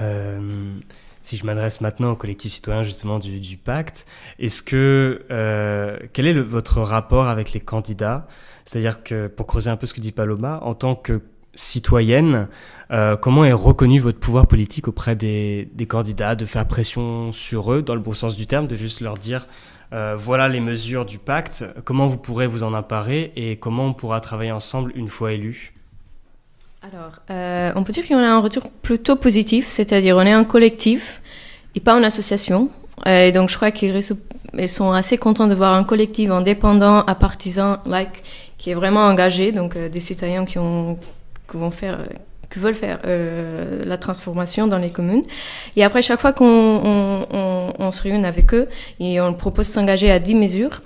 Euh, 0.00 0.74
si 1.22 1.36
je 1.36 1.44
m'adresse 1.44 1.80
maintenant 1.80 2.12
au 2.12 2.16
collectif 2.16 2.52
citoyen 2.52 2.82
justement 2.82 3.18
du, 3.18 3.40
du 3.40 3.56
pacte, 3.56 4.06
est-ce 4.38 4.62
que 4.62 5.24
quel 6.12 6.26
est 6.26 6.38
votre 6.40 6.80
rapport 6.80 7.28
avec 7.28 7.52
les 7.52 7.60
candidats? 7.60 8.26
C'est-à-dire 8.64 9.02
que 9.02 9.26
pour 9.26 9.46
creuser 9.46 9.70
un 9.70 9.76
peu 9.76 9.86
ce 9.86 9.94
que 9.94 10.00
dit 10.00 10.12
Paloma, 10.12 10.60
en 10.62 10.74
tant 10.74 10.94
que 10.94 11.20
citoyenne, 11.54 12.48
euh, 12.90 13.16
comment 13.16 13.44
est 13.44 13.52
reconnu 13.52 14.00
votre 14.00 14.18
pouvoir 14.18 14.46
politique 14.46 14.88
auprès 14.88 15.14
des, 15.14 15.68
candidats, 15.88 16.34
de 16.34 16.44
faire 16.44 16.66
pression 16.66 17.30
sur 17.32 17.72
eux, 17.72 17.82
dans 17.82 17.94
le 17.94 18.00
bon 18.00 18.12
sens 18.12 18.36
du 18.36 18.46
terme, 18.46 18.66
de 18.66 18.76
juste 18.76 19.00
leur 19.00 19.16
dire 19.16 19.46
euh, 19.92 20.14
voilà 20.16 20.48
les 20.48 20.60
mesures 20.60 21.04
du 21.04 21.18
pacte, 21.18 21.64
comment 21.84 22.06
vous 22.06 22.16
pourrez 22.16 22.46
vous 22.46 22.62
en 22.62 22.74
emparer 22.74 23.32
et 23.36 23.56
comment 23.56 23.86
on 23.86 23.92
pourra 23.92 24.20
travailler 24.20 24.52
ensemble 24.52 24.92
une 24.94 25.08
fois 25.08 25.32
élu 25.32 25.72
Alors, 26.82 27.12
euh, 27.30 27.72
on 27.74 27.82
peut 27.82 27.92
dire 27.92 28.06
qu'on 28.06 28.18
a 28.18 28.28
un 28.28 28.40
retour 28.40 28.70
plutôt 28.82 29.16
positif, 29.16 29.66
c'est-à-dire 29.68 30.16
on 30.16 30.22
est 30.22 30.32
un 30.32 30.44
collectif 30.44 31.22
et 31.74 31.80
pas 31.80 31.94
une 31.94 32.04
association. 32.04 32.70
Et 33.06 33.32
donc 33.32 33.50
je 33.50 33.56
crois 33.56 33.70
qu'ils 33.70 34.02
sont 34.68 34.92
assez 34.92 35.16
contents 35.16 35.48
de 35.48 35.54
voir 35.54 35.74
un 35.74 35.84
collectif 35.84 36.30
indépendant 36.30 37.00
à 37.00 37.14
partisans 37.14 37.78
like 37.86 38.22
qui 38.58 38.70
est 38.70 38.74
vraiment 38.74 39.06
engagé, 39.06 39.52
donc 39.52 39.76
des 39.76 40.00
citoyens 40.00 40.44
qui, 40.44 40.58
ont, 40.58 40.98
qui 41.50 41.56
vont 41.56 41.70
faire 41.70 41.98
que 42.50 42.58
veulent 42.58 42.74
faire 42.74 42.98
euh, 43.06 43.82
la 43.84 43.96
transformation 43.96 44.66
dans 44.66 44.78
les 44.78 44.90
communes. 44.90 45.22
Et 45.76 45.84
après, 45.84 46.02
chaque 46.02 46.20
fois 46.20 46.32
qu'on 46.32 46.44
on, 46.46 47.26
on, 47.32 47.72
on 47.78 47.90
se 47.92 48.02
réunit 48.02 48.26
avec 48.26 48.52
eux, 48.52 48.68
et 48.98 49.20
on 49.20 49.32
propose 49.32 49.68
s'engager 49.68 50.10
à 50.10 50.18
10 50.18 50.34
mesures, 50.34 50.82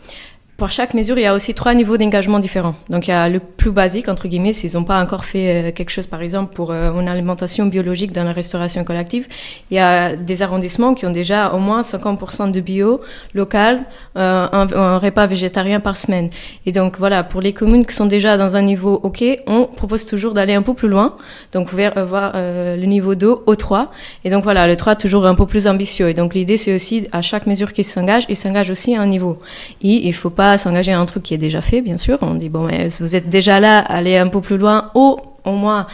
pour 0.57 0.71
chaque 0.71 0.95
mesure, 0.95 1.19
il 1.19 1.23
y 1.23 1.27
a 1.27 1.35
aussi 1.35 1.53
trois 1.53 1.75
niveaux 1.75 1.97
d'engagement 1.97 2.38
différents. 2.38 2.77
Donc, 2.88 3.09
il 3.09 3.11
y 3.11 3.14
a 3.14 3.29
le 3.29 3.40
plus 3.40 3.73
basique, 3.73 4.09
entre 4.09 4.29
guillemets, 4.29 4.53
s'ils 4.53 4.75
n'ont 4.75 4.85
pas 4.85 5.03
encore 5.03 5.25
fait 5.25 5.71
euh, 5.71 5.73
quelque 5.73 5.90
chose, 5.90 6.07
par 6.07 6.23
exemple, 6.23 6.55
pour 6.55 6.71
euh, 6.71 6.93
une 6.93 7.09
alimentation 7.09 7.67
biologique 7.67 8.12
dans 8.12 8.23
la 8.23 8.31
restauration 8.31 8.85
collective. 8.85 9.27
Il 9.73 9.77
y 9.77 9.81
a 9.81 10.14
des 10.14 10.43
arrondissements 10.43 10.95
qui 10.95 11.07
ont 11.07 11.11
déjà 11.11 11.53
au 11.53 11.59
moins 11.59 11.81
50% 11.81 12.53
de 12.53 12.61
bio 12.61 13.01
local, 13.35 13.83
euh, 14.17 14.47
un, 14.53 14.99
repas 14.99 15.27
végétarien 15.27 15.81
par 15.81 15.97
semaine. 15.97 16.31
Et 16.67 16.73
donc, 16.73 16.99
voilà, 17.01 17.25
pour 17.25 17.40
les 17.40 17.53
communes 17.53 17.85
qui 17.85 17.95
sont 17.95 18.07
déjà 18.07 18.37
dans 18.37 18.55
un 18.55 18.62
niveau 18.62 19.01
OK, 19.03 19.25
on 19.49 19.64
propose 19.64 20.07
toujours 20.07 20.35
d'aller 20.35 20.55
un 20.55 20.62
peu 20.62 20.75
plus 20.75 20.88
loin. 20.88 21.17
Donc, 21.53 21.73
verrez 21.75 22.05
voir 22.05 22.33
le 22.35 22.85
niveau 22.85 23.17
2 23.17 23.35
au 23.45 23.57
3. 23.57 23.90
Et 24.25 24.31
donc, 24.31 24.45
voilà, 24.45 24.69
le 24.69 24.77
3 24.77 24.95
toujours 24.95 25.27
un 25.27 25.35
peu 25.35 25.47
plus 25.47 25.67
ambitieux. 25.67 26.11
Et 26.11 26.14
donc, 26.14 26.33
l'idée, 26.33 26.59
c'est 26.59 26.75
aussi, 26.75 27.09
à 27.11 27.23
chaque 27.23 27.49
mesure 27.49 27.73
qui 27.73 27.83
s'engage, 27.83 28.25
il 28.29 28.37
s'engage 28.37 28.71
aussi 28.71 28.95
à 28.95 29.01
un 29.01 29.07
niveau. 29.07 29.40
Il 29.83 30.14
faut 30.14 30.31
pas 30.31 30.43
s'engager 30.59 30.92
à 30.92 31.00
un 31.00 31.07
truc 31.07 31.22
qui 31.22 31.35
est 31.35 31.38
déjà 31.38 31.61
fait, 31.61 31.80
bien 31.80 31.96
sûr. 31.96 32.18
On 32.22 32.35
dit, 32.35 32.48
bon, 32.48 32.64
mais 32.66 32.88
vous 33.00 33.14
êtes 33.16 33.28
déjà 33.28 33.61
là, 33.61 33.78
allez 33.78 34.16
un 34.16 34.28
peu 34.28 34.40
plus 34.40 34.59
loin, 34.59 34.90
ou 34.94 35.16
au 35.44 35.52
moins 35.52 35.87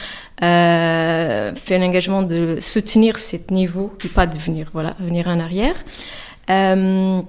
euh, 0.43 1.55
faire 1.55 1.81
l'engagement 1.81 2.23
de 2.23 2.59
soutenir 2.61 3.19
ce 3.19 3.37
niveau, 3.51 3.93
et 4.05 4.09
pas 4.09 4.27
de 4.27 4.39
venir, 4.39 4.69
voilà, 4.73 4.95
venir 5.01 5.29
en 5.29 5.41
arrière. 5.41 5.75
Euh, 6.49 7.21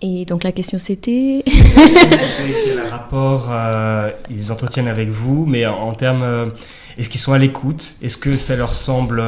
et 0.00 0.24
donc 0.24 0.44
la 0.44 0.52
question 0.52 0.78
c'était... 0.78 1.42
quel 1.44 2.80
rapport 2.88 3.48
euh, 3.50 4.08
ils 4.30 4.52
entretiennent 4.52 4.88
avec 4.88 5.08
vous, 5.08 5.46
mais 5.46 5.66
en, 5.66 5.74
en 5.74 5.94
termes... 5.94 6.22
Euh, 6.22 6.46
est-ce 6.96 7.08
qu'ils 7.08 7.20
sont 7.20 7.32
à 7.32 7.38
l'écoute? 7.38 7.94
Est-ce 8.02 8.16
que 8.16 8.36
ça 8.36 8.56
leur 8.56 8.74
semble 8.74 9.22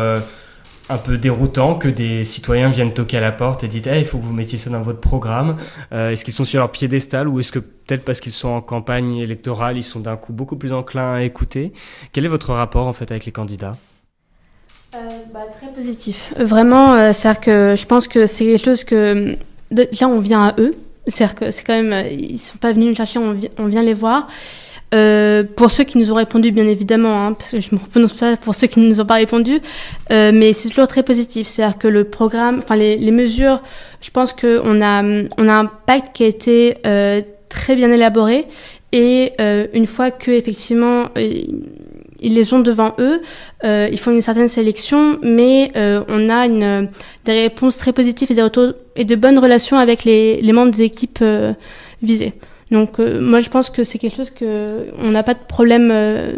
un 0.91 0.99
peu 0.99 1.17
déroutant 1.17 1.77
que 1.77 1.89
des 1.89 2.25
citoyens 2.25 2.69
viennent 2.69 2.93
toquer 2.93 3.19
à 3.19 3.21
la 3.21 3.31
porte 3.31 3.63
et 3.63 3.69
disent 3.69 3.83
il 3.97 4.05
faut 4.05 4.19
que 4.19 4.25
vous 4.25 4.35
mettiez 4.35 4.59
ça 4.59 4.71
dans 4.71 4.83
votre 4.83 5.01
programme 5.01 5.57
euh, 5.93 6.11
Est-ce 6.11 6.25
qu'ils 6.25 6.35
sont 6.35 6.45
sur 6.45 6.59
leur 6.59 6.73
piédestal 6.73 7.29
ou 7.29 7.39
est-ce 7.39 7.53
que 7.53 7.61
peut-être 7.61 8.05
parce 8.05 8.21
qu'ils 8.21 8.33
sont 8.33 8.49
en 8.49 8.61
campagne 8.61 9.17
électorale, 9.17 9.77
ils 9.77 9.85
sont 9.85 10.01
d'un 10.01 10.17
coup 10.17 10.33
beaucoup 10.33 10.57
plus 10.57 10.73
enclins 10.73 11.15
à 11.15 11.23
écouter? 11.23 11.73
Quel 12.13 12.25
est 12.25 12.29
votre 12.29 12.53
rapport 12.53 12.89
en 12.89 12.93
fait 12.93 13.11
avec 13.13 13.25
les 13.25 13.33
candidats? 13.33 13.77
Euh, 14.97 14.99
bah, 15.33 15.45
Très 15.57 15.69
positif. 15.69 16.35
Vraiment, 16.37 16.95
euh, 16.95 17.13
c'est-à-dire 17.13 17.41
que 17.41 17.75
je 17.79 17.87
pense 17.87 18.09
que 18.09 18.27
c'est 18.27 18.45
quelque 18.45 18.65
chose 18.65 18.83
que 18.83 19.37
là 19.71 20.09
on 20.09 20.19
vient 20.19 20.49
à 20.49 20.55
eux. 20.59 20.73
C'est-à-dire 21.07 21.37
que 21.37 21.51
c'est 21.53 21.63
quand 21.63 21.81
même, 21.81 22.07
ils 22.11 22.39
sont 22.39 22.59
pas 22.59 22.73
venus 22.73 22.89
nous 22.89 22.95
chercher, 22.97 23.21
on 23.21 23.67
vient 23.67 23.83
les 23.83 23.95
voir. 23.95 24.27
Euh, 24.93 25.45
pour 25.45 25.71
ceux 25.71 25.85
qui 25.85 25.99
nous 25.99 26.11
ont 26.11 26.17
répondu, 26.17 26.51
bien 26.51 26.67
évidemment, 26.67 27.27
hein, 27.27 27.33
parce 27.33 27.53
que 27.53 27.61
je 27.61 27.75
me 27.75 27.79
prononce 27.79 28.13
pas 28.13 28.37
pour 28.37 28.55
ceux 28.55 28.67
qui 28.67 28.81
ne 28.81 28.89
nous 28.89 29.01
ont 29.01 29.07
pas 29.07 29.15
répondu, 29.15 29.61
euh, 30.11 30.33
mais 30.35 30.53
c'est 30.53 30.69
toujours 30.69 30.89
très 30.89 31.03
positif. 31.03 31.47
C'est-à-dire 31.47 31.79
que 31.79 31.89
le 31.89 32.05
programme, 32.05 32.59
enfin 32.63 32.77
les, 32.77 32.97
les, 32.97 33.13
mesures, 33.13 33.63
je 34.01 34.11
pense 34.11 34.33
qu'on 34.33 34.81
a, 34.83 35.03
on 35.39 35.49
a 35.49 35.53
un 35.53 35.67
pacte 35.67 36.15
qui 36.15 36.25
a 36.25 36.27
été 36.27 36.79
euh, 36.87 37.21
très 37.49 37.77
bien 37.77 37.91
élaboré 37.93 38.47
et 38.93 39.33
euh, 39.41 39.67
une 39.73 39.87
fois 39.87 40.11
que 40.11 40.31
effectivement 40.31 41.07
euh, 41.17 41.43
ils 42.23 42.35
les 42.35 42.53
ont 42.53 42.61
devant 42.61 42.95
eux, 42.99 43.23
euh, 43.65 43.89
ils 43.91 43.99
font 43.99 44.11
une 44.11 44.21
certaine 44.21 44.49
sélection, 44.49 45.19
mais 45.23 45.73
on 45.75 46.29
a 46.29 46.45
une, 46.45 46.91
des 47.25 47.33
réponses 47.33 47.79
très 47.79 47.95
positives 47.95 48.31
et, 48.31 48.35
des 48.35 48.43
retours, 48.43 48.75
et 48.95 49.05
de 49.05 49.17
bonnes 49.17 49.39
relations 49.39 49.79
avec 49.79 50.05
les, 50.05 50.43
les 50.43 50.53
membres 50.53 50.71
des 50.71 50.83
équipes 50.83 51.25
visées. 52.03 52.35
Donc 52.71 52.99
euh, 52.99 53.21
moi 53.21 53.41
je 53.41 53.49
pense 53.49 53.71
que 53.71 53.85
c'est 53.85 53.99
quelque 53.99 54.17
chose 54.17 54.31
que 54.31 54.87
on 54.99 55.11
n'a 55.11 55.23
pas 55.23 55.35
de 55.35 55.41
problème 55.41 55.91
euh, 55.93 56.33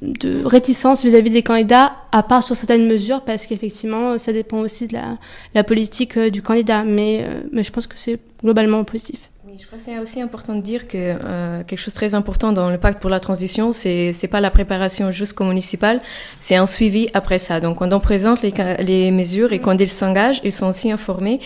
de 0.00 0.44
réticence 0.44 1.04
vis-à-vis 1.04 1.30
des 1.30 1.42
candidats, 1.42 1.92
à 2.12 2.22
part 2.22 2.42
sur 2.42 2.56
certaines 2.56 2.86
mesures, 2.86 3.22
parce 3.22 3.46
qu'effectivement 3.46 4.16
ça 4.16 4.32
dépend 4.32 4.58
aussi 4.58 4.86
de 4.86 4.94
la, 4.94 5.18
la 5.54 5.64
politique 5.64 6.16
euh, 6.16 6.30
du 6.30 6.40
candidat. 6.40 6.84
Mais, 6.84 7.26
mais 7.52 7.62
je 7.62 7.70
pense 7.70 7.86
que 7.86 7.98
c'est 7.98 8.18
globalement 8.42 8.82
positif. 8.84 9.18
Oui, 9.46 9.54
je 9.58 9.66
crois 9.66 9.78
que 9.78 9.84
c'est 9.84 9.98
aussi 9.98 10.20
important 10.20 10.54
de 10.54 10.60
dire 10.60 10.88
que 10.88 11.16
quelque 11.64 11.78
chose 11.78 11.94
de 11.94 11.98
très 11.98 12.14
important 12.14 12.52
dans 12.52 12.70
le 12.70 12.78
pacte 12.78 13.00
pour 13.00 13.10
la 13.10 13.18
transition, 13.18 13.72
c'est 13.72 14.12
c'est 14.12 14.28
pas 14.28 14.40
la 14.40 14.50
préparation 14.50 15.10
jusqu'au 15.10 15.44
municipal, 15.44 16.00
c'est 16.38 16.56
un 16.56 16.66
suivi 16.66 17.08
après 17.14 17.38
ça. 17.38 17.58
Donc 17.58 17.78
quand 17.78 17.92
on 17.92 18.00
présente 18.00 18.42
les, 18.42 18.52
les 18.80 19.10
mesures 19.10 19.52
et 19.52 19.58
quand 19.58 19.78
ils 19.80 19.88
s'engagent, 19.88 20.40
ils 20.44 20.52
sont 20.52 20.68
aussi 20.68 20.92
informés 20.92 21.40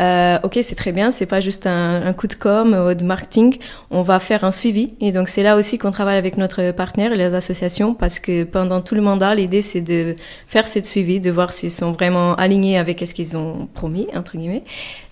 euh, 0.00 0.38
ok, 0.42 0.58
c'est 0.62 0.74
très 0.74 0.90
bien, 0.90 1.10
c'est 1.12 1.26
pas 1.26 1.40
juste 1.40 1.66
un, 1.66 2.04
un, 2.04 2.12
coup 2.12 2.26
de 2.26 2.34
com 2.34 2.74
ou 2.74 2.94
de 2.94 3.04
marketing, 3.04 3.58
on 3.90 4.02
va 4.02 4.18
faire 4.18 4.42
un 4.42 4.50
suivi. 4.50 4.94
Et 5.00 5.12
donc 5.12 5.28
c'est 5.28 5.42
là 5.44 5.56
aussi 5.56 5.78
qu'on 5.78 5.92
travaille 5.92 6.16
avec 6.16 6.36
notre 6.36 6.72
partenaire 6.72 7.10
les 7.10 7.32
associations 7.34 7.94
parce 7.94 8.18
que 8.18 8.42
pendant 8.42 8.80
tout 8.80 8.96
le 8.96 9.02
mandat, 9.02 9.34
l'idée 9.34 9.62
c'est 9.62 9.82
de 9.82 10.16
faire 10.48 10.66
cette 10.66 10.86
suivi, 10.86 11.20
de 11.20 11.30
voir 11.30 11.52
s'ils 11.52 11.70
sont 11.70 11.92
vraiment 11.92 12.34
alignés 12.34 12.76
avec 12.76 13.04
ce 13.06 13.14
qu'ils 13.14 13.36
ont 13.36 13.68
promis, 13.72 14.08
entre 14.14 14.36
guillemets. 14.36 14.64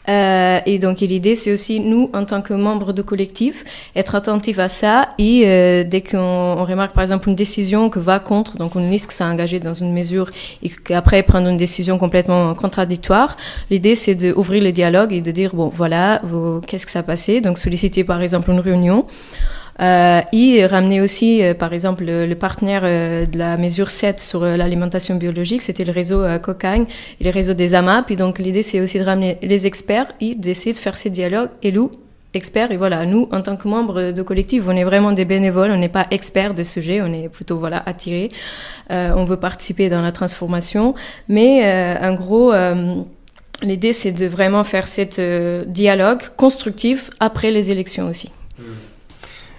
Euh, 0.08 0.60
et 0.66 0.78
donc 0.78 1.00
l'idée, 1.00 1.36
c'est 1.36 1.52
aussi 1.52 1.80
nous, 1.80 2.10
en 2.12 2.24
tant 2.24 2.42
que 2.42 2.54
membres 2.54 2.92
de 2.92 3.02
collectif, 3.02 3.64
être 3.94 4.14
attentifs 4.14 4.58
à 4.58 4.68
ça. 4.68 5.10
Et 5.18 5.44
euh, 5.46 5.84
dès 5.84 6.00
qu'on 6.00 6.64
remarque, 6.64 6.94
par 6.94 7.02
exemple, 7.02 7.28
une 7.28 7.34
décision 7.34 7.90
que 7.90 7.98
va 7.98 8.18
contre, 8.18 8.56
donc 8.56 8.74
une 8.74 8.90
liste 8.90 9.10
qui 9.10 9.16
s'est 9.16 9.24
engagée 9.24 9.60
dans 9.60 9.74
une 9.74 9.92
mesure 9.92 10.30
et 10.62 10.68
qu'après 10.68 11.22
prendre 11.22 11.48
une 11.48 11.56
décision 11.56 11.98
complètement 11.98 12.54
contradictoire, 12.54 13.36
l'idée, 13.70 13.94
c'est 13.94 14.14
d'ouvrir 14.14 14.62
le 14.62 14.72
dialogue 14.72 15.12
et 15.12 15.20
de 15.20 15.30
dire, 15.30 15.54
bon, 15.54 15.68
voilà, 15.68 16.20
qu'est-ce 16.66 16.86
que 16.86 16.92
ça 16.92 17.00
a 17.00 17.04
passé? 17.04 17.40
Donc 17.40 17.58
solliciter, 17.58 18.04
par 18.04 18.22
exemple, 18.22 18.50
une 18.50 18.60
réunion. 18.60 19.06
Euh, 19.80 20.20
et 20.32 20.66
ramener 20.66 21.00
aussi, 21.00 21.42
euh, 21.42 21.54
par 21.54 21.72
exemple, 21.72 22.04
le, 22.04 22.34
partenaire 22.34 22.82
euh, 22.84 23.26
de 23.26 23.38
la 23.38 23.56
mesure 23.56 23.90
7 23.90 24.20
sur 24.20 24.42
euh, 24.42 24.56
l'alimentation 24.56 25.16
biologique, 25.16 25.62
c'était 25.62 25.84
le 25.84 25.92
réseau 25.92 26.22
Cocagne 26.42 26.86
et 27.20 27.24
le 27.24 27.30
réseau 27.30 27.54
des 27.54 27.74
AMAP. 27.74 28.10
Et 28.10 28.16
donc, 28.16 28.38
l'idée, 28.38 28.62
c'est 28.62 28.80
aussi 28.80 28.98
de 28.98 29.04
ramener 29.04 29.38
les 29.42 29.66
experts 29.66 30.12
et 30.20 30.34
d'essayer 30.34 30.72
de 30.72 30.78
faire 30.78 30.96
ces 30.96 31.10
dialogues. 31.10 31.50
Et 31.62 31.72
nous, 31.72 31.90
experts, 32.34 32.72
et 32.72 32.76
voilà, 32.76 33.06
nous, 33.06 33.28
en 33.32 33.42
tant 33.42 33.56
que 33.56 33.68
membres 33.68 34.12
de 34.12 34.22
collectif, 34.22 34.64
on 34.66 34.76
est 34.76 34.84
vraiment 34.84 35.12
des 35.12 35.24
bénévoles, 35.24 35.70
on 35.70 35.78
n'est 35.78 35.88
pas 35.88 36.06
experts 36.10 36.54
de 36.54 36.62
ce 36.62 36.72
sujet, 36.72 37.02
on 37.02 37.12
est 37.12 37.28
plutôt, 37.28 37.58
voilà, 37.58 37.82
attirés. 37.84 38.30
on 38.90 39.24
veut 39.24 39.36
participer 39.36 39.90
dans 39.90 40.00
la 40.00 40.12
transformation. 40.12 40.94
Mais, 41.28 41.98
en 42.00 42.14
gros, 42.14 42.52
l'idée, 43.62 43.92
c'est 43.92 44.12
de 44.12 44.26
vraiment 44.26 44.64
faire 44.64 44.86
cet 44.86 45.20
dialogue 45.66 46.22
constructif 46.36 47.10
après 47.20 47.50
les 47.50 47.70
élections 47.70 48.08
aussi. 48.08 48.30
Mmh. 48.58 48.62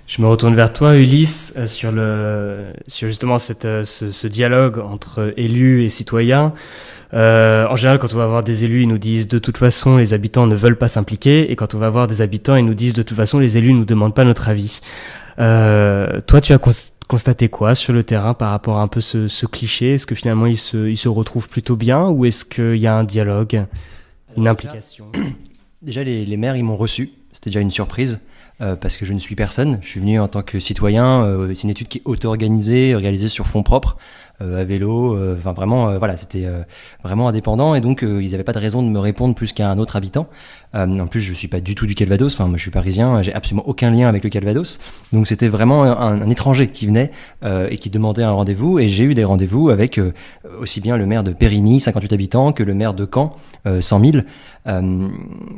Je 0.05 0.21
me 0.21 0.27
retourne 0.27 0.53
vers 0.53 0.73
toi, 0.73 0.97
Ulysse, 0.97 1.53
euh, 1.57 1.65
sur, 1.65 1.91
le, 1.91 2.73
sur 2.87 3.07
justement 3.07 3.37
cette, 3.37 3.65
euh, 3.65 3.85
ce, 3.85 4.11
ce, 4.11 4.27
dialogue 4.27 4.79
entre 4.79 5.33
élus 5.37 5.83
et 5.83 5.89
citoyens. 5.89 6.53
Euh, 7.13 7.67
en 7.69 7.75
général, 7.75 7.99
quand 7.99 8.13
on 8.13 8.17
va 8.17 8.27
voir 8.27 8.43
des 8.43 8.65
élus, 8.65 8.81
ils 8.81 8.87
nous 8.87 8.97
disent 8.97 9.27
de 9.27 9.39
toute 9.39 9.57
façon 9.57 9.97
les 9.97 10.13
habitants 10.13 10.47
ne 10.47 10.55
veulent 10.55 10.77
pas 10.77 10.87
s'impliquer, 10.87 11.51
et 11.51 11.55
quand 11.55 11.73
on 11.73 11.77
va 11.77 11.89
voir 11.89 12.07
des 12.07 12.21
habitants, 12.21 12.55
ils 12.55 12.65
nous 12.65 12.73
disent 12.73 12.93
de 12.93 13.03
toute 13.03 13.15
façon 13.15 13.39
les 13.39 13.57
élus 13.57 13.73
ne 13.73 13.79
nous 13.79 13.85
demandent 13.85 14.15
pas 14.15 14.25
notre 14.25 14.49
avis. 14.49 14.81
Euh, 15.39 16.19
toi, 16.21 16.41
tu 16.41 16.53
as 16.53 16.59
constaté 17.07 17.49
quoi 17.49 17.75
sur 17.75 17.93
le 17.93 18.03
terrain 18.03 18.33
par 18.33 18.49
rapport 18.49 18.79
à 18.79 18.81
un 18.81 18.87
peu 18.87 18.99
ce, 18.99 19.27
ce 19.27 19.45
cliché? 19.45 19.93
Est-ce 19.93 20.05
que 20.05 20.15
finalement 20.15 20.47
ils 20.47 20.57
se, 20.57 20.89
ils 20.89 20.97
se 20.97 21.09
retrouvent 21.09 21.49
plutôt 21.49 21.75
bien, 21.75 22.09
ou 22.09 22.25
est-ce 22.25 22.45
qu'il 22.45 22.77
y 22.77 22.87
a 22.87 22.95
un 22.95 23.03
dialogue, 23.03 23.65
une 24.35 24.47
implication? 24.47 25.05
Déjà, 25.81 26.03
les, 26.03 26.25
les 26.25 26.37
maires, 26.37 26.55
ils 26.55 26.63
m'ont 26.63 26.77
reçu. 26.77 27.11
C'était 27.33 27.49
déjà 27.49 27.59
une 27.59 27.71
surprise. 27.71 28.21
Euh, 28.61 28.75
parce 28.75 28.97
que 28.97 29.05
je 29.05 29.13
ne 29.13 29.19
suis 29.19 29.35
personne. 29.35 29.79
Je 29.81 29.87
suis 29.87 29.99
venu 29.99 30.19
en 30.19 30.27
tant 30.27 30.43
que 30.43 30.59
citoyen. 30.59 31.25
Euh, 31.25 31.53
c'est 31.53 31.63
une 31.63 31.69
étude 31.69 31.87
qui 31.87 31.99
est 31.99 32.01
auto-organisée, 32.05 32.95
réalisée 32.95 33.29
sur 33.29 33.47
fonds 33.47 33.63
propres. 33.63 33.97
Euh, 34.41 34.61
à 34.61 34.63
vélo. 34.63 35.15
Euh, 35.15 35.35
enfin, 35.37 35.53
vraiment, 35.53 35.97
voilà, 35.99 36.17
c'était 36.17 36.45
vraiment 37.03 37.27
indépendant 37.27 37.75
et 37.75 37.81
donc 37.81 38.01
ils 38.01 38.31
n'avaient 38.31 38.43
pas 38.43 38.53
de 38.53 38.59
raison 38.59 38.81
de 38.81 38.87
me 38.87 38.99
répondre 38.99 39.35
plus 39.35 39.53
qu'à 39.53 39.69
un 39.69 39.77
autre 39.77 39.95
habitant. 39.95 40.27
en 40.73 41.07
plus, 41.07 41.21
je 41.21 41.33
suis 41.33 41.47
pas 41.47 41.59
du 41.59 41.75
tout 41.75 41.85
du 41.85 41.93
Calvados. 41.95 42.33
Enfin, 42.33 42.47
moi, 42.47 42.57
je 42.57 42.63
suis 42.63 42.71
parisien. 42.71 43.21
J'ai 43.21 43.33
absolument 43.33 43.67
aucun 43.67 43.91
lien 43.91 44.07
avec 44.07 44.23
le 44.23 44.29
Calvados. 44.29 44.79
Donc, 45.11 45.27
c'était 45.27 45.47
vraiment 45.47 45.83
un, 45.83 46.21
un, 46.21 46.29
étranger 46.29 46.67
qui 46.67 46.87
venait 46.87 47.11
et 47.43 47.77
qui 47.77 47.89
demandait 47.89 48.23
un 48.23 48.31
rendez-vous. 48.31 48.79
Et 48.79 48.89
j'ai 48.89 49.03
eu 49.03 49.13
des 49.13 49.23
rendez-vous 49.23 49.69
avec 49.69 49.99
aussi 50.59 50.81
bien 50.81 50.97
le 50.97 51.05
maire 51.05 51.23
de 51.23 51.31
Périgny, 51.31 51.79
58 51.79 52.13
habitants, 52.13 52.53
que 52.53 52.63
le 52.63 52.73
maire 52.73 52.93
de 52.93 53.07
Caen, 53.11 53.35
100 53.79 53.99
000. 53.99 54.17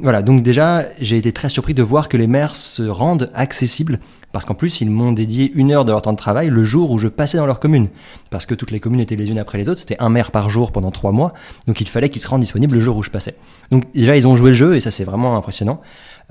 voilà. 0.02 0.22
Donc 0.22 0.44
déjà, 0.44 0.84
j'ai 1.00 1.18
été 1.18 1.32
très 1.32 1.50
surpris 1.50 1.74
de 1.74 1.84
voir 1.84 2.10
que 2.10 2.18
les 2.18 2.28
maires 2.28 2.56
se 2.56 2.84
rendent 2.84 3.32
accessibles 3.34 4.00
Parce 4.36 4.44
qu'en 4.44 4.54
plus, 4.54 4.82
ils 4.82 4.90
m'ont 4.90 5.14
dédié 5.14 5.50
une 5.56 5.72
heure 5.72 5.86
de 5.86 5.92
leur 5.92 6.02
temps 6.02 6.12
de 6.12 6.18
travail 6.18 6.50
le 6.50 6.66
jour 6.66 6.92
où 6.92 6.98
je 6.98 7.08
passais 7.08 7.38
dans 7.38 7.46
leur 7.46 7.62
commune. 7.62 7.88
Parce 8.32 8.46
que 8.46 8.54
toutes 8.54 8.72
les 8.72 8.82
communes 8.82 9.00
étaient 9.00 9.16
les 9.16 9.32
unes 9.32 9.40
après 9.40 9.58
les 9.58 9.70
autres. 9.70 9.80
C'était 9.80 9.96
un 10.00 10.10
maire 10.10 10.32
par 10.32 10.50
jour 10.50 10.74
pendant 10.74 10.92
trois 10.92 11.14
mois. 11.14 11.34
Donc 11.68 11.80
il 11.80 11.88
fallait 11.88 12.10
qu'ils 12.10 12.22
se 12.22 12.28
rendent 12.28 12.42
disponibles 12.42 12.74
le 12.74 12.82
jour 12.82 12.98
où 12.98 13.02
je 13.02 13.10
passais. 13.10 13.36
Donc 13.72 13.86
déjà, 13.96 14.18
ils 14.18 14.28
ont 14.28 14.36
joué 14.36 14.50
le 14.50 14.56
jeu 14.58 14.76
et 14.76 14.82
ça, 14.82 14.92
c'est 14.92 15.06
vraiment 15.06 15.38
impressionnant. 15.38 15.80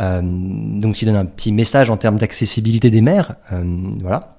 Euh, 0.01 0.21
donc, 0.23 0.97
qui 0.97 1.07
donne 1.07 1.17
un 1.17 1.25
petit 1.25 1.51
message 1.51 1.89
en 1.89 1.97
termes 1.97 2.19
d'accessibilité 2.19 2.91
des 2.91 3.01
maires. 3.01 3.37
Euh, 3.55 3.63
voilà. 4.03 4.37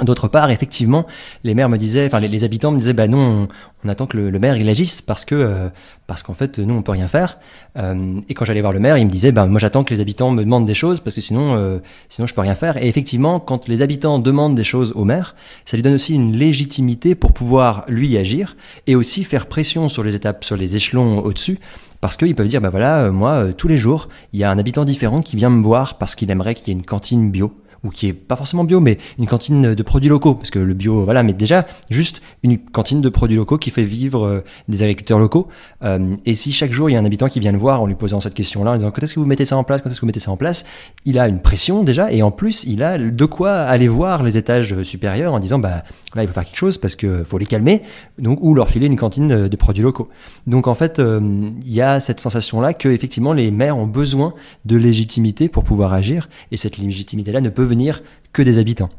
D'autre 0.00 0.26
part, 0.26 0.50
effectivement, 0.50 1.06
les 1.44 1.54
maires 1.54 1.68
me 1.68 1.76
disaient, 1.76 2.06
enfin 2.06 2.18
les, 2.18 2.44
habitants 2.44 2.72
me 2.72 2.78
disaient, 2.78 2.94
bah 2.94 3.08
non, 3.08 3.46
on, 3.84 3.88
attend 3.90 4.06
que 4.06 4.16
le, 4.16 4.38
maire 4.38 4.56
il 4.56 4.66
agisse 4.70 5.02
parce 5.02 5.26
que 5.26 5.34
euh, 5.34 5.68
parce 6.06 6.22
qu'en 6.22 6.32
fait 6.32 6.58
nous 6.58 6.74
on 6.74 6.80
peut 6.80 6.92
rien 6.92 7.08
faire. 7.08 7.38
Euh, 7.76 8.18
et 8.26 8.32
quand 8.32 8.46
j'allais 8.46 8.62
voir 8.62 8.72
le 8.72 8.80
maire, 8.80 8.96
il 8.96 9.04
me 9.04 9.10
disait, 9.10 9.32
bah 9.32 9.44
moi 9.44 9.60
j'attends 9.60 9.84
que 9.84 9.92
les 9.92 10.00
habitants 10.00 10.30
me 10.30 10.44
demandent 10.44 10.64
des 10.64 10.72
choses 10.72 11.00
parce 11.00 11.16
que 11.16 11.20
sinon 11.20 11.56
euh, 11.56 11.78
sinon 12.08 12.26
je 12.26 12.32
peux 12.32 12.40
rien 12.40 12.54
faire. 12.54 12.82
Et 12.82 12.88
effectivement, 12.88 13.38
quand 13.38 13.68
les 13.68 13.82
habitants 13.82 14.18
demandent 14.18 14.54
des 14.54 14.64
choses 14.64 14.92
au 14.96 15.04
maire, 15.04 15.34
ça 15.66 15.76
lui 15.76 15.82
donne 15.82 15.94
aussi 15.94 16.14
une 16.14 16.34
légitimité 16.38 17.14
pour 17.14 17.34
pouvoir 17.34 17.84
lui 17.86 18.16
agir 18.16 18.56
et 18.86 18.96
aussi 18.96 19.24
faire 19.24 19.44
pression 19.44 19.90
sur 19.90 20.04
les 20.04 20.16
étapes, 20.16 20.42
sur 20.42 20.56
les 20.56 20.74
échelons 20.74 21.18
au-dessus 21.18 21.58
parce 22.00 22.16
qu'ils 22.16 22.34
peuvent 22.34 22.48
dire, 22.48 22.60
bah 22.60 22.70
voilà, 22.70 23.12
moi, 23.12 23.52
tous 23.56 23.68
les 23.68 23.76
jours, 23.76 24.08
il 24.32 24.40
y 24.40 24.42
a 24.42 24.50
un 24.50 24.58
habitant 24.58 24.84
différent 24.84 25.22
qui 25.22 25.36
vient 25.36 25.50
me 25.50 25.62
voir 25.62 25.98
parce 25.98 26.16
qu'il 26.16 26.32
aimerait 26.32 26.56
qu'il 26.56 26.66
y 26.66 26.70
ait 26.70 26.80
une 26.80 26.84
cantine 26.84 27.30
bio 27.30 27.52
ou 27.84 27.90
qui 27.90 28.08
est 28.08 28.12
pas 28.12 28.36
forcément 28.36 28.64
bio, 28.64 28.80
mais 28.80 28.98
une 29.18 29.26
cantine 29.26 29.74
de 29.74 29.82
produits 29.82 30.08
locaux, 30.08 30.34
parce 30.34 30.50
que 30.50 30.58
le 30.58 30.74
bio, 30.74 31.04
voilà, 31.04 31.22
mais 31.22 31.32
déjà 31.32 31.66
juste 31.90 32.22
une 32.42 32.58
cantine 32.58 33.00
de 33.00 33.08
produits 33.08 33.36
locaux 33.36 33.58
qui 33.58 33.70
fait 33.70 33.84
vivre 33.84 34.24
euh, 34.24 34.44
des 34.68 34.82
agriculteurs 34.82 35.18
locaux. 35.18 35.48
Euh, 35.82 36.14
et 36.24 36.34
si 36.34 36.52
chaque 36.52 36.72
jour 36.72 36.90
il 36.90 36.94
y 36.94 36.96
a 36.96 37.00
un 37.00 37.04
habitant 37.04 37.28
qui 37.28 37.40
vient 37.40 37.52
le 37.52 37.58
voir 37.58 37.82
en 37.82 37.86
lui 37.86 37.94
posant 37.94 38.20
cette 38.20 38.34
question-là, 38.34 38.72
en 38.72 38.76
disant 38.76 38.90
quand 38.90 39.02
est-ce 39.02 39.14
que 39.14 39.20
vous 39.20 39.26
mettez 39.26 39.46
ça 39.46 39.56
en 39.56 39.64
place, 39.64 39.82
quand 39.82 39.90
est-ce 39.90 39.96
que 39.96 40.02
vous 40.02 40.06
mettez 40.06 40.20
ça 40.20 40.30
en 40.30 40.36
place, 40.36 40.64
il 41.04 41.18
a 41.18 41.28
une 41.28 41.40
pression 41.40 41.82
déjà, 41.82 42.12
et 42.12 42.22
en 42.22 42.30
plus 42.30 42.64
il 42.64 42.82
a 42.82 42.98
de 42.98 43.24
quoi 43.24 43.52
aller 43.52 43.88
voir 43.88 44.22
les 44.22 44.38
étages 44.38 44.82
supérieurs 44.82 45.32
en 45.32 45.40
disant 45.40 45.58
bah 45.58 45.82
là 46.14 46.22
il 46.22 46.26
faut 46.26 46.34
faire 46.34 46.44
quelque 46.44 46.56
chose 46.56 46.78
parce 46.78 46.96
que 46.96 47.24
faut 47.24 47.38
les 47.38 47.46
calmer, 47.46 47.82
donc 48.18 48.38
ou 48.42 48.54
leur 48.54 48.68
filer 48.68 48.86
une 48.86 48.96
cantine 48.96 49.48
de, 49.48 49.56
produits 49.56 49.82
locaux. 49.82 50.08
Donc 50.46 50.66
en 50.66 50.74
fait 50.74 50.98
euh, 50.98 51.20
il 51.22 51.72
y 51.72 51.80
a 51.80 52.00
cette 52.00 52.20
sensation-là 52.20 52.74
que 52.74 52.88
effectivement 52.88 53.32
les 53.32 53.50
maires 53.50 53.76
ont 53.76 53.86
besoin 53.86 54.34
de 54.64 54.76
légitimité 54.76 55.48
pour 55.48 55.64
pouvoir 55.64 55.92
agir, 55.92 56.28
et 56.50 56.56
cette 56.56 56.78
légitimité-là 56.78 57.40
ne 57.40 57.48
peut 57.48 57.64
venir 57.64 58.02
que 58.32 58.42
des 58.42 58.58
habitants. 58.58 58.90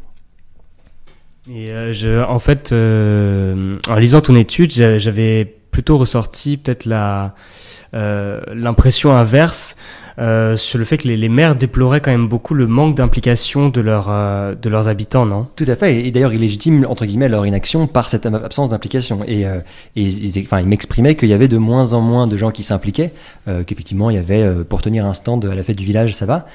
Et 1.50 1.72
euh, 1.72 1.92
je, 1.92 2.24
en 2.24 2.40
fait, 2.40 2.72
euh, 2.72 3.78
en 3.90 3.96
lisant 3.96 4.22
ton 4.22 4.36
étude, 4.36 4.72
j'avais 4.72 5.58
plutôt 5.72 5.98
ressorti 5.98 6.58
peut-être 6.58 6.86
la 6.86 7.36
l'impression 7.96 9.16
inverse 9.16 9.76
euh, 10.20 10.58
sur 10.58 10.78
le 10.78 10.86
fait 10.86 10.98
que 10.98 11.08
les, 11.08 11.18
les, 11.18 11.30
maires 11.30 11.56
déploraient 11.56 12.02
quand 12.02 12.12
même 12.12 12.28
beaucoup 12.28 12.54
le 12.54 12.68
manque 12.68 12.96
d'implication 12.96 13.70
de, 13.70 13.82
leur, 13.82 14.08
euh, 14.10 14.54
de 14.56 14.70
leurs 14.70 14.88
habitants, 14.88 15.26
non? 15.26 15.48
Tout 15.56 15.66
à 15.68 15.76
fait, 15.76 16.06
et, 16.06 16.12
d'ailleurs 16.12 16.34
ils 16.34 16.40
légitiment 16.40 16.90
entre 16.90 17.06
guillemets 17.06 17.30
leur 17.30 17.46
inaction 17.46 17.88
par 17.88 18.10
cette 18.10 18.26
absence 18.26 18.70
d'implication. 18.70 19.22
Et, 19.28 19.48
euh, 19.48 19.60
et 19.96 20.04
ils, 20.04 20.38
ils 20.38 20.48
m'exprimaient 20.66 21.16
qu'il 21.16 21.30
y 21.30 21.34
avait 21.34 21.48
de 21.48 21.58
moins 21.58 21.94
en 21.94 22.02
moins 22.02 22.28
de 22.28 22.38
gens 22.38 22.52
qui 22.52 22.64
s'impliquaient, 22.64 23.14
qu'effectivement 23.68 24.10
il 24.10 24.16
y 24.16 24.20
avait 24.20 24.64
pour 24.64 24.82
tenir 24.82 25.06
un 25.06 25.14
stand 25.14 25.46
à 25.46 25.56
la 25.56 25.64
fête 25.64 25.78
du 25.78 25.86
village 25.86 26.14
ça 26.14 26.26
va, 26.26 26.46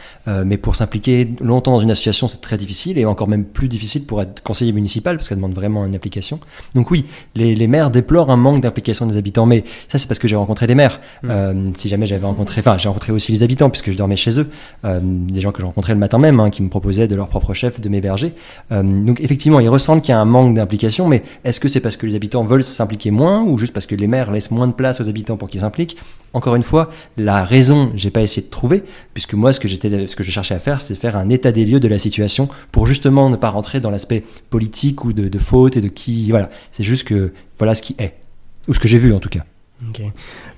mais 0.44 0.56
pour 0.56 0.76
s'impliquer 0.76 1.28
longtemps 1.40 1.72
dans 1.72 1.80
une 1.80 1.90
association 1.90 2.28
c'est 2.28 2.40
très 2.40 2.56
difficile 2.56 2.98
et 2.98 3.04
encore 3.04 3.28
même 3.28 3.44
plus 3.44 3.68
difficile 3.68 4.04
pour 4.04 4.22
être 4.22 4.42
conseiller 4.42 4.72
municipal 4.72 5.16
parce 5.16 5.26
que 5.26 5.30
ça 5.30 5.36
demande 5.36 5.54
vraiment 5.54 5.84
une 5.84 5.94
application. 5.94 6.40
Donc 6.74 6.90
oui, 6.90 7.06
les, 7.34 7.54
les 7.54 7.66
maires 7.66 7.90
déplorent 7.90 8.30
un 8.30 8.36
manque 8.36 8.62
d'implication 8.62 9.06
des 9.06 9.16
habitants, 9.16 9.46
mais 9.46 9.64
ça 9.88 9.98
c'est 9.98 10.06
parce 10.06 10.18
que 10.18 10.28
j'ai 10.28 10.36
rencontré 10.36 10.66
des 10.66 10.74
maires. 10.74 11.00
Mmh. 11.22 11.72
si 11.76 11.88
jamais 11.88 12.06
j'avais 12.06 12.26
rencontré, 12.26 12.60
enfin 12.60 12.78
j'ai 12.78 12.88
rencontré 12.88 13.12
aussi 13.12 13.32
les 13.32 13.42
habitants 13.42 13.47
habitants, 13.48 13.70
puisque 13.70 13.90
je 13.90 13.96
dormais 13.96 14.16
chez 14.16 14.38
eux, 14.40 14.50
euh, 14.84 15.00
des 15.02 15.40
gens 15.40 15.52
que 15.52 15.60
je 15.60 15.66
rencontrais 15.66 15.94
le 15.94 15.98
matin 15.98 16.18
même, 16.18 16.38
hein, 16.38 16.50
qui 16.50 16.62
me 16.62 16.68
proposaient 16.68 17.08
de 17.08 17.14
leur 17.14 17.28
propre 17.28 17.54
chef 17.54 17.80
de 17.80 17.88
m'héberger. 17.88 18.34
Euh, 18.72 18.82
donc 18.82 19.20
effectivement, 19.22 19.58
ils 19.58 19.70
ressentent 19.70 20.02
qu'il 20.02 20.12
y 20.12 20.14
a 20.14 20.20
un 20.20 20.26
manque 20.26 20.54
d'implication, 20.54 21.08
mais 21.08 21.22
est-ce 21.44 21.58
que 21.58 21.68
c'est 21.68 21.80
parce 21.80 21.96
que 21.96 22.06
les 22.06 22.14
habitants 22.14 22.44
veulent 22.44 22.62
s'impliquer 22.62 23.10
moins, 23.10 23.42
ou 23.42 23.56
juste 23.56 23.72
parce 23.72 23.86
que 23.86 23.94
les 23.94 24.06
maires 24.06 24.30
laissent 24.30 24.50
moins 24.50 24.68
de 24.68 24.74
place 24.74 25.00
aux 25.00 25.08
habitants 25.08 25.38
pour 25.38 25.48
qu'ils 25.48 25.60
s'impliquent? 25.60 25.96
Encore 26.34 26.56
une 26.56 26.62
fois, 26.62 26.90
la 27.16 27.42
raison, 27.42 27.90
j'ai 27.94 28.10
pas 28.10 28.20
essayé 28.20 28.42
de 28.42 28.50
trouver, 28.50 28.84
puisque 29.14 29.32
moi, 29.32 29.54
ce 29.54 29.60
que 29.60 29.66
j'étais, 29.66 30.06
ce 30.06 30.14
que 30.14 30.22
je 30.22 30.30
cherchais 30.30 30.54
à 30.54 30.58
faire, 30.58 30.82
c'est 30.82 30.94
faire 30.94 31.16
un 31.16 31.30
état 31.30 31.50
des 31.50 31.64
lieux 31.64 31.80
de 31.80 31.88
la 31.88 31.98
situation 31.98 32.50
pour 32.70 32.86
justement 32.86 33.30
ne 33.30 33.36
pas 33.36 33.48
rentrer 33.48 33.80
dans 33.80 33.90
l'aspect 33.90 34.22
politique 34.50 35.06
ou 35.06 35.14
de, 35.14 35.38
faute 35.38 35.78
et 35.78 35.80
de 35.80 35.88
qui, 35.88 36.30
voilà. 36.30 36.50
C'est 36.72 36.84
juste 36.84 37.04
que 37.04 37.32
voilà 37.56 37.74
ce 37.74 37.82
qui 37.82 37.96
est, 37.98 38.14
ou 38.68 38.74
ce 38.74 38.78
que 38.78 38.88
j'ai 38.88 38.98
vu 38.98 39.14
en 39.14 39.20
tout 39.20 39.30
cas. 39.30 39.44
Ok. 39.88 40.02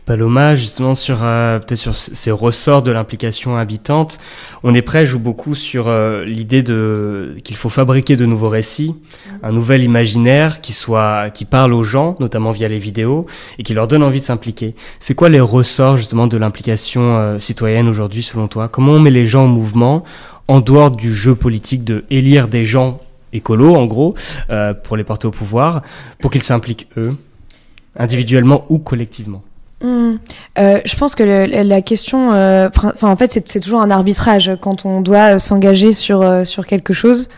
Paloma, 0.05 0.57
justement 0.57 0.95
sur 0.95 1.19
euh, 1.23 1.59
peut-être 1.59 1.79
sur 1.79 1.95
ces 1.95 2.31
ressorts 2.31 2.83
de 2.83 2.91
l'implication 2.91 3.57
habitante, 3.57 4.19
on 4.63 4.75
est 4.75 4.83
prêt, 4.83 5.07
joue 5.07 5.19
beaucoup 5.19 5.55
sur 5.55 5.89
euh, 5.89 6.25
l'idée 6.25 6.63
de 6.63 7.37
qu'il 7.45 7.57
faut 7.57 7.69
fabriquer 7.69 8.17
de 8.17 8.27
nouveaux 8.27 8.49
récits, 8.49 8.95
un 9.43 9.53
nouvel 9.53 9.83
imaginaire 9.83 10.61
qui 10.61 10.73
soit 10.73 11.31
qui 11.31 11.45
parle 11.45 11.73
aux 11.73 11.83
gens, 11.83 12.17
notamment 12.19 12.51
via 12.51 12.69
les 12.69 12.79
vidéos, 12.79 13.27
et 13.59 13.63
qui 13.63 13.75
leur 13.75 13.89
donne 13.89 14.03
envie 14.03 14.21
de 14.21 14.25
s'impliquer. 14.25 14.75
C'est 14.99 15.15
quoi 15.15 15.29
les 15.29 15.41
ressorts 15.41 15.97
justement 15.97 16.27
de 16.27 16.37
l'implication 16.37 17.17
euh, 17.17 17.39
citoyenne 17.39 17.89
aujourd'hui, 17.89 18.23
selon 18.23 18.49
toi? 18.49 18.69
Comment 18.69 18.93
on 18.93 19.01
met 19.01 19.11
les 19.11 19.27
gens 19.27 19.45
en 19.45 19.49
mouvement 19.49 20.05
en 20.49 20.61
dehors 20.61 20.91
du 20.91 21.15
jeu 21.15 21.35
politique 21.35 21.85
de 21.85 22.05
élire 22.11 22.49
des 22.49 22.65
gens 22.65 22.99
écolos, 23.33 23.77
en 23.77 23.87
gros, 23.87 24.17
pour 24.83 24.97
les 24.97 25.05
porter 25.05 25.29
au 25.29 25.31
pouvoir, 25.31 25.83
pour 26.19 26.33
qu'ils 26.33 26.43
s'impliquent 26.43 26.89
eux 26.97 27.17
individuellement 27.97 28.67
ou 28.69 28.81
collectivement? 28.81 29.45
Hmm. 29.83 30.17
euh, 30.59 30.81
je 30.85 30.97
pense 30.97 31.15
que 31.15 31.23
la 31.23 31.83
question, 31.83 32.33
euh, 32.33 32.69
enfin 32.75 33.11
en 33.11 33.17
fait 33.17 33.31
c'est 33.31 33.61
toujours 33.61 33.81
un 33.81 33.91
arbitrage 33.91 34.53
quand 34.61 34.85
on 34.85 35.01
doit 35.01 35.39
s'engager 35.39 35.93
sur 35.93 36.23
euh, 36.23 36.45
sur 36.45 36.67
quelque 36.67 36.93
chose. 36.93 37.29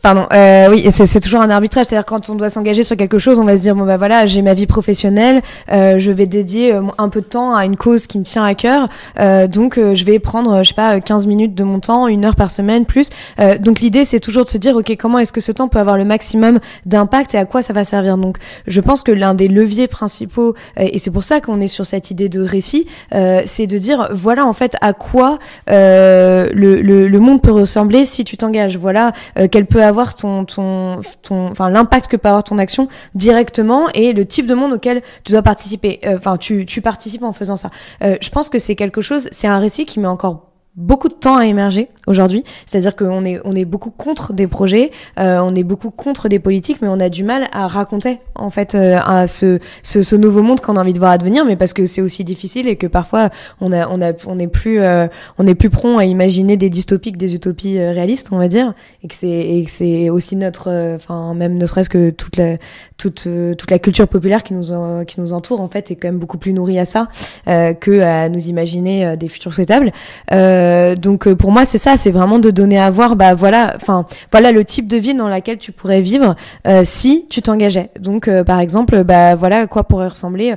Pardon. 0.00 0.26
Euh, 0.32 0.68
oui, 0.70 0.86
c'est 0.90 1.20
toujours 1.20 1.42
un 1.42 1.50
arbitrage. 1.50 1.86
C'est-à-dire 1.88 2.06
quand 2.06 2.30
on 2.30 2.34
doit 2.34 2.48
s'engager 2.48 2.82
sur 2.82 2.96
quelque 2.96 3.18
chose, 3.18 3.38
on 3.38 3.44
va 3.44 3.58
se 3.58 3.62
dire 3.62 3.74
bon 3.74 3.84
bah 3.84 3.98
voilà, 3.98 4.26
j'ai 4.26 4.40
ma 4.40 4.54
vie 4.54 4.66
professionnelle, 4.66 5.42
euh, 5.70 5.98
je 5.98 6.10
vais 6.12 6.26
dédier 6.26 6.72
euh, 6.72 6.82
un 6.96 7.10
peu 7.10 7.20
de 7.20 7.26
temps 7.26 7.54
à 7.54 7.66
une 7.66 7.76
cause 7.76 8.06
qui 8.06 8.18
me 8.18 8.24
tient 8.24 8.42
à 8.44 8.54
cœur. 8.54 8.88
Euh, 9.18 9.46
donc 9.46 9.76
euh, 9.76 9.94
je 9.94 10.04
vais 10.06 10.18
prendre, 10.18 10.62
je 10.62 10.68
sais 10.68 10.74
pas, 10.74 10.98
15 11.00 11.26
minutes 11.26 11.54
de 11.54 11.64
mon 11.64 11.78
temps, 11.78 12.08
une 12.08 12.24
heure 12.24 12.36
par 12.36 12.50
semaine 12.50 12.86
plus. 12.86 13.10
Euh, 13.38 13.58
donc 13.58 13.80
l'idée 13.80 14.04
c'est 14.04 14.20
toujours 14.20 14.46
de 14.46 14.50
se 14.50 14.56
dire 14.56 14.76
ok 14.76 14.96
comment 14.98 15.18
est-ce 15.18 15.32
que 15.32 15.42
ce 15.42 15.52
temps 15.52 15.68
peut 15.68 15.78
avoir 15.78 15.98
le 15.98 16.06
maximum 16.06 16.58
d'impact 16.86 17.34
et 17.34 17.38
à 17.38 17.44
quoi 17.44 17.60
ça 17.60 17.74
va 17.74 17.84
servir? 17.84 18.16
Donc 18.16 18.38
je 18.66 18.80
pense 18.80 19.02
que 19.02 19.12
l'un 19.12 19.34
des 19.34 19.48
leviers 19.48 19.88
principaux 19.88 20.54
et 20.78 20.98
c'est 20.98 21.10
pour 21.10 21.22
ça 21.22 21.40
qu'on 21.40 21.60
est 21.60 21.68
sur 21.68 21.84
cette 21.84 22.10
idée 22.10 22.28
de 22.28 22.40
récit, 22.40 22.86
c'est 23.12 23.66
de 23.66 23.78
dire 23.78 24.08
voilà 24.12 24.46
en 24.46 24.52
fait 24.52 24.76
à 24.80 24.92
quoi 24.92 25.38
le, 25.68 26.48
le, 26.52 27.08
le, 27.08 27.20
monde 27.20 27.42
peut 27.42 27.52
ressembler 27.52 28.04
si 28.04 28.24
tu 28.24 28.36
t'engages. 28.36 28.78
Voilà 28.78 29.12
qu'elle 29.50 29.66
peut 29.66 29.82
avoir 29.82 30.14
ton, 30.14 30.44
ton, 30.44 31.00
ton, 31.22 31.48
enfin 31.50 31.68
l'impact 31.68 32.08
que 32.08 32.16
peut 32.16 32.28
avoir 32.28 32.44
ton 32.44 32.58
action 32.58 32.88
directement 33.14 33.88
et 33.94 34.12
le 34.12 34.24
type 34.24 34.46
de 34.46 34.54
monde 34.54 34.72
auquel 34.72 35.02
tu 35.24 35.32
dois 35.32 35.42
participer. 35.42 36.00
Euh, 36.04 36.16
enfin, 36.16 36.36
tu, 36.36 36.66
tu 36.66 36.80
participes 36.80 37.22
en 37.22 37.32
faisant 37.32 37.56
ça. 37.56 37.70
Euh, 38.02 38.16
je 38.20 38.30
pense 38.30 38.48
que 38.48 38.58
c'est 38.58 38.74
quelque 38.74 39.00
chose, 39.00 39.28
c'est 39.32 39.48
un 39.48 39.58
récit 39.58 39.84
qui 39.84 40.00
met 40.00 40.08
encore 40.08 40.49
beaucoup 40.76 41.08
de 41.08 41.14
temps 41.14 41.36
à 41.36 41.46
émerger 41.46 41.88
aujourd'hui. 42.06 42.44
C'est-à-dire 42.64 42.94
qu'on 42.94 43.24
est, 43.24 43.40
on 43.44 43.54
est 43.54 43.64
beaucoup 43.64 43.90
contre 43.90 44.32
des 44.32 44.46
projets, 44.46 44.92
euh, 45.18 45.40
on 45.40 45.54
est 45.54 45.64
beaucoup 45.64 45.90
contre 45.90 46.28
des 46.28 46.38
politiques, 46.38 46.78
mais 46.80 46.88
on 46.88 47.00
a 47.00 47.08
du 47.08 47.24
mal 47.24 47.48
à 47.52 47.66
raconter 47.66 48.18
en 48.36 48.50
fait 48.50 48.74
euh, 48.74 48.98
à 49.04 49.26
ce, 49.26 49.58
ce, 49.82 50.02
ce, 50.02 50.16
nouveau 50.16 50.42
monde 50.42 50.60
qu'on 50.60 50.76
a 50.76 50.80
envie 50.80 50.92
de 50.92 50.98
voir 50.98 51.10
advenir, 51.10 51.44
mais 51.44 51.56
parce 51.56 51.72
que 51.72 51.86
c'est 51.86 52.00
aussi 52.00 52.22
difficile 52.24 52.68
et 52.68 52.76
que 52.76 52.86
parfois 52.86 53.30
on 53.60 53.72
a, 53.72 53.88
on 53.88 54.00
a, 54.00 54.12
on 54.26 54.38
est 54.38 54.46
plus, 54.46 54.80
euh, 54.80 55.08
on 55.38 55.46
est 55.46 55.56
plus 55.56 55.70
prompt 55.70 55.98
à 55.98 56.04
imaginer 56.04 56.56
des 56.56 56.70
dystopiques, 56.70 57.16
des 57.16 57.34
utopies 57.34 57.78
euh, 57.78 57.92
réalistes, 57.92 58.28
on 58.30 58.38
va 58.38 58.46
dire, 58.46 58.72
et 59.02 59.08
que 59.08 59.14
c'est, 59.14 59.28
et 59.28 59.64
que 59.64 59.70
c'est 59.70 60.08
aussi 60.08 60.36
notre, 60.36 60.68
euh, 60.70 60.96
enfin 60.96 61.34
même 61.34 61.58
ne 61.58 61.66
serait-ce 61.66 61.90
que 61.90 62.10
toute 62.10 62.36
la, 62.36 62.58
toute, 62.96 63.26
toute 63.58 63.70
la 63.70 63.78
culture 63.80 64.06
populaire 64.06 64.44
qui 64.44 64.54
nous, 64.54 65.04
qui 65.04 65.20
nous 65.20 65.32
entoure 65.32 65.60
en 65.60 65.68
fait 65.68 65.90
est 65.90 65.96
quand 65.96 66.08
même 66.08 66.18
beaucoup 66.18 66.38
plus 66.38 66.52
nourrie 66.52 66.78
à 66.78 66.84
ça 66.84 67.08
que 67.46 68.00
à 68.00 68.28
nous 68.28 68.48
imaginer 68.48 69.16
des 69.16 69.28
futurs 69.28 69.54
souhaitables. 69.54 69.92
Euh, 70.32 70.59
euh, 70.60 70.94
donc 70.94 71.26
euh, 71.26 71.34
pour 71.34 71.52
moi 71.52 71.64
c'est 71.64 71.78
ça, 71.78 71.96
c'est 71.96 72.10
vraiment 72.10 72.38
de 72.38 72.50
donner 72.50 72.78
à 72.78 72.90
voir, 72.90 73.16
bah 73.16 73.34
voilà, 73.34 73.72
enfin 73.76 74.06
voilà 74.30 74.52
le 74.52 74.64
type 74.64 74.86
de 74.86 74.96
ville 74.96 75.16
dans 75.16 75.28
laquelle 75.28 75.58
tu 75.58 75.72
pourrais 75.72 76.00
vivre 76.00 76.36
euh, 76.66 76.82
si 76.84 77.26
tu 77.30 77.42
t'engageais. 77.42 77.90
Donc 77.98 78.30
par 78.44 78.60
exemple, 78.60 79.02
bah 79.04 79.34
voilà 79.34 79.58
à 79.60 79.66
quoi 79.66 79.84
pourrait 79.84 80.08
ressembler 80.08 80.54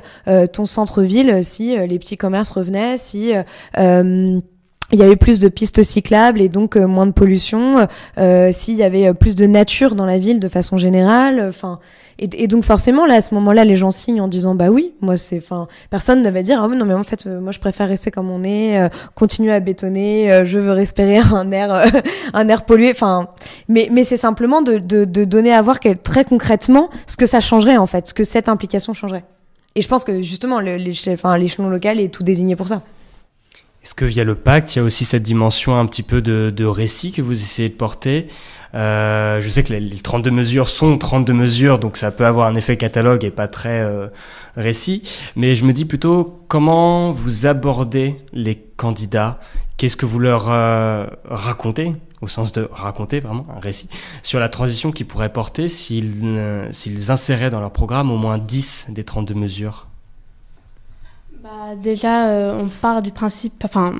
ton 0.52 0.66
centre-ville 0.66 1.42
si 1.42 1.76
les 1.76 1.98
petits 1.98 2.16
commerces 2.16 2.50
revenaient, 2.50 2.96
si 2.96 3.32
il 4.92 4.98
y 4.98 5.02
avait 5.02 5.16
plus 5.16 5.40
de 5.40 5.48
pistes 5.48 5.82
cyclables 5.82 6.40
et 6.40 6.48
donc 6.48 6.76
moins 6.76 7.06
de 7.06 7.12
pollution, 7.12 7.86
s'il 8.52 8.76
y 8.76 8.82
avait 8.82 9.14
plus 9.14 9.34
de 9.34 9.46
nature 9.46 9.94
dans 9.94 10.06
la 10.06 10.18
ville 10.18 10.40
de 10.40 10.48
façon 10.48 10.76
générale, 10.76 11.52
et, 12.18 12.46
donc 12.46 12.64
forcément 12.64 13.06
là 13.06 13.14
à 13.14 13.20
ce 13.20 13.34
moment-là 13.34 13.64
les 13.64 13.76
gens 13.76 13.90
signent 13.90 14.20
en 14.20 14.28
disant 14.28 14.54
bah 14.54 14.68
oui 14.68 14.92
moi 15.00 15.16
c'est 15.16 15.38
enfin 15.38 15.66
personne 15.90 16.22
ne 16.22 16.30
va 16.30 16.42
dire 16.42 16.62
ah 16.62 16.68
oui 16.68 16.76
non 16.76 16.84
mais 16.84 16.94
en 16.94 17.02
fait 17.02 17.26
euh, 17.26 17.40
moi 17.40 17.52
je 17.52 17.58
préfère 17.58 17.88
rester 17.88 18.10
comme 18.10 18.30
on 18.30 18.44
est 18.44 18.78
euh, 18.78 18.88
continuer 19.14 19.52
à 19.52 19.60
bétonner 19.60 20.32
euh, 20.32 20.44
je 20.44 20.58
veux 20.58 20.72
respirer 20.72 21.18
un 21.32 21.50
air 21.50 21.84
un 22.32 22.48
air 22.48 22.64
pollué 22.64 22.90
enfin 22.90 23.28
mais 23.68 23.88
mais 23.90 24.04
c'est 24.04 24.16
simplement 24.16 24.62
de, 24.62 24.78
de, 24.78 25.04
de, 25.04 25.24
donner 25.24 25.52
à 25.52 25.60
voir 25.62 25.80
très 26.02 26.24
concrètement 26.24 26.90
ce 27.06 27.16
que 27.16 27.26
ça 27.26 27.40
changerait 27.40 27.76
en 27.76 27.86
fait 27.86 28.06
ce 28.08 28.14
que 28.14 28.24
cette 28.24 28.48
implication 28.48 28.94
changerait. 28.94 29.24
Et 29.74 29.82
je 29.82 29.88
pense 29.88 30.04
que 30.04 30.22
justement 30.22 30.60
l'échelon 30.60 31.68
local 31.68 31.98
est 31.98 32.08
tout 32.08 32.22
désigné 32.22 32.54
pour 32.54 32.68
ça 32.68 32.82
Est-ce 33.84 33.94
que 33.94 34.06
via 34.06 34.24
le 34.24 34.34
pacte, 34.34 34.74
il 34.74 34.78
y 34.78 34.80
a 34.80 34.82
aussi 34.82 35.04
cette 35.04 35.22
dimension 35.22 35.78
un 35.78 35.84
petit 35.84 36.02
peu 36.02 36.22
de, 36.22 36.64
récit 36.64 37.12
que 37.12 37.20
vous 37.20 37.34
essayez 37.34 37.68
de 37.68 37.74
porter 37.74 38.28
euh, 38.74 39.42
Je 39.42 39.48
sais 39.50 39.62
que 39.62 39.74
les, 39.74 39.98
32 39.98 40.30
mesures 40.30 40.70
sont 40.70 40.96
32 40.96 41.34
mesures, 41.34 41.78
donc 41.78 41.98
ça 41.98 42.10
peut 42.10 42.24
avoir 42.24 42.46
un 42.46 42.54
effet 42.54 42.78
catalogue 42.78 43.24
et 43.24 43.30
pas 43.30 43.46
très 43.46 43.82
euh, 43.82 44.06
récit. 44.56 45.02
Mais 45.36 45.54
je 45.54 45.66
me 45.66 45.74
dis 45.74 45.84
plutôt 45.84 46.40
comment 46.48 47.12
vous 47.12 47.44
abordez 47.44 48.16
les 48.32 48.56
candidats? 48.56 49.38
Qu'est-ce 49.76 49.98
que 49.98 50.06
vous 50.06 50.18
leur 50.18 50.46
euh, 50.48 51.04
racontez 51.26 51.92
au 52.22 52.26
sens 52.26 52.52
de 52.52 52.66
raconter 52.72 53.20
vraiment 53.20 53.46
un 53.54 53.60
récit, 53.60 53.90
sur 54.22 54.40
la 54.40 54.48
transition 54.48 54.92
qu'ils 54.92 55.04
pourraient 55.04 55.30
porter 55.30 55.68
s'ils 55.68 56.24
s'ils 56.70 57.10
inséraient 57.10 57.50
dans 57.50 57.60
leur 57.60 57.72
programme 57.72 58.10
au 58.10 58.16
moins 58.16 58.38
10 58.38 58.86
des 58.88 59.04
32 59.04 59.34
mesures? 59.34 59.88
Bah, 61.44 61.74
déjà, 61.76 62.28
euh, 62.28 62.58
on 62.58 62.68
part 62.68 63.02
du 63.02 63.10
principe, 63.10 63.62
enfin, 63.66 63.92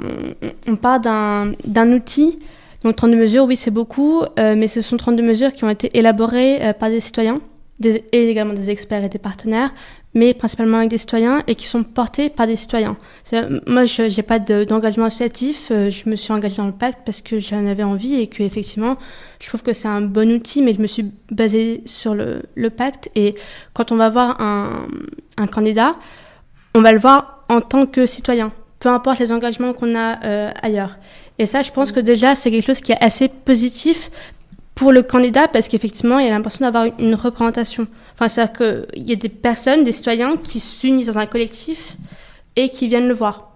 on, 0.67 0.77
part 0.77 0.99
d'un 0.99 1.93
outil. 1.93 2.39
Donc 2.83 2.97
32 2.97 3.19
mesures, 3.19 3.45
oui, 3.45 3.55
c'est 3.55 3.71
beaucoup, 3.71 4.23
euh, 4.39 4.55
mais 4.57 4.67
ce 4.67 4.81
sont 4.81 4.97
32 4.97 5.23
mesures 5.23 5.53
qui 5.53 5.63
ont 5.63 5.69
été 5.69 5.91
élaborées 5.93 6.65
euh, 6.65 6.73
par 6.73 6.89
des 6.89 7.01
citoyens 7.01 7.41
et 7.83 8.31
également 8.31 8.55
des 8.55 8.71
experts 8.71 9.05
et 9.05 9.11
des 9.11 9.19
partenaires, 9.19 9.75
mais 10.15 10.33
principalement 10.33 10.79
avec 10.79 10.89
des 10.89 10.97
citoyens 10.97 11.43
et 11.47 11.55
qui 11.55 11.67
sont 11.67 11.83
portés 11.83 12.31
par 12.31 12.47
des 12.47 12.57
citoyens. 12.57 12.97
Moi, 13.67 13.85
je 13.85 14.17
n'ai 14.17 14.23
pas 14.23 14.39
d'engagement 14.39 15.05
associatif, 15.05 15.67
je 15.69 16.09
me 16.09 16.17
suis 16.17 16.33
engagée 16.33 16.57
dans 16.57 16.67
le 16.67 16.73
pacte 16.73 17.01
parce 17.05 17.21
que 17.21 17.41
j'en 17.41 17.67
avais 17.67 17.83
envie 17.83 18.15
et 18.15 18.29
que 18.29 18.43
effectivement, 18.43 18.97
je 19.39 19.49
trouve 19.49 19.63
que 19.63 19.75
c'est 19.75 19.89
un 19.89 20.01
bon 20.01 20.33
outil, 20.33 20.63
mais 20.63 20.73
je 20.73 20.81
me 20.81 20.87
suis 20.87 21.11
basée 21.31 21.83
sur 21.85 22.15
le, 22.15 22.45
le 22.55 22.71
pacte. 22.71 23.11
Et 23.17 23.35
quand 23.75 23.93
on 23.93 23.97
va 23.97 24.09
voir 24.09 24.41
un, 24.41 24.87
un 25.37 25.47
candidat, 25.47 25.97
on 26.75 26.83
va 26.83 26.93
le 26.93 26.99
voir 26.99 27.34
en 27.49 27.61
tant 27.61 27.87
que 27.87 28.07
citoyen, 28.07 28.53
peu 28.81 28.89
importe 28.89 29.19
les 29.19 29.33
engagements 29.33 29.73
qu'on 29.73 29.95
a 29.95 30.25
euh, 30.25 30.51
ailleurs. 30.63 30.99
Et 31.39 31.47
ça, 31.47 31.63
je 31.63 31.71
pense 31.71 31.93
que 31.93 32.01
déjà, 32.01 32.35
c'est 32.35 32.51
quelque 32.51 32.67
chose 32.67 32.81
qui 32.81 32.93
est 32.93 33.03
assez 33.03 33.29
positif 33.29 34.11
pour 34.75 34.93
le 34.93 35.03
candidat 35.03 35.49
parce 35.49 35.69
qu'effectivement, 35.69 36.19
il 36.19 36.27
a 36.27 36.31
l'impression 36.31 36.65
d'avoir 36.65 36.87
une 36.99 37.15
représentation. 37.15 37.87
Enfin, 38.15 38.29
c'est-à-dire 38.29 38.85
qu'il 38.93 39.09
y 39.09 39.13
a 39.13 39.17
des 39.17 39.29
personnes, 39.29 39.85
des 39.85 39.93
citoyens 39.93 40.37
qui 40.37 40.61
s'unissent 40.61 41.07
dans 41.07 41.19
un 41.19 41.27
collectif 41.27 41.97
et 42.57 42.69
qui 42.69 42.89
viennent 42.89 43.09
le 43.09 43.15
voir 43.15 43.51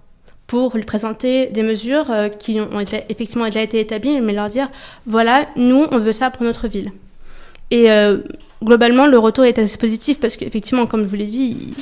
pour 0.47 0.75
lui 0.77 0.85
présenter 0.85 1.47
des 1.47 1.63
mesures 1.63 2.11
euh, 2.11 2.29
qui 2.29 2.59
ont 2.59 2.81
effectivement 2.81 3.45
déjà 3.45 3.63
été 3.63 3.81
établies, 3.81 4.21
mais 4.21 4.33
leur 4.33 4.49
dire, 4.49 4.71
voilà, 5.07 5.47
nous, 5.57 5.87
on 5.91 5.99
veut 5.99 6.13
ça 6.13 6.31
pour 6.31 6.43
notre 6.43 6.69
ville. 6.69 6.91
Et 7.71 7.91
euh, 7.91 8.19
globalement, 8.65 9.07
le 9.07 9.19
retour 9.19 9.45
est 9.45 9.59
assez 9.59 9.77
positif 9.77 10.19
parce 10.19 10.37
qu'effectivement, 10.37 10.87
comme 10.87 11.03
je 11.03 11.09
vous 11.09 11.17
l'ai 11.17 11.27
dit, 11.27 11.75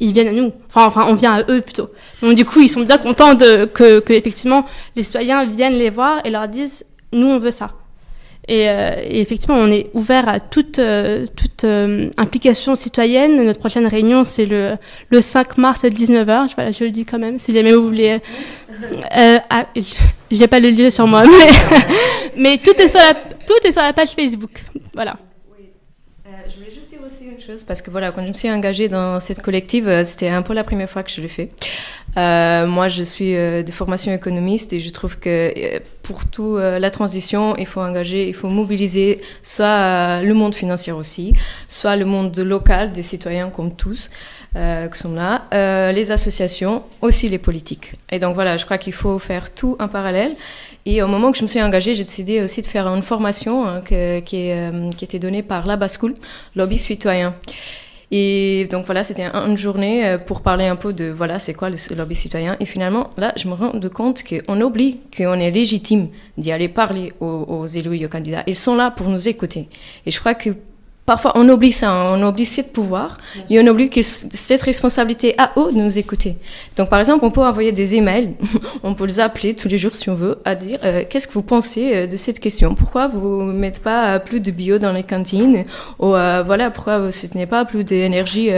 ils 0.00 0.12
viennent 0.12 0.28
à 0.28 0.32
nous. 0.32 0.52
Enfin, 0.68 0.86
enfin, 0.86 1.06
on 1.08 1.14
vient 1.14 1.34
à 1.34 1.42
eux 1.50 1.60
plutôt. 1.60 1.90
Donc 2.22 2.34
du 2.34 2.44
coup, 2.44 2.60
ils 2.60 2.68
sont 2.68 2.82
bien 2.82 2.98
contents 2.98 3.34
de, 3.34 3.64
que, 3.64 4.00
que 4.00 4.12
effectivement 4.12 4.64
les 4.96 5.02
citoyens 5.02 5.44
viennent 5.44 5.78
les 5.78 5.90
voir 5.90 6.20
et 6.24 6.30
leur 6.30 6.48
disent 6.48 6.84
nous 7.12 7.26
on 7.26 7.38
veut 7.38 7.50
ça. 7.50 7.72
Et, 8.48 8.70
euh, 8.70 8.92
effectivement, 9.04 9.56
on 9.56 9.70
est 9.70 9.90
ouvert 9.92 10.26
à 10.26 10.40
toute, 10.40 10.78
euh, 10.78 11.26
toute 11.36 11.64
euh, 11.64 12.08
implication 12.16 12.74
citoyenne. 12.74 13.44
Notre 13.44 13.58
prochaine 13.58 13.86
réunion, 13.86 14.24
c'est 14.24 14.46
le, 14.46 14.76
le 15.10 15.20
5 15.20 15.58
mars 15.58 15.84
à 15.84 15.90
19h. 15.90 16.54
Voilà, 16.54 16.72
je 16.72 16.84
le 16.84 16.90
dis 16.90 17.04
quand 17.04 17.18
même, 17.18 17.36
si 17.36 17.52
jamais 17.52 17.72
vous 17.72 17.84
voulez. 17.84 18.20
Ah, 19.10 19.66
je 19.74 20.38
n'ai 20.38 20.46
pas 20.46 20.60
le 20.60 20.70
lieu 20.70 20.88
sur 20.88 21.06
moi, 21.06 21.24
mais, 21.24 21.86
mais 22.36 22.58
tout, 22.58 22.74
est 22.80 22.88
sur 22.88 23.82
la, 23.82 23.92
page 23.92 24.12
Facebook. 24.12 24.62
Voilà 24.94 25.16
parce 27.66 27.80
que 27.80 27.90
voilà, 27.90 28.12
quand 28.12 28.22
je 28.22 28.28
me 28.28 28.34
suis 28.34 28.50
engagée 28.50 28.88
dans 28.88 29.20
cette 29.20 29.40
collective, 29.40 29.88
euh, 29.88 30.04
c'était 30.04 30.28
un 30.28 30.42
peu 30.42 30.52
la 30.52 30.64
première 30.64 30.90
fois 30.90 31.02
que 31.02 31.10
je 31.10 31.20
le 31.20 31.28
fais. 31.28 31.48
Euh, 32.16 32.66
moi, 32.66 32.88
je 32.88 33.02
suis 33.02 33.34
euh, 33.34 33.62
de 33.62 33.72
formation 33.72 34.12
économiste 34.12 34.72
et 34.74 34.80
je 34.80 34.90
trouve 34.90 35.18
que 35.18 35.52
pour 36.02 36.26
tout 36.26 36.56
la 36.56 36.90
transition, 36.90 37.54
il 37.56 37.66
faut 37.66 37.82
engager, 37.82 38.28
il 38.28 38.34
faut 38.34 38.48
mobiliser 38.48 39.18
soit 39.42 40.22
le 40.22 40.32
monde 40.32 40.54
financier 40.54 40.90
aussi, 40.92 41.34
soit 41.68 41.96
le 41.96 42.06
monde 42.06 42.38
local 42.38 42.92
des 42.92 43.02
citoyens 43.02 43.50
comme 43.50 43.74
tous. 43.74 44.10
qui 44.54 44.98
sont 44.98 45.12
là, 45.12 45.42
les 45.92 46.10
associations, 46.10 46.82
aussi 47.02 47.28
les 47.28 47.36
politiques. 47.36 47.92
Et 48.10 48.18
donc 48.18 48.34
voilà, 48.34 48.56
je 48.56 48.64
crois 48.64 48.78
qu'il 48.78 48.94
faut 48.94 49.18
faire 49.18 49.52
tout 49.52 49.76
en 49.78 49.88
parallèle. 49.88 50.32
Et 50.86 51.02
au 51.02 51.06
moment 51.06 51.32
que 51.32 51.38
je 51.38 51.42
me 51.42 51.48
suis 51.48 51.60
engagée, 51.62 51.94
j'ai 51.94 52.04
décidé 52.04 52.42
aussi 52.42 52.62
de 52.62 52.66
faire 52.66 52.86
une 52.88 53.02
formation 53.02 53.66
hein, 53.66 53.82
qui, 53.84 53.94
est, 53.94 54.22
euh, 54.24 54.90
qui 54.96 55.04
était 55.04 55.18
donnée 55.18 55.42
par 55.42 55.66
la 55.66 55.76
Bascoul, 55.76 56.14
Lobby 56.56 56.78
Citoyen. 56.78 57.34
Et 58.10 58.66
donc 58.70 58.86
voilà, 58.86 59.04
c'était 59.04 59.26
une 59.26 59.58
journée 59.58 60.06
euh, 60.06 60.18
pour 60.18 60.40
parler 60.40 60.64
un 60.64 60.76
peu 60.76 60.94
de 60.94 61.10
voilà, 61.10 61.38
c'est 61.38 61.52
quoi 61.52 61.68
le 61.68 61.76
lobby 61.94 62.14
citoyen. 62.14 62.56
Et 62.58 62.64
finalement, 62.64 63.10
là, 63.18 63.34
je 63.36 63.48
me 63.48 63.54
rends 63.54 63.72
compte 63.94 64.22
qu'on 64.24 64.60
oublie 64.62 65.00
qu'on 65.14 65.34
est 65.34 65.50
légitime 65.50 66.08
d'y 66.38 66.50
aller 66.50 66.68
parler 66.68 67.12
aux, 67.20 67.26
aux 67.26 67.66
élus 67.66 67.98
et 67.98 68.06
aux 68.06 68.08
candidats. 68.08 68.44
Ils 68.46 68.56
sont 68.56 68.76
là 68.76 68.90
pour 68.90 69.08
nous 69.08 69.28
écouter. 69.28 69.68
Et 70.06 70.10
je 70.10 70.18
crois 70.20 70.34
que 70.34 70.50
parfois 71.08 71.32
on 71.36 71.48
oublie 71.48 71.72
ça, 71.72 71.90
hein. 71.90 72.18
on 72.18 72.22
oublie 72.22 72.44
ce 72.44 72.60
pouvoir 72.60 73.16
et 73.48 73.58
on 73.58 73.66
oublie 73.66 73.88
que 73.88 74.02
cette 74.02 74.60
responsabilité 74.60 75.34
à 75.38 75.52
eux 75.56 75.72
de 75.72 75.78
nous 75.78 75.98
écouter. 75.98 76.36
Donc 76.76 76.90
par 76.90 77.00
exemple, 77.00 77.24
on 77.24 77.30
peut 77.30 77.40
envoyer 77.40 77.72
des 77.72 77.94
emails, 77.94 78.34
on 78.82 78.92
peut 78.94 79.06
les 79.06 79.18
appeler 79.18 79.54
tous 79.54 79.68
les 79.68 79.78
jours 79.78 79.94
si 79.94 80.10
on 80.10 80.14
veut, 80.14 80.38
à 80.44 80.54
dire 80.54 80.78
euh, 80.84 81.04
qu'est-ce 81.08 81.26
que 81.26 81.32
vous 81.32 81.42
pensez 81.42 81.94
euh, 81.94 82.06
de 82.06 82.16
cette 82.18 82.40
question? 82.40 82.74
Pourquoi 82.74 83.08
vous 83.08 83.42
ne 83.42 83.52
mettez 83.54 83.80
pas 83.80 84.16
euh, 84.16 84.18
plus 84.18 84.40
de 84.40 84.50
bio 84.50 84.78
dans 84.78 84.92
les 84.92 85.02
cantines? 85.02 85.64
Ou 85.98 86.08
voilà, 86.08 86.70
pourquoi 86.70 86.98
vous 86.98 87.06
ne 87.06 87.10
soutenez 87.10 87.46
pas 87.46 87.64
plus 87.64 87.84
d'énergie 87.84 88.50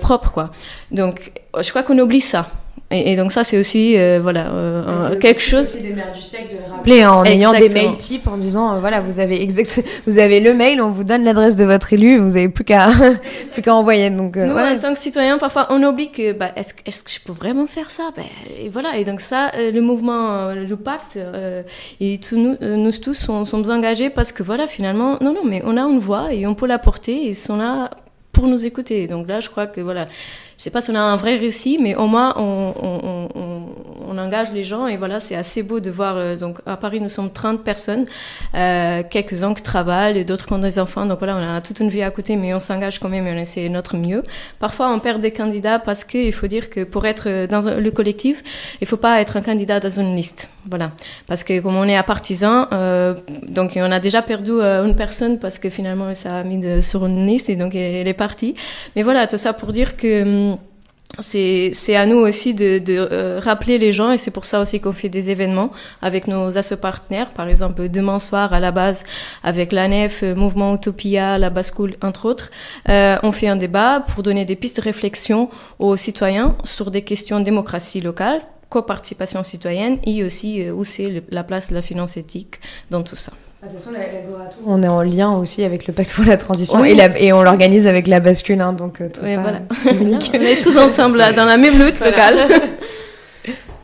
propre 0.00 0.32
quoi? 0.32 0.50
Donc 0.90 1.32
je 1.60 1.68
crois 1.68 1.82
qu'on 1.82 1.98
oublie 1.98 2.22
ça. 2.22 2.48
Et, 2.90 3.16
donc 3.16 3.32
ça, 3.32 3.44
c'est 3.44 3.58
aussi 3.58 3.98
euh, 3.98 4.18
voilà 4.22 4.50
euh, 4.50 5.18
quelque 5.18 5.42
chose. 5.42 5.66
C'est 5.66 5.82
des 5.82 5.92
mères 5.92 6.12
du 6.12 6.22
siècle 6.22 6.54
de 6.54 6.66
le 6.66 6.72
rappeler 6.72 7.04
en 7.04 7.22
ayant 7.24 7.52
des 7.52 7.68
mails 7.68 7.98
types 7.98 8.26
en 8.26 8.38
disant 8.38 8.74
euh, 8.74 8.80
voilà 8.80 9.00
vous 9.00 9.20
avez 9.20 9.42
exact 9.42 9.82
vous 10.06 10.18
avez 10.18 10.40
le 10.40 10.54
mail, 10.54 10.80
on 10.80 10.90
vous 10.90 11.04
donne 11.04 11.22
l'adresse 11.22 11.54
de 11.54 11.66
votre 11.66 11.92
élu, 11.92 12.16
vous 12.16 12.36
avez 12.36 12.48
plus 12.48 12.64
qu'à 12.64 12.88
plus 13.52 13.60
qu'à 13.60 13.74
envoyer. 13.74 14.08
Donc 14.08 14.36
nous 14.36 14.54
en 14.54 14.78
tant 14.78 14.94
que 14.94 14.98
citoyens, 14.98 15.36
parfois 15.36 15.66
on 15.68 15.82
oublie 15.82 16.10
que 16.10 16.32
bah, 16.32 16.50
est-ce 16.56 16.72
est-ce 16.86 17.04
que 17.04 17.10
je 17.10 17.20
peux 17.20 17.32
vraiment 17.32 17.66
faire 17.66 17.90
ça? 17.90 18.04
Ben, 18.16 18.24
et 18.58 18.70
voilà 18.70 18.96
et 18.96 19.04
donc 19.04 19.20
ça 19.20 19.52
le 19.58 19.80
mouvement 19.80 20.52
le 20.54 20.76
pacte 20.76 21.18
et 22.00 22.18
tous 22.18 22.36
nous 22.36 22.56
nous 22.60 22.92
tous 22.92 23.12
sommes, 23.12 23.44
sommes 23.44 23.70
engagés 23.70 24.08
parce 24.08 24.32
que 24.32 24.42
voilà 24.42 24.66
finalement 24.66 25.18
non 25.20 25.34
non 25.34 25.44
mais 25.44 25.60
on 25.66 25.76
a 25.76 25.82
une 25.82 25.98
voix 25.98 26.32
et 26.32 26.46
on 26.46 26.54
peut 26.54 26.66
la 26.66 26.78
porter 26.78 27.12
et 27.12 27.28
ils 27.28 27.36
sont 27.36 27.58
là 27.58 27.90
nous 28.46 28.64
écouter. 28.64 29.08
Donc 29.08 29.28
là 29.28 29.40
je 29.40 29.48
crois 29.48 29.66
que 29.66 29.80
voilà 29.80 30.06
je 30.58 30.64
sais 30.64 30.70
pas 30.70 30.80
si 30.80 30.90
on 30.90 30.94
a 30.94 31.00
un 31.00 31.16
vrai 31.16 31.36
récit, 31.36 31.78
mais 31.80 31.94
au 31.94 32.06
moins 32.06 32.34
on, 32.36 32.74
engage 34.18 34.52
les 34.52 34.64
gens 34.64 34.86
et 34.86 34.96
voilà, 34.96 35.20
c'est 35.20 35.36
assez 35.36 35.62
beau 35.62 35.80
de 35.80 35.90
voir. 35.90 36.16
Euh, 36.16 36.36
donc 36.36 36.58
à 36.66 36.76
Paris, 36.76 37.00
nous 37.00 37.08
sommes 37.08 37.30
30 37.30 37.64
personnes, 37.64 38.06
euh, 38.54 39.02
quelques-uns 39.08 39.54
qui 39.54 39.62
travaillent, 39.62 40.24
d'autres 40.24 40.46
qui 40.46 40.52
ont 40.52 40.58
des 40.58 40.78
enfants. 40.78 41.06
Donc 41.06 41.18
voilà, 41.18 41.36
on 41.36 41.56
a 41.56 41.60
toute 41.60 41.80
une 41.80 41.88
vie 41.88 42.02
à 42.02 42.10
côté, 42.10 42.36
mais 42.36 42.54
on 42.54 42.58
s'engage 42.58 42.98
quand 42.98 43.08
même 43.08 43.26
et 43.26 43.32
on 43.32 43.38
essaie 43.38 43.68
notre 43.68 43.96
mieux. 43.96 44.22
Parfois, 44.58 44.92
on 44.92 44.98
perd 44.98 45.20
des 45.20 45.32
candidats 45.32 45.78
parce 45.78 46.04
qu'il 46.04 46.32
faut 46.32 46.46
dire 46.46 46.70
que 46.70 46.84
pour 46.84 47.06
être 47.06 47.46
dans 47.46 47.60
le 47.78 47.90
collectif, 47.90 48.42
il 48.80 48.86
faut 48.86 48.96
pas 48.96 49.20
être 49.20 49.36
un 49.36 49.42
candidat 49.42 49.80
dans 49.80 49.90
une 49.90 50.16
liste. 50.16 50.50
Voilà, 50.68 50.92
parce 51.26 51.44
que 51.44 51.60
comme 51.60 51.76
on 51.76 51.84
est 51.84 51.96
à 51.96 52.02
partisan, 52.02 52.66
euh, 52.72 53.14
donc 53.48 53.72
on 53.76 53.90
a 53.90 54.00
déjà 54.00 54.20
perdu 54.20 54.50
euh, 54.52 54.84
une 54.84 54.94
personne 54.94 55.38
parce 55.38 55.58
que 55.58 55.70
finalement 55.70 56.12
ça 56.14 56.38
a 56.38 56.44
mis 56.44 56.82
sur 56.82 57.06
une 57.06 57.26
liste 57.26 57.48
et 57.48 57.56
donc 57.56 57.74
elle 57.74 58.06
est 58.06 58.14
partie. 58.14 58.54
Mais 58.94 59.02
voilà, 59.02 59.26
tout 59.26 59.38
ça 59.38 59.52
pour 59.52 59.72
dire 59.72 59.96
que 59.96 60.22
hum, 60.22 60.58
c'est 61.18 61.96
à 61.96 62.06
nous 62.06 62.18
aussi 62.18 62.54
de, 62.54 62.78
de 62.78 63.08
euh, 63.10 63.40
rappeler 63.42 63.78
les 63.78 63.92
gens 63.92 64.12
et 64.12 64.18
c'est 64.18 64.30
pour 64.30 64.44
ça 64.44 64.60
aussi 64.60 64.80
qu'on 64.80 64.92
fait 64.92 65.08
des 65.08 65.30
événements 65.30 65.70
avec 66.00 66.28
nos 66.28 66.56
assos 66.56 66.76
partenaires. 66.76 67.32
Par 67.32 67.48
exemple, 67.48 67.88
demain 67.88 68.18
soir 68.18 68.52
à 68.52 68.60
la 68.60 68.70
base 68.70 69.04
avec 69.42 69.72
l'ANEF, 69.72 70.22
euh, 70.22 70.34
Mouvement 70.34 70.74
Utopia, 70.74 71.38
la 71.38 71.50
Bascoul, 71.50 71.96
entre 72.02 72.26
autres, 72.26 72.50
euh, 72.88 73.18
on 73.22 73.32
fait 73.32 73.48
un 73.48 73.56
débat 73.56 74.04
pour 74.06 74.22
donner 74.22 74.44
des 74.44 74.56
pistes 74.56 74.76
de 74.76 74.82
réflexion 74.82 75.50
aux 75.78 75.96
citoyens 75.96 76.56
sur 76.62 76.90
des 76.90 77.02
questions 77.02 77.40
de 77.40 77.44
démocratie 77.44 78.00
locale, 78.00 78.42
coparticipation 78.68 79.42
citoyenne 79.42 79.98
et 80.04 80.22
aussi 80.22 80.70
où 80.70 80.84
c'est 80.84 81.24
la 81.30 81.42
place 81.42 81.70
de 81.70 81.74
la 81.74 81.82
finance 81.82 82.16
éthique 82.16 82.60
dans 82.90 83.02
tout 83.02 83.16
ça. 83.16 83.32
De 83.60 83.66
toute 83.66 83.80
façon, 83.80 83.90
on 84.66 84.82
est 84.84 84.88
en 84.88 85.02
lien 85.02 85.32
aussi 85.32 85.64
avec 85.64 85.88
le 85.88 85.92
pacte 85.92 86.14
pour 86.14 86.24
la 86.24 86.36
transition 86.36 86.84
et, 86.84 86.96
et, 87.18 87.32
on 87.32 87.42
l'organise 87.42 87.88
avec 87.88 88.06
la 88.06 88.20
bascule, 88.20 88.60
hein, 88.60 88.72
donc 88.72 88.98
tout 88.98 89.24
ça. 89.24 89.40
Voilà. 89.40 89.62
on 90.32 90.40
est 90.40 90.62
tous 90.62 90.78
ensemble 90.78 91.18
là, 91.18 91.32
dans 91.32 91.44
la 91.44 91.56
même 91.56 91.76
lutte 91.76 91.98
locale. 91.98 92.36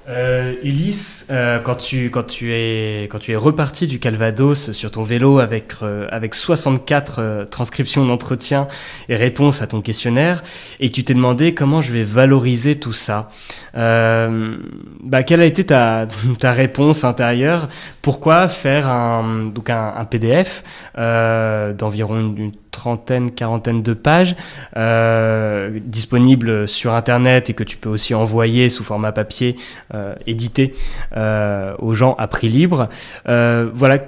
Euh, 0.07 0.55
Ulysse, 0.63 1.29
euh, 1.31 1.59
quand, 1.61 1.77
tu, 1.77 2.11
quand, 2.11 2.25
tu 2.25 2.53
es, 2.53 3.05
quand 3.05 3.19
tu 3.19 3.33
es 3.33 3.37
reparti 3.37 3.87
du 3.87 3.99
Calvados 3.99 4.73
sur 4.73 4.91
ton 4.91 5.03
vélo 5.03 5.39
avec, 5.39 5.73
euh, 5.83 6.07
avec 6.11 6.35
64 6.35 7.17
euh, 7.19 7.45
transcriptions 7.47 8.05
d'entretien 8.05 8.69
et 9.09 9.17
réponses 9.17 9.63
à 9.63 9.67
ton 9.67 9.81
questionnaire, 9.81 10.43
et 10.79 10.91
tu 10.91 11.05
t'es 11.05 11.15
demandé 11.15 11.55
comment 11.55 11.81
je 11.81 11.91
vais 11.91 12.05
valoriser 12.05 12.79
tout 12.79 12.93
ça, 12.93 13.31
bah, 13.73 15.23
quelle 15.27 15.41
a 15.41 15.47
été 15.47 15.65
ta, 15.65 16.07
ta 16.39 16.53
réponse 16.53 17.05
intérieure? 17.05 17.69
Pourquoi 18.03 18.49
faire 18.49 18.89
un, 18.89 19.47
donc 19.47 19.71
un, 19.71 19.95
un 19.97 20.05
PDF 20.05 20.65
d'environ 20.97 22.35
une 22.37 22.53
trentaine, 22.75 23.31
quarantaine 23.31 23.83
de 23.83 23.95
pages, 23.95 24.35
euh, 24.77 25.79
disponibles 25.85 26.69
sur 26.69 26.93
Internet 26.93 27.49
et 27.49 27.55
que 27.55 27.63
tu 27.63 27.77
peux 27.77 27.89
aussi 27.89 28.15
envoyer 28.15 28.69
sous 28.69 28.83
format 28.85 29.13
papier, 29.13 29.57
euh, 29.95 30.15
édité 30.27 30.75
euh, 31.17 31.75
aux 31.79 31.95
gens 31.95 32.15
à 32.19 32.27
prix 32.27 32.49
libre. 32.49 32.89
Voilà, 33.25 33.99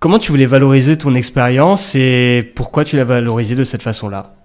comment 0.00 0.18
tu 0.18 0.32
voulais 0.32 0.46
valoriser 0.46 0.98
ton 0.98 1.14
expérience 1.14 1.94
et 1.94 2.52
pourquoi 2.56 2.84
tu 2.84 2.96
l'as 2.96 3.04
valorisé 3.04 3.54
de 3.54 3.64
cette 3.64 3.82
façon-là? 3.82 4.37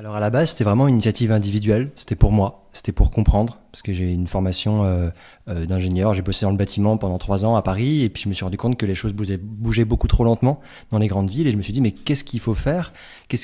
Alors 0.00 0.16
à 0.16 0.20
la 0.20 0.30
base, 0.30 0.52
c'était 0.52 0.64
vraiment 0.64 0.88
une 0.88 0.94
initiative 0.94 1.30
individuelle, 1.30 1.90
c'était 1.94 2.14
pour 2.14 2.32
moi, 2.32 2.66
c'était 2.72 2.90
pour 2.90 3.10
comprendre, 3.10 3.58
parce 3.70 3.82
que 3.82 3.92
j'ai 3.92 4.10
une 4.10 4.26
formation 4.26 4.82
euh, 4.82 5.10
euh, 5.48 5.66
d'ingénieur, 5.66 6.14
j'ai 6.14 6.22
bossé 6.22 6.46
dans 6.46 6.50
le 6.50 6.56
bâtiment 6.56 6.96
pendant 6.96 7.18
trois 7.18 7.44
ans 7.44 7.54
à 7.54 7.60
Paris, 7.60 8.02
et 8.02 8.08
puis 8.08 8.22
je 8.22 8.30
me 8.30 8.32
suis 8.32 8.42
rendu 8.42 8.56
compte 8.56 8.78
que 8.78 8.86
les 8.86 8.94
choses 8.94 9.12
bougeaient, 9.12 9.84
beaucoup 9.84 10.08
trop 10.08 10.24
lentement 10.24 10.62
dans 10.88 10.96
les 10.96 11.06
grandes 11.06 11.28
villes, 11.28 11.46
et 11.48 11.52
je 11.52 11.58
me 11.58 11.60
suis 11.60 11.74
dit, 11.74 11.82
mais 11.82 11.92
qu'est-ce 11.92 12.24
qu'il 12.24 12.40
faut 12.40 12.54
faire? 12.54 12.94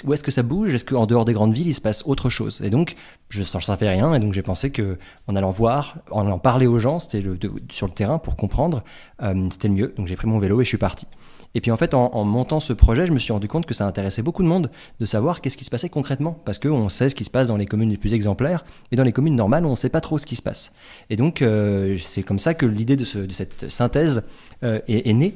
Où 0.05 0.15
est-ce 0.15 0.23
que 0.23 0.31
ça 0.31 0.43
bouge? 0.43 0.73
Est-ce 0.73 0.87
qu'en 0.87 1.05
dehors 1.05 1.27
des 1.27 1.35
grandes 1.35 1.53
villes, 1.53 1.69
il 1.69 1.75
se 1.75 1.83
passe 1.83 2.03
autre 2.07 2.31
chose? 2.31 2.63
Et 2.65 2.71
donc, 2.71 2.97
je 3.29 3.41
ne 3.41 3.45
savais 3.45 3.91
rien, 3.91 4.15
et 4.15 4.19
donc 4.19 4.33
j'ai 4.33 4.41
pensé 4.41 4.71
que 4.71 4.97
en 5.27 5.37
allant 5.37 5.51
voir, 5.51 5.99
en 6.11 6.25
allant 6.25 6.39
parler 6.39 6.67
aux 6.67 6.79
gens, 6.79 7.01
c'était 7.01 7.23
sur 7.71 7.87
le 7.87 7.93
terrain 7.93 8.17
pour 8.17 8.35
comprendre, 8.35 8.83
euh, 9.23 9.47
c'était 9.51 9.69
le 9.69 9.75
mieux. 9.75 9.95
Donc 9.99 10.07
j'ai 10.07 10.17
pris 10.17 10.27
mon 10.27 10.39
vélo 10.39 10.63
et 10.63 10.65
je 10.65 10.69
suis 10.69 10.79
parti. 10.79 11.07
Et 11.57 11.63
puis 11.63 11.71
en 11.71 11.79
fait, 11.79 11.95
en, 11.95 12.25
montant 12.25 12.61
ce 12.61 12.75
projet, 12.75 13.07
je 13.07 13.13
me 13.13 13.19
suis 13.19 13.33
rendu 13.33 13.49
compte 13.49 13.65
que 13.65 13.73
ça 13.73 13.87
intéressait 13.87 14.21
beaucoup 14.21 14.43
de 14.43 14.47
monde 14.47 14.71
de 15.01 15.07
savoir 15.07 15.41
qu'est-ce 15.41 15.57
qui 15.57 15.65
se 15.65 15.71
passait 15.71 15.89
concrètement. 15.89 16.39
Parce 16.45 16.59
qu'on 16.59 16.91
sait 16.91 17.09
ce 17.09 17.15
qui 17.15 17.25
se 17.25 17.31
passe 17.31 17.49
dans 17.49 17.57
les 17.57 17.65
communes 17.65 17.89
les 17.89 17.97
plus 17.97 18.13
exemplaires, 18.13 18.63
mais 18.93 18.99
dans 18.99 19.05
les 19.05 19.13
communes 19.13 19.37
normales, 19.37 19.65
on 19.65 19.71
ne 19.71 19.75
sait 19.75 19.89
pas 19.89 20.03
trop 20.03 20.19
ce 20.19 20.27
qui 20.27 20.37
se 20.37 20.43
passe. 20.43 20.75
Et 21.09 21.17
donc, 21.17 21.41
euh, 21.41 21.97
c'est 21.97 22.23
comme 22.23 22.39
ça 22.39 22.53
que 22.53 22.67
l'idée 22.67 22.95
de, 22.95 23.07
cette 23.07 23.71
synthèse 23.71 24.25
euh, 24.65 24.81
est, 24.87 25.11
née. 25.15 25.35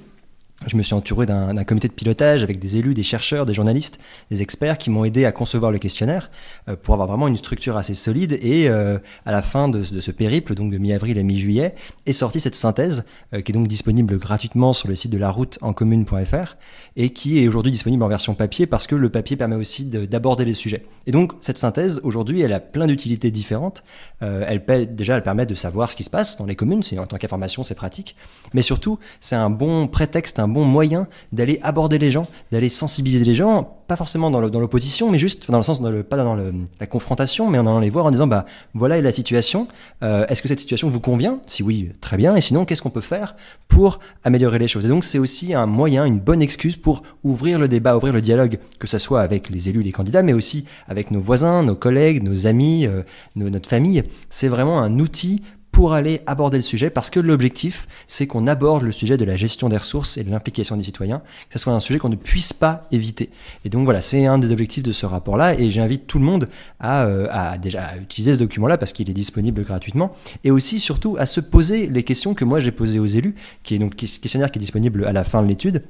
Je 0.66 0.76
me 0.76 0.82
suis 0.82 0.92
entouré 0.92 1.24
d'un 1.24 1.64
comité 1.64 1.88
de 1.88 1.94
pilotage 1.94 2.42
avec 2.42 2.58
des 2.58 2.76
élus, 2.76 2.92
des 2.92 3.02
chercheurs, 3.02 3.46
des 3.46 3.54
journalistes, 3.54 3.98
des 4.30 4.42
experts 4.42 4.76
qui 4.76 4.90
m'ont 4.90 5.06
aidé 5.06 5.24
à 5.24 5.32
concevoir 5.32 5.72
le 5.72 5.78
questionnaire 5.78 6.30
euh, 6.68 6.76
pour 6.76 6.92
avoir 6.92 7.08
vraiment 7.08 7.28
une 7.28 7.38
structure 7.38 7.78
assez 7.78 7.94
solide. 7.94 8.38
Et 8.42 8.68
euh, 8.68 8.98
à 9.24 9.32
la 9.32 9.40
fin 9.40 9.68
de, 9.68 9.82
ce 9.82 10.10
périple, 10.10 10.54
donc 10.54 10.70
de 10.70 10.76
mi-avril 10.76 11.18
à 11.18 11.22
mi-juillet, 11.22 11.74
est 12.04 12.12
sortie 12.12 12.40
cette 12.40 12.54
synthèse 12.54 13.04
euh, 13.32 13.40
qui 13.40 13.52
est 13.52 13.54
donc 13.54 13.68
disponible 13.68 14.18
gratuitement 14.18 14.74
sur 14.74 14.86
le 14.88 14.96
site 14.96 15.10
de 15.10 15.16
la 15.16 15.30
route 15.30 15.58
en 15.62 15.72
commune.fr 15.72 16.56
et 16.96 17.10
qui 17.10 17.42
est 17.42 17.48
aujourd'hui 17.48 17.72
disponible 17.72 18.02
en 18.02 18.08
version 18.08 18.34
papier 18.34 18.66
parce 18.66 18.86
que 18.86 18.94
le 18.94 19.08
papier 19.08 19.38
permet 19.38 19.56
aussi 19.56 19.86
d'aborder 19.86 20.44
les 20.44 20.54
sujets. 20.54 20.84
Et 21.06 21.12
donc 21.12 21.32
cette 21.40 21.56
synthèse 21.56 22.02
aujourd'hui, 22.04 22.42
elle 22.42 22.52
a 22.52 22.60
plein 22.60 22.86
d'utilités 22.86 23.30
différentes. 23.30 23.82
elle 24.20 24.62
déjà, 24.90 25.16
elle 25.16 25.22
permet 25.22 25.46
de 25.46 25.54
savoir 25.54 25.90
ce 25.90 25.96
qui 25.96 26.02
se 26.02 26.10
passe 26.10 26.36
dans 26.36 26.46
les 26.46 26.56
communes. 26.56 26.82
En 26.98 27.06
tant 27.06 27.16
qu'information, 27.16 27.64
c'est 27.64 27.74
pratique. 27.74 28.16
Mais 28.52 28.62
surtout, 28.62 28.98
c'est 29.20 29.36
un 29.36 29.50
bon 29.50 29.88
prétexte, 29.88 30.38
bon 30.50 30.64
moyen 30.64 31.06
d'aller 31.32 31.58
aborder 31.62 31.98
les 31.98 32.10
gens, 32.10 32.26
d'aller 32.52 32.68
sensibiliser 32.68 33.24
les 33.24 33.34
gens, 33.34 33.76
pas 33.90 33.96
forcément 33.96 34.30
dans 34.30 34.40
l'opposition, 34.40 35.10
mais 35.10 35.18
juste 35.18 35.50
dans 35.50 35.58
le 35.58 35.64
sens, 35.64 35.80
pas 36.08 36.16
dans 36.16 36.36
la 36.36 36.86
confrontation, 36.86 37.50
mais 37.50 37.58
en 37.58 37.66
allant 37.66 37.80
les 37.80 37.90
voir 37.90 38.06
en 38.06 38.12
disant, 38.12 38.28
bah 38.28 38.46
voilà 38.72 39.00
la 39.00 39.10
situation, 39.10 39.66
euh, 40.04 40.24
est-ce 40.28 40.42
que 40.42 40.48
cette 40.48 40.60
situation 40.60 40.88
vous 40.88 41.00
convient? 41.00 41.40
Si 41.48 41.64
oui, 41.64 41.90
très 42.00 42.16
bien, 42.16 42.36
et 42.36 42.40
sinon, 42.40 42.64
qu'est-ce 42.64 42.82
qu'on 42.82 42.90
peut 42.90 43.00
faire 43.00 43.34
pour 43.68 43.98
améliorer 44.22 44.60
les 44.60 44.68
choses? 44.68 44.84
Et 44.84 44.88
donc, 44.88 45.02
c'est 45.02 45.18
aussi 45.18 45.54
un 45.54 45.66
moyen, 45.66 46.04
une 46.04 46.20
bonne 46.20 46.40
excuse 46.40 46.76
pour 46.76 47.02
ouvrir 47.24 47.58
le 47.58 47.66
débat, 47.66 47.96
ouvrir 47.96 48.12
le 48.12 48.22
dialogue, 48.22 48.58
que 48.78 48.86
ce 48.86 48.98
soit 48.98 49.22
avec 49.22 49.50
les 49.50 49.68
élus, 49.68 49.82
les 49.82 49.92
candidats, 49.92 50.22
mais 50.22 50.34
aussi 50.34 50.66
avec 50.86 51.10
nos 51.10 51.20
voisins, 51.20 51.64
nos 51.64 51.74
collègues, 51.74 52.22
nos 52.22 52.46
amis, 52.46 52.86
euh, 52.86 53.02
notre 53.34 53.68
famille. 53.68 54.04
C'est 54.28 54.48
vraiment 54.48 54.80
un 54.80 55.00
outil 55.00 55.42
pour 55.72 55.92
aller 55.92 56.20
aborder 56.26 56.56
le 56.56 56.62
sujet, 56.62 56.90
parce 56.90 57.10
que 57.10 57.20
l'objectif, 57.20 57.86
c'est 58.06 58.26
qu'on 58.26 58.46
aborde 58.46 58.82
le 58.82 58.92
sujet 58.92 59.16
de 59.16 59.24
la 59.24 59.36
gestion 59.36 59.68
des 59.68 59.76
ressources 59.76 60.18
et 60.18 60.24
de 60.24 60.30
l'implication 60.30 60.76
des 60.76 60.82
citoyens, 60.82 61.20
que 61.48 61.54
ce 61.54 61.58
soit 61.58 61.72
un 61.72 61.80
sujet 61.80 61.98
qu'on 61.98 62.08
ne 62.08 62.16
puisse 62.16 62.52
pas 62.52 62.86
éviter. 62.92 63.30
Et 63.64 63.68
donc 63.68 63.84
voilà, 63.84 64.00
c'est 64.00 64.26
un 64.26 64.38
des 64.38 64.52
objectifs 64.52 64.82
de 64.82 64.92
ce 64.92 65.06
rapport-là, 65.06 65.58
et 65.58 65.70
j'invite 65.70 66.06
tout 66.06 66.18
le 66.18 66.24
monde 66.24 66.48
à, 66.80 67.04
euh, 67.04 67.28
à 67.30 67.58
déjà 67.58 67.94
utiliser 68.00 68.34
ce 68.34 68.38
document-là, 68.40 68.78
parce 68.78 68.92
qu'il 68.92 69.08
est 69.08 69.14
disponible 69.14 69.62
gratuitement, 69.64 70.12
et 70.44 70.50
aussi 70.50 70.78
surtout 70.78 71.16
à 71.18 71.26
se 71.26 71.40
poser 71.40 71.86
les 71.86 72.02
questions 72.02 72.34
que 72.34 72.44
moi 72.44 72.60
j'ai 72.60 72.72
posées 72.72 72.98
aux 72.98 73.06
élus, 73.06 73.34
qui 73.62 73.74
est 73.74 73.78
donc 73.78 73.96
questionnaire 73.96 74.50
qui 74.50 74.58
est 74.58 74.60
disponible 74.60 75.04
à 75.06 75.12
la 75.12 75.24
fin 75.24 75.42
de 75.42 75.48
l'étude, 75.48 75.82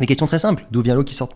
des 0.00 0.06
questions 0.06 0.26
très 0.26 0.38
simples. 0.38 0.66
D'où 0.70 0.82
vient 0.82 0.94
l'eau 0.94 1.04
qui 1.04 1.14
sort, 1.14 1.32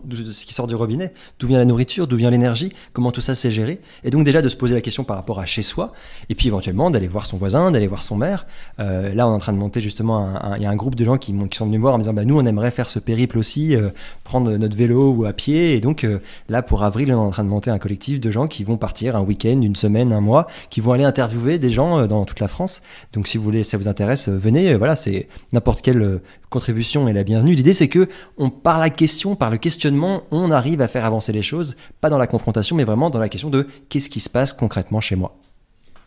du 0.67 0.75
robinet? 0.75 1.13
D'où 1.39 1.47
vient 1.47 1.59
la 1.59 1.65
nourriture? 1.65 2.07
D'où 2.07 2.15
vient 2.15 2.29
l'énergie? 2.29 2.71
Comment 2.93 3.11
tout 3.11 3.21
ça 3.21 3.35
s'est 3.35 3.51
géré? 3.51 3.81
Et 4.03 4.09
donc 4.09 4.23
déjà 4.23 4.41
de 4.41 4.49
se 4.49 4.55
poser 4.55 4.73
la 4.73 4.81
question 4.81 5.03
par 5.03 5.17
rapport 5.17 5.39
à 5.39 5.45
chez 5.45 5.61
soi, 5.61 5.93
et 6.29 6.35
puis 6.35 6.47
éventuellement 6.47 6.89
d'aller 6.89 7.07
voir 7.07 7.25
son 7.25 7.37
voisin, 7.37 7.71
d'aller 7.71 7.87
voir 7.87 8.03
son 8.03 8.15
maire. 8.15 8.45
Euh, 8.79 9.13
là, 9.13 9.27
on 9.27 9.31
est 9.31 9.35
en 9.35 9.39
train 9.39 9.53
de 9.53 9.57
monter 9.57 9.81
justement, 9.81 10.39
il 10.55 10.61
y 10.61 10.65
a 10.65 10.69
un 10.69 10.75
groupe 10.75 10.95
de 10.95 11.05
gens 11.05 11.17
qui, 11.17 11.33
qui, 11.49 11.57
sont 11.57 11.65
venus 11.65 11.79
me 11.79 11.81
voir 11.81 11.95
en 11.95 11.97
me 11.97 12.03
disant, 12.03 12.13
bah, 12.13 12.25
nous, 12.25 12.39
on 12.39 12.45
aimerait 12.45 12.71
faire 12.71 12.89
ce 12.89 12.99
périple 12.99 13.37
aussi, 13.37 13.75
euh, 13.75 13.89
prendre 14.23 14.51
notre 14.57 14.77
vélo 14.77 15.11
ou 15.11 15.25
à 15.25 15.33
pied. 15.33 15.75
Et 15.75 15.81
donc 15.81 16.03
euh, 16.03 16.19
là, 16.49 16.61
pour 16.61 16.83
avril, 16.83 17.11
on 17.13 17.15
est 17.15 17.27
en 17.27 17.31
train 17.31 17.43
de 17.43 17.49
monter 17.49 17.69
un 17.69 17.79
collectif 17.79 18.19
de 18.19 18.31
gens 18.31 18.47
qui 18.47 18.63
vont 18.63 18.77
partir 18.77 19.15
un 19.15 19.21
week-end, 19.21 19.61
une 19.61 19.75
semaine, 19.75 20.13
un 20.13 20.21
mois, 20.21 20.47
qui 20.69 20.81
vont 20.81 20.93
aller 20.93 21.03
interviewer 21.03 21.57
des 21.57 21.71
gens 21.71 22.05
dans 22.07 22.25
toute 22.25 22.39
la 22.39 22.47
France. 22.47 22.81
Donc 23.13 23.27
si 23.27 23.37
vous 23.37 23.43
voulez, 23.43 23.63
ça 23.63 23.77
vous 23.77 23.87
intéresse, 23.87 24.29
venez. 24.29 24.75
voilà, 24.75 24.95
c'est 24.95 25.27
n'importe 25.51 25.81
quelle 25.81 26.19
contribution 26.53 27.07
est 27.07 27.13
la 27.13 27.23
bienvenue. 27.23 27.55
L'idée, 27.55 27.73
c'est 27.73 27.87
que 27.87 28.07
on, 28.37 28.51
par 28.51 28.77
la 28.77 28.91
question, 28.91 29.35
par 29.35 29.49
le 29.49 29.57
questionnement, 29.57 30.23
on 30.29 30.51
arrive 30.51 30.81
à 30.81 30.87
faire 30.87 31.03
avancer 31.03 31.31
les 31.31 31.41
choses, 31.41 31.75
pas 31.99 32.11
dans 32.11 32.19
la 32.19 32.27
confrontation, 32.27 32.75
mais 32.75 32.83
vraiment 32.83 33.09
dans 33.09 33.19
la 33.19 33.27
question 33.27 33.49
de 33.49 33.67
qu'est-ce 33.89 34.09
qui 34.09 34.19
se 34.19 34.29
passe 34.29 34.53
concrètement 34.53 35.01
chez 35.01 35.15
moi. 35.15 35.35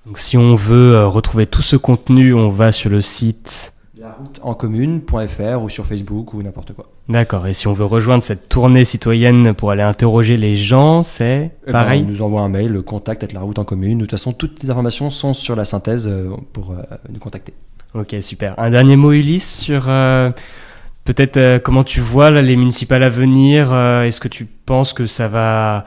Donc, 0.07 0.18
si 0.18 0.38
on 0.38 0.55
veut 0.55 0.94
euh, 0.94 1.09
retrouver 1.09 1.47
tout 1.47 1.62
ce 1.62 1.74
contenu, 1.74 2.32
on 2.32 2.49
va 2.49 2.70
sur 2.70 2.90
le 2.90 3.03
site 3.03 3.72
la 3.99 4.12
route 4.12 4.38
en 4.42 4.55
commune.fr 4.55 5.62
ou 5.62 5.68
sur 5.68 5.84
Facebook 5.84 6.32
ou 6.34 6.42
n'importe 6.42 6.74
quoi. 6.74 6.90
D'accord. 7.09 7.47
Et 7.49 7.55
si 7.55 7.66
on 7.66 7.72
veut 7.72 7.84
rejoindre 7.84 8.22
cette 8.22 8.49
tournée 8.49 8.84
citoyenne 8.84 9.53
pour 9.53 9.72
aller 9.72 9.82
interroger 9.82 10.36
les 10.36 10.55
gens, 10.55 11.03
c'est 11.03 11.51
eh 11.62 11.66
ben, 11.66 11.72
pareil. 11.72 12.05
on 12.07 12.11
nous 12.11 12.22
envoie 12.22 12.42
un 12.42 12.49
mail, 12.49 12.70
le 12.70 12.82
contact 12.82 13.24
à 13.24 13.26
la 13.32 13.40
route 13.40 13.59
en 13.59 13.64
commune. 13.64 13.99
De 13.99 14.05
toute 14.05 14.12
façon, 14.12 14.32
toutes 14.32 14.62
les 14.62 14.70
informations 14.70 15.11
sont 15.11 15.34
sur 15.34 15.57
la 15.57 15.64
synthèse 15.64 16.07
euh, 16.07 16.28
pour 16.53 16.70
euh, 16.70 16.82
nous 17.09 17.18
contacter. 17.18 17.53
Ok, 17.97 18.14
super. 18.20 18.55
Un 18.59 18.68
dernier 18.68 18.97
mot, 18.97 19.12
Ulysse, 19.12 19.61
sur 19.61 19.86
euh, 19.88 20.30
peut-être 21.05 21.38
euh, 21.38 21.59
comment 21.59 21.82
tu 21.82 22.01
vois 22.01 22.30
les 22.30 22.57
municipales 22.57 23.03
à 23.03 23.09
venir. 23.09 23.70
Euh, 23.72 24.05
est-ce 24.05 24.20
que 24.20 24.28
tu 24.28 24.44
penses 24.44 24.92
que 24.92 25.07
ça 25.07 25.28
va 25.28 25.86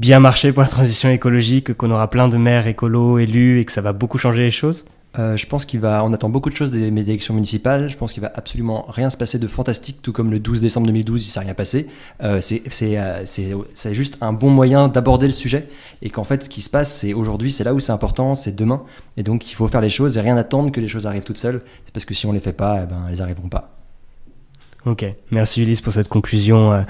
bien 0.00 0.18
marcher 0.18 0.52
pour 0.52 0.62
la 0.62 0.68
transition 0.68 1.10
écologique, 1.10 1.74
qu'on 1.74 1.92
aura 1.92 2.10
plein 2.10 2.26
de 2.26 2.36
maires 2.36 2.66
écolos 2.66 3.18
élus 3.18 3.60
et 3.60 3.64
que 3.64 3.70
ça 3.70 3.82
va 3.82 3.92
beaucoup 3.92 4.18
changer 4.18 4.42
les 4.42 4.50
choses? 4.50 4.84
Euh, 5.18 5.36
je 5.36 5.46
pense 5.46 5.64
qu'il 5.64 5.80
va, 5.80 6.04
on 6.04 6.12
attend 6.12 6.28
beaucoup 6.28 6.50
de 6.50 6.56
choses 6.56 6.70
des 6.70 6.86
élections 6.86 7.34
municipales. 7.34 7.88
Je 7.88 7.96
pense 7.96 8.12
qu'il 8.12 8.22
va 8.22 8.32
absolument 8.34 8.84
rien 8.88 9.10
se 9.10 9.16
passer 9.16 9.38
de 9.38 9.46
fantastique, 9.46 10.02
tout 10.02 10.12
comme 10.12 10.30
le 10.30 10.40
12 10.40 10.60
décembre 10.60 10.86
2012, 10.86 11.26
il 11.26 11.30
s'est 11.30 11.40
rien 11.40 11.54
passé. 11.54 11.86
Euh, 12.22 12.40
euh, 12.40 13.22
c'est 13.24 13.94
juste 13.94 14.18
un 14.20 14.32
bon 14.32 14.50
moyen 14.50 14.88
d'aborder 14.88 15.26
le 15.26 15.32
sujet 15.32 15.68
et 16.02 16.10
qu'en 16.10 16.24
fait, 16.24 16.44
ce 16.44 16.48
qui 16.48 16.60
se 16.60 16.70
passe, 16.70 16.92
c'est 16.92 17.14
aujourd'hui, 17.14 17.52
c'est 17.52 17.64
là 17.64 17.74
où 17.74 17.80
c'est 17.80 17.92
important, 17.92 18.34
c'est 18.34 18.54
demain. 18.54 18.82
Et 19.16 19.22
donc, 19.22 19.50
il 19.50 19.54
faut 19.54 19.68
faire 19.68 19.80
les 19.80 19.90
choses 19.90 20.16
et 20.16 20.20
rien 20.20 20.36
attendre 20.36 20.72
que 20.72 20.80
les 20.80 20.88
choses 20.88 21.06
arrivent 21.06 21.24
toutes 21.24 21.38
seules. 21.38 21.62
Parce 21.92 22.04
que 22.04 22.14
si 22.14 22.26
on 22.26 22.32
les 22.32 22.40
fait 22.40 22.52
pas, 22.52 22.80
eh 22.82 22.86
ben, 22.86 23.06
elles 23.10 23.22
arriveront 23.22 23.48
pas. 23.48 23.83
Ok, 24.86 25.06
merci 25.30 25.62
Ulysse 25.62 25.80
pour 25.80 25.94
cette 25.94 26.08
conclusion 26.08 26.72
euh, 26.72 26.80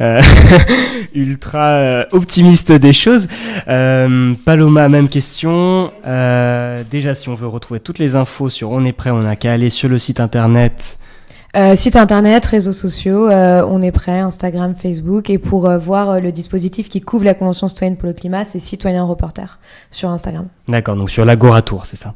euh, 0.00 0.20
ultra 1.14 1.66
euh, 1.66 2.04
optimiste 2.12 2.70
des 2.70 2.92
choses. 2.92 3.26
Paloma, 3.66 4.88
même 4.88 5.08
question. 5.08 5.90
déjà, 6.90 7.14
si 7.14 7.28
on 7.28 7.34
veut 7.34 7.48
retrouver 7.48 7.80
toutes 7.80 7.98
les 7.98 8.14
infos 8.14 8.48
sur 8.48 8.70
On 8.70 8.84
est 8.84 8.92
prêt, 8.92 9.10
on 9.10 9.18
n'a 9.18 9.34
qu'à 9.34 9.52
aller 9.52 9.70
sur 9.70 9.88
le 9.88 9.98
site 9.98 10.20
internet. 10.20 11.00
site 11.74 11.96
internet, 11.96 12.46
réseaux 12.46 12.72
sociaux, 12.72 13.28
on 13.28 13.82
est 13.82 13.92
prêt, 13.92 14.20
Instagram, 14.20 14.76
Facebook. 14.80 15.28
Et 15.28 15.38
pour 15.38 15.68
voir 15.78 16.20
le 16.20 16.30
dispositif 16.30 16.88
qui 16.88 17.00
couvre 17.00 17.24
la 17.24 17.34
Convention 17.34 17.66
citoyenne 17.66 17.96
pour 17.96 18.06
le 18.06 18.14
climat, 18.14 18.44
c'est 18.44 18.60
Citoyen 18.60 19.02
Reporter 19.02 19.58
sur 19.90 20.08
Instagram. 20.10 20.46
D'accord, 20.68 20.94
donc 20.94 21.10
sur 21.10 21.24
l'Agoratour, 21.24 21.84
c'est 21.84 21.96
ça? 21.96 22.14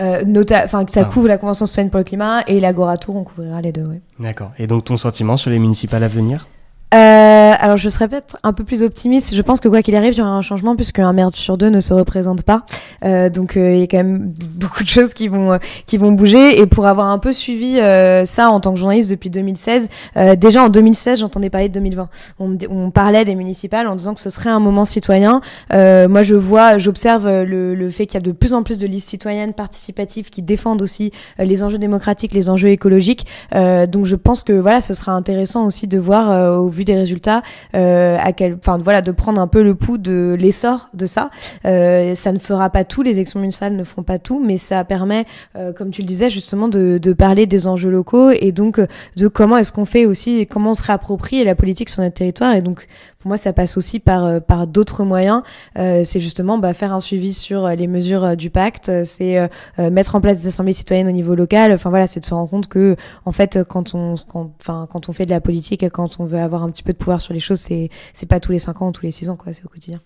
Euh, 0.00 0.24
enfin, 0.64 0.84
ça 0.88 1.02
ah. 1.02 1.04
couvre 1.04 1.28
la 1.28 1.38
Convention 1.38 1.66
citoyenne 1.66 1.90
pour 1.90 1.98
le 1.98 2.04
climat 2.04 2.42
et 2.46 2.60
l'Agora 2.60 2.96
Tour, 2.96 3.16
on 3.16 3.24
couvrira 3.24 3.60
les 3.60 3.72
deux. 3.72 4.00
D'accord. 4.18 4.52
Et 4.58 4.66
donc 4.66 4.84
ton 4.84 4.96
sentiment 4.96 5.36
sur 5.36 5.50
les 5.50 5.58
municipales 5.58 6.04
à 6.04 6.08
venir? 6.08 6.46
Euh, 6.94 7.41
alors 7.62 7.76
je 7.76 7.88
serais 7.88 8.08
peut-être 8.08 8.36
un 8.42 8.52
peu 8.52 8.64
plus 8.64 8.82
optimiste. 8.82 9.36
Je 9.36 9.40
pense 9.40 9.60
que 9.60 9.68
quoi 9.68 9.82
qu'il 9.82 9.94
arrive, 9.94 10.14
il 10.14 10.18
y 10.18 10.20
aura 10.20 10.32
un 10.32 10.42
changement 10.42 10.74
puisque 10.74 10.98
un 10.98 11.12
maire 11.12 11.30
sur 11.32 11.56
deux 11.56 11.68
ne 11.68 11.80
se 11.80 11.94
représente 11.94 12.42
pas. 12.42 12.66
Euh, 13.04 13.28
donc 13.28 13.56
euh, 13.56 13.74
il 13.74 13.78
y 13.80 13.82
a 13.84 13.86
quand 13.86 13.98
même 13.98 14.34
beaucoup 14.56 14.82
de 14.82 14.88
choses 14.88 15.14
qui 15.14 15.28
vont 15.28 15.60
qui 15.86 15.96
vont 15.96 16.10
bouger. 16.10 16.60
Et 16.60 16.66
pour 16.66 16.86
avoir 16.86 17.06
un 17.06 17.18
peu 17.18 17.32
suivi 17.32 17.78
ça 18.24 18.50
en 18.50 18.58
tant 18.58 18.72
que 18.72 18.80
journaliste 18.80 19.10
depuis 19.10 19.30
2016, 19.30 19.88
déjà 20.36 20.64
en 20.64 20.70
2016 20.70 21.20
j'entendais 21.20 21.50
parler 21.50 21.68
de 21.68 21.74
2020. 21.74 22.08
On, 22.40 22.58
on, 22.68 22.90
parlait 22.90 23.24
des 23.24 23.36
municipales 23.36 23.86
en 23.86 23.94
disant 23.94 24.14
que 24.14 24.20
ce 24.20 24.28
serait 24.28 24.50
un 24.50 24.58
moment 24.58 24.84
citoyen. 24.84 25.40
moi 25.70 26.22
je 26.24 26.34
vois, 26.34 26.78
j'observe 26.78 27.28
le, 27.28 27.76
le, 27.76 27.90
fait 27.90 28.06
qu'il 28.06 28.14
y 28.14 28.18
a 28.18 28.26
de 28.26 28.32
plus 28.32 28.54
en 28.54 28.64
plus 28.64 28.78
de 28.78 28.88
listes 28.88 29.08
citoyennes 29.08 29.52
participatives 29.52 30.30
qui 30.30 30.42
défendent 30.42 30.82
aussi 30.82 31.12
les 31.38 31.62
enjeux 31.62 31.78
démocratiques, 31.78 32.34
les 32.34 32.50
enjeux 32.50 32.70
écologiques. 32.70 33.24
donc 33.52 34.04
je 34.06 34.16
pense 34.16 34.42
que 34.42 34.52
voilà, 34.52 34.80
ce 34.80 34.94
sera 34.94 35.12
intéressant 35.12 35.64
aussi 35.64 35.86
de 35.86 35.98
voir 35.98 36.58
au 36.58 36.68
vu 36.68 36.84
des 36.84 36.96
résultats, 36.96 37.38
euh, 37.38 37.51
à 37.74 38.32
quel, 38.32 38.54
enfin 38.54 38.78
voilà, 38.78 39.02
de 39.02 39.12
prendre 39.12 39.40
un 39.40 39.46
peu 39.46 39.62
le 39.62 39.74
pouls 39.74 39.98
de 39.98 40.36
l'essor 40.38 40.90
de 40.94 41.06
ça. 41.06 41.30
Euh, 41.64 42.14
ça 42.14 42.32
ne 42.32 42.38
fera 42.38 42.70
pas 42.70 42.84
tout, 42.84 43.02
les 43.02 43.12
élections 43.12 43.40
municipales 43.40 43.76
ne 43.76 43.84
feront 43.84 44.02
pas 44.02 44.18
tout, 44.18 44.42
mais 44.44 44.56
ça 44.56 44.84
permet, 44.84 45.26
euh, 45.56 45.72
comme 45.72 45.90
tu 45.90 46.02
le 46.02 46.06
disais 46.06 46.30
justement, 46.30 46.68
de, 46.68 46.98
de, 46.98 47.12
parler 47.12 47.46
des 47.46 47.66
enjeux 47.66 47.90
locaux 47.90 48.30
et 48.30 48.52
donc 48.52 48.80
de 49.16 49.28
comment 49.28 49.56
est-ce 49.56 49.72
qu'on 49.72 49.84
fait 49.84 50.06
aussi, 50.06 50.46
comment 50.46 50.70
on 50.70 50.74
se 50.74 50.82
réapproprie 50.82 51.44
la 51.44 51.54
politique 51.54 51.88
sur 51.88 52.02
notre 52.02 52.14
territoire. 52.14 52.54
Et 52.54 52.62
donc 52.62 52.86
pour 53.22 53.28
moi, 53.28 53.36
ça 53.36 53.52
passe 53.52 53.76
aussi 53.76 54.00
par, 54.00 54.42
par 54.42 54.66
d'autres 54.66 55.04
moyens. 55.04 55.42
c'est 55.76 56.20
justement 56.20 56.58
bah, 56.58 56.74
faire 56.74 56.92
un 56.92 57.00
suivi 57.00 57.32
sur 57.32 57.68
les 57.68 57.86
mesures 57.86 58.36
du 58.36 58.50
pacte, 58.50 58.90
c'est 59.04 59.48
mettre 59.78 60.16
en 60.16 60.20
place 60.20 60.42
des 60.42 60.48
assemblées 60.48 60.72
citoyennes 60.72 61.08
au 61.08 61.12
niveau 61.12 61.34
local. 61.34 61.72
Enfin 61.72 61.90
voilà, 61.90 62.06
c'est 62.06 62.20
de 62.20 62.24
se 62.24 62.34
rendre 62.34 62.50
compte 62.50 62.68
que 62.68 62.96
en 63.24 63.32
fait, 63.32 63.60
quand 63.68 63.94
on, 63.94 64.14
enfin, 64.60 64.88
quand 64.90 65.08
on 65.08 65.12
fait 65.12 65.24
de 65.24 65.30
la 65.30 65.40
politique, 65.40 65.88
quand 65.90 66.18
on 66.18 66.24
veut 66.24 66.40
avoir 66.40 66.62
un 66.62 66.68
petit 66.68 66.82
peu 66.82 66.92
de 66.92 66.98
pouvoir 66.98 67.20
sur 67.20 67.32
les 67.32 67.40
choses, 67.40 67.60
c'est 67.60 67.90
c'est 68.12 68.26
pas 68.26 68.40
tous 68.40 68.52
les 68.52 68.58
5 68.58 68.82
ans 68.82 68.88
ou 68.88 68.92
tous 68.92 69.04
les 69.04 69.12
6 69.12 69.30
ans, 69.30 69.36
quoi. 69.36 69.52
C'est 69.52 69.64
au 69.64 69.68
quotidien. 69.68 70.00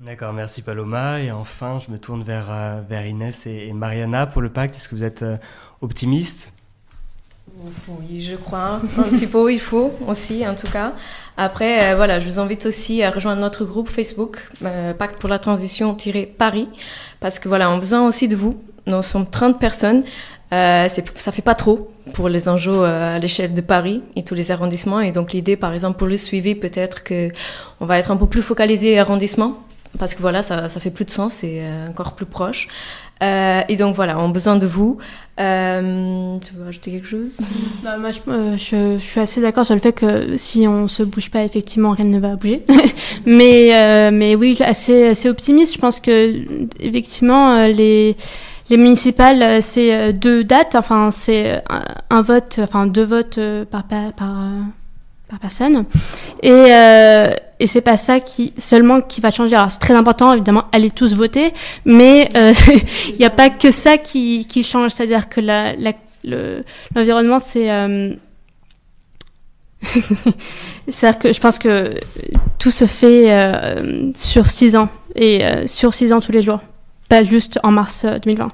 D'accord, 0.00 0.34
merci 0.34 0.60
Paloma. 0.60 1.20
Et 1.20 1.30
enfin, 1.30 1.78
je 1.78 1.90
me 1.90 1.98
tourne 1.98 2.22
vers, 2.22 2.50
euh, 2.50 2.82
vers 2.86 3.06
Inès 3.06 3.46
et, 3.46 3.72
Mariana 3.72 4.26
pour 4.26 4.42
le 4.42 4.50
pacte. 4.50 4.76
Est-ce 4.76 4.88
que 4.88 4.94
vous 4.94 5.04
êtes 5.04 5.22
euh, 5.22 5.38
optimiste? 5.80 6.54
Oui, 7.88 8.20
je 8.20 8.36
crois. 8.36 8.80
Un 8.98 9.02
petit 9.10 9.26
peu, 9.26 9.52
il 9.52 9.60
faut 9.60 9.92
aussi, 10.06 10.46
en 10.46 10.54
tout 10.54 10.70
cas. 10.70 10.92
Après, 11.36 11.92
euh, 11.92 11.96
voilà, 11.96 12.20
je 12.20 12.26
vous 12.26 12.38
invite 12.38 12.66
aussi 12.66 13.02
à 13.02 13.10
rejoindre 13.10 13.40
notre 13.40 13.64
groupe 13.64 13.88
Facebook, 13.88 14.48
Pacte 14.98 15.18
pour 15.18 15.28
la 15.28 15.38
transition-Paris, 15.38 16.68
parce 17.20 17.38
que 17.38 17.48
voilà, 17.48 17.70
on 17.70 17.74
a 17.74 17.78
besoin 17.78 18.06
aussi 18.06 18.28
de 18.28 18.36
vous. 18.36 18.60
Nous 18.86 19.02
sommes 19.02 19.26
30 19.26 19.58
personnes. 19.58 20.02
Euh, 20.52 20.88
ça 20.88 21.32
fait 21.32 21.42
pas 21.42 21.56
trop 21.56 21.90
pour 22.14 22.28
les 22.28 22.48
enjeux 22.48 22.84
à 22.84 23.18
l'échelle 23.18 23.52
de 23.52 23.60
Paris 23.60 24.00
et 24.14 24.22
tous 24.22 24.34
les 24.34 24.52
arrondissements. 24.52 25.00
Et 25.00 25.10
donc 25.10 25.32
l'idée, 25.32 25.56
par 25.56 25.72
exemple, 25.72 25.98
pour 25.98 26.06
le 26.06 26.16
suivi, 26.16 26.54
peut-être 26.54 27.02
que 27.02 27.30
on 27.80 27.86
va 27.86 27.98
être 27.98 28.12
un 28.12 28.16
peu 28.16 28.26
plus 28.26 28.42
focalisé 28.42 28.98
arrondissement 28.98 29.66
parce 29.98 30.14
que 30.14 30.20
voilà, 30.20 30.42
ça, 30.42 30.68
ça 30.68 30.80
fait 30.80 30.90
plus 30.90 31.04
de 31.04 31.10
sens 31.10 31.42
et 31.42 31.60
euh, 31.60 31.88
encore 31.88 32.14
plus 32.14 32.26
proche. 32.26 32.68
Euh, 33.22 33.62
et 33.68 33.76
donc 33.76 33.94
voilà, 33.94 34.18
on 34.18 34.28
a 34.28 34.32
besoin 34.32 34.56
de 34.56 34.66
vous. 34.66 34.98
Euh, 35.40 36.38
tu 36.38 36.54
veux 36.54 36.68
ajouter 36.68 36.90
quelque 36.90 37.06
chose? 37.08 37.36
Bah, 37.82 37.96
Moi, 37.98 38.10
je, 38.10 38.56
je, 38.56 38.98
suis 38.98 39.20
assez 39.20 39.40
d'accord 39.40 39.64
sur 39.64 39.74
le 39.74 39.80
fait 39.80 39.92
que 39.92 40.36
si 40.36 40.66
on 40.68 40.88
se 40.88 41.02
bouge 41.02 41.30
pas, 41.30 41.42
effectivement, 41.42 41.92
rien 41.92 42.06
ne 42.06 42.18
va 42.18 42.36
bouger. 42.36 42.62
mais, 43.26 44.10
mais 44.10 44.34
oui, 44.34 44.56
assez, 44.60 45.08
assez 45.08 45.28
optimiste. 45.28 45.74
Je 45.74 45.78
pense 45.78 46.00
que 46.00 46.42
effectivement, 46.80 47.66
les 47.66 48.16
les 48.68 48.78
municipales, 48.78 49.62
c'est 49.62 50.12
deux 50.12 50.42
dates. 50.42 50.74
Enfin, 50.74 51.12
c'est 51.12 51.62
un, 52.10 52.22
vote, 52.22 52.58
enfin 52.60 52.88
deux 52.88 53.04
votes 53.04 53.38
par, 53.70 53.84
par, 53.84 54.12
par 54.12 54.34
par 55.28 55.38
personne. 55.40 55.84
Et, 56.42 56.50
euh, 56.50 57.30
et 57.58 57.66
c'est 57.66 57.80
pas 57.80 57.96
ça 57.96 58.20
qui 58.20 58.52
seulement 58.58 59.00
qui 59.00 59.20
va 59.20 59.30
changer. 59.30 59.56
Alors 59.56 59.70
c'est 59.70 59.78
très 59.78 59.94
important, 59.94 60.32
évidemment, 60.32 60.64
allez 60.72 60.90
tous 60.90 61.14
voter, 61.14 61.52
mais 61.84 62.30
euh, 62.36 62.52
il 63.08 63.16
n'y 63.16 63.24
a 63.24 63.30
pas 63.30 63.50
que 63.50 63.70
ça 63.70 63.98
qui, 63.98 64.46
qui 64.46 64.62
change. 64.62 64.92
C'est-à-dire 64.92 65.28
que 65.28 65.40
la, 65.40 65.74
l'environnement, 66.94 67.38
c'est... 67.38 67.70
Euh... 67.70 68.14
C'est-à-dire 70.88 71.18
que 71.18 71.32
je 71.32 71.40
pense 71.40 71.58
que 71.58 71.94
tout 72.58 72.70
se 72.70 72.86
fait 72.86 73.32
euh, 73.32 74.10
sur 74.14 74.48
six 74.48 74.76
ans, 74.76 74.88
et 75.14 75.44
euh, 75.44 75.66
sur 75.66 75.94
six 75.94 76.12
ans 76.12 76.20
tous 76.20 76.32
les 76.32 76.42
jours, 76.42 76.60
pas 77.08 77.22
juste 77.22 77.58
en 77.62 77.70
mars 77.70 78.04
2020. 78.04 78.50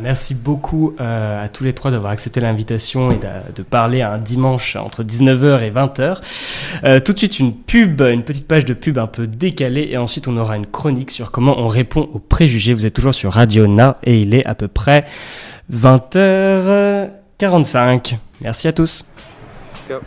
Merci 0.00 0.34
beaucoup 0.34 0.94
euh, 1.00 1.44
à 1.44 1.48
tous 1.48 1.64
les 1.64 1.72
trois 1.72 1.90
d'avoir 1.90 2.12
accepté 2.12 2.40
l'invitation 2.40 3.10
et 3.10 3.18
de, 3.54 3.62
parler 3.62 4.02
un 4.02 4.18
dimanche 4.18 4.76
entre 4.76 5.02
19h 5.02 5.62
et 5.62 5.70
20h. 5.70 6.18
Euh, 6.84 7.00
tout 7.00 7.12
de 7.12 7.18
suite 7.18 7.38
une 7.38 7.54
pub, 7.54 8.02
une 8.02 8.22
petite 8.22 8.46
page 8.46 8.64
de 8.64 8.74
pub 8.74 8.98
un 8.98 9.06
peu 9.06 9.26
décalée 9.26 9.88
et 9.90 9.96
ensuite 9.96 10.28
on 10.28 10.36
aura 10.36 10.56
une 10.56 10.66
chronique 10.66 11.10
sur 11.10 11.30
comment 11.30 11.58
on 11.58 11.68
répond 11.68 12.08
aux 12.12 12.18
préjugés. 12.18 12.74
Vous 12.74 12.86
êtes 12.86 12.94
toujours 12.94 13.14
sur 13.14 13.32
Radio 13.32 13.66
Na 13.66 13.98
et 14.04 14.20
il 14.20 14.34
est 14.34 14.46
à 14.46 14.54
peu 14.54 14.68
près 14.68 15.04
20h45. 15.72 18.16
Merci 18.40 18.68
à 18.68 18.72
tous. 18.72 19.04
Ciao. 19.88 20.00